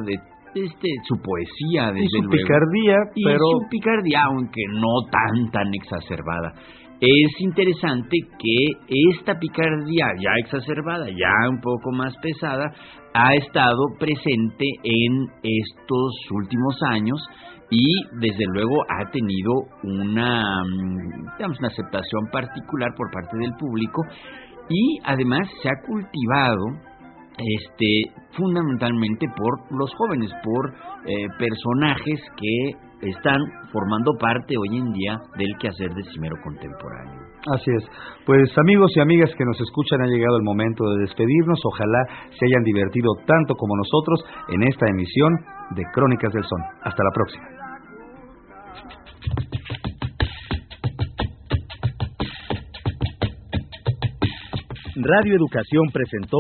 este, 0.55 0.88
su 1.09 1.16
poesía, 1.16 1.92
desde 1.92 2.05
y 2.05 2.09
su 2.09 2.22
luego. 2.22 2.30
picardía, 2.30 2.96
y 3.14 3.24
pero 3.24 3.38
su 3.38 3.68
picardía, 3.70 4.24
aunque 4.24 4.62
no 4.68 5.09
tan 5.11 5.50
tan 5.50 5.74
exacerbada. 5.74 6.53
Es 7.05 7.40
interesante 7.40 8.16
que 8.38 9.11
esta 9.11 9.36
picardía 9.36 10.07
ya 10.20 10.30
exacerbada, 10.38 11.09
ya 11.09 11.50
un 11.50 11.61
poco 11.61 11.90
más 11.90 12.14
pesada, 12.18 12.72
ha 13.12 13.34
estado 13.34 13.82
presente 13.98 14.64
en 14.84 15.26
estos 15.42 16.30
últimos 16.30 16.76
años 16.90 17.18
y 17.70 17.92
desde 18.20 18.44
luego 18.55 18.76
ha 18.88 19.11
tenido 19.11 19.50
una, 19.82 20.62
mm, 20.62 21.36
digamos, 21.38 21.59
una 21.59 21.68
aceptación 21.70 22.28
particular 22.30 22.90
por 22.96 23.11
parte 23.11 23.36
del 23.36 23.53
público 23.59 24.03
y 24.68 24.98
además 25.03 25.48
se 25.61 25.70
ha 25.70 25.84
cultivado 25.84 26.66
este 27.39 28.22
fundamentalmente 28.37 29.26
por 29.37 29.78
los 29.78 29.93
jóvenes, 29.95 30.30
por 30.45 30.74
eh, 31.07 31.26
personajes 31.39 32.20
que 32.37 33.09
están 33.09 33.41
formando 33.72 34.12
parte 34.18 34.55
hoy 34.57 34.78
en 34.78 34.93
día 34.93 35.18
del 35.37 35.53
quehacer 35.59 35.91
decimero 35.95 36.37
contemporáneo. 36.45 37.33
Así 37.51 37.70
es. 37.76 37.85
Pues 38.24 38.57
amigos 38.59 38.93
y 38.95 39.01
amigas 39.01 39.30
que 39.37 39.45
nos 39.45 39.61
escuchan, 39.61 40.03
ha 40.03 40.07
llegado 40.07 40.37
el 40.37 40.45
momento 40.45 40.85
de 40.85 41.01
despedirnos. 41.01 41.59
Ojalá 41.64 42.28
se 42.30 42.47
hayan 42.47 42.62
divertido 42.62 43.11
tanto 43.26 43.55
como 43.55 43.76
nosotros 43.76 44.24
en 44.49 44.62
esta 44.62 44.87
emisión 44.89 45.33
de 45.74 45.83
Crónicas 45.93 46.33
del 46.33 46.45
Son. 46.45 46.61
Hasta 46.85 47.03
la 47.03 47.11
próxima. 47.12 47.62
Radio 54.95 55.35
Educación 55.35 55.87
presentó 55.93 56.39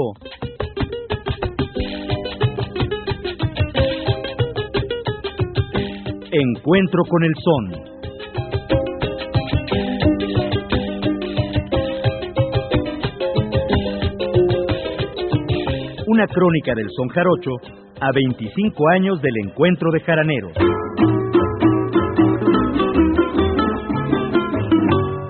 Encuentro 6.34 7.02
con 7.10 7.22
el 7.24 7.34
Son. 7.44 7.92
Una 16.06 16.26
crónica 16.26 16.74
del 16.74 16.88
son 16.96 17.08
jarocho 17.08 17.50
a 18.00 18.10
25 18.14 18.88
años 18.88 19.20
del 19.20 19.34
encuentro 19.44 19.90
de 19.92 20.00
jaraneros. 20.00 20.52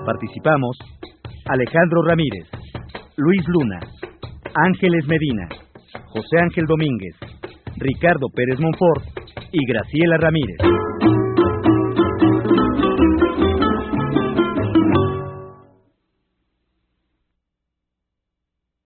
Participamos 0.05 0.77
Alejandro 1.47 2.01
Ramírez, 2.07 2.47
Luis 3.17 3.41
Luna, 3.49 3.79
Ángeles 4.55 5.05
Medina, 5.05 5.49
José 6.13 6.39
Ángel 6.41 6.65
Domínguez, 6.65 7.17
Ricardo 7.75 8.27
Pérez 8.33 8.57
Monfort 8.61 9.03
y 9.51 9.65
Graciela 9.67 10.15
Ramírez. 10.17 10.82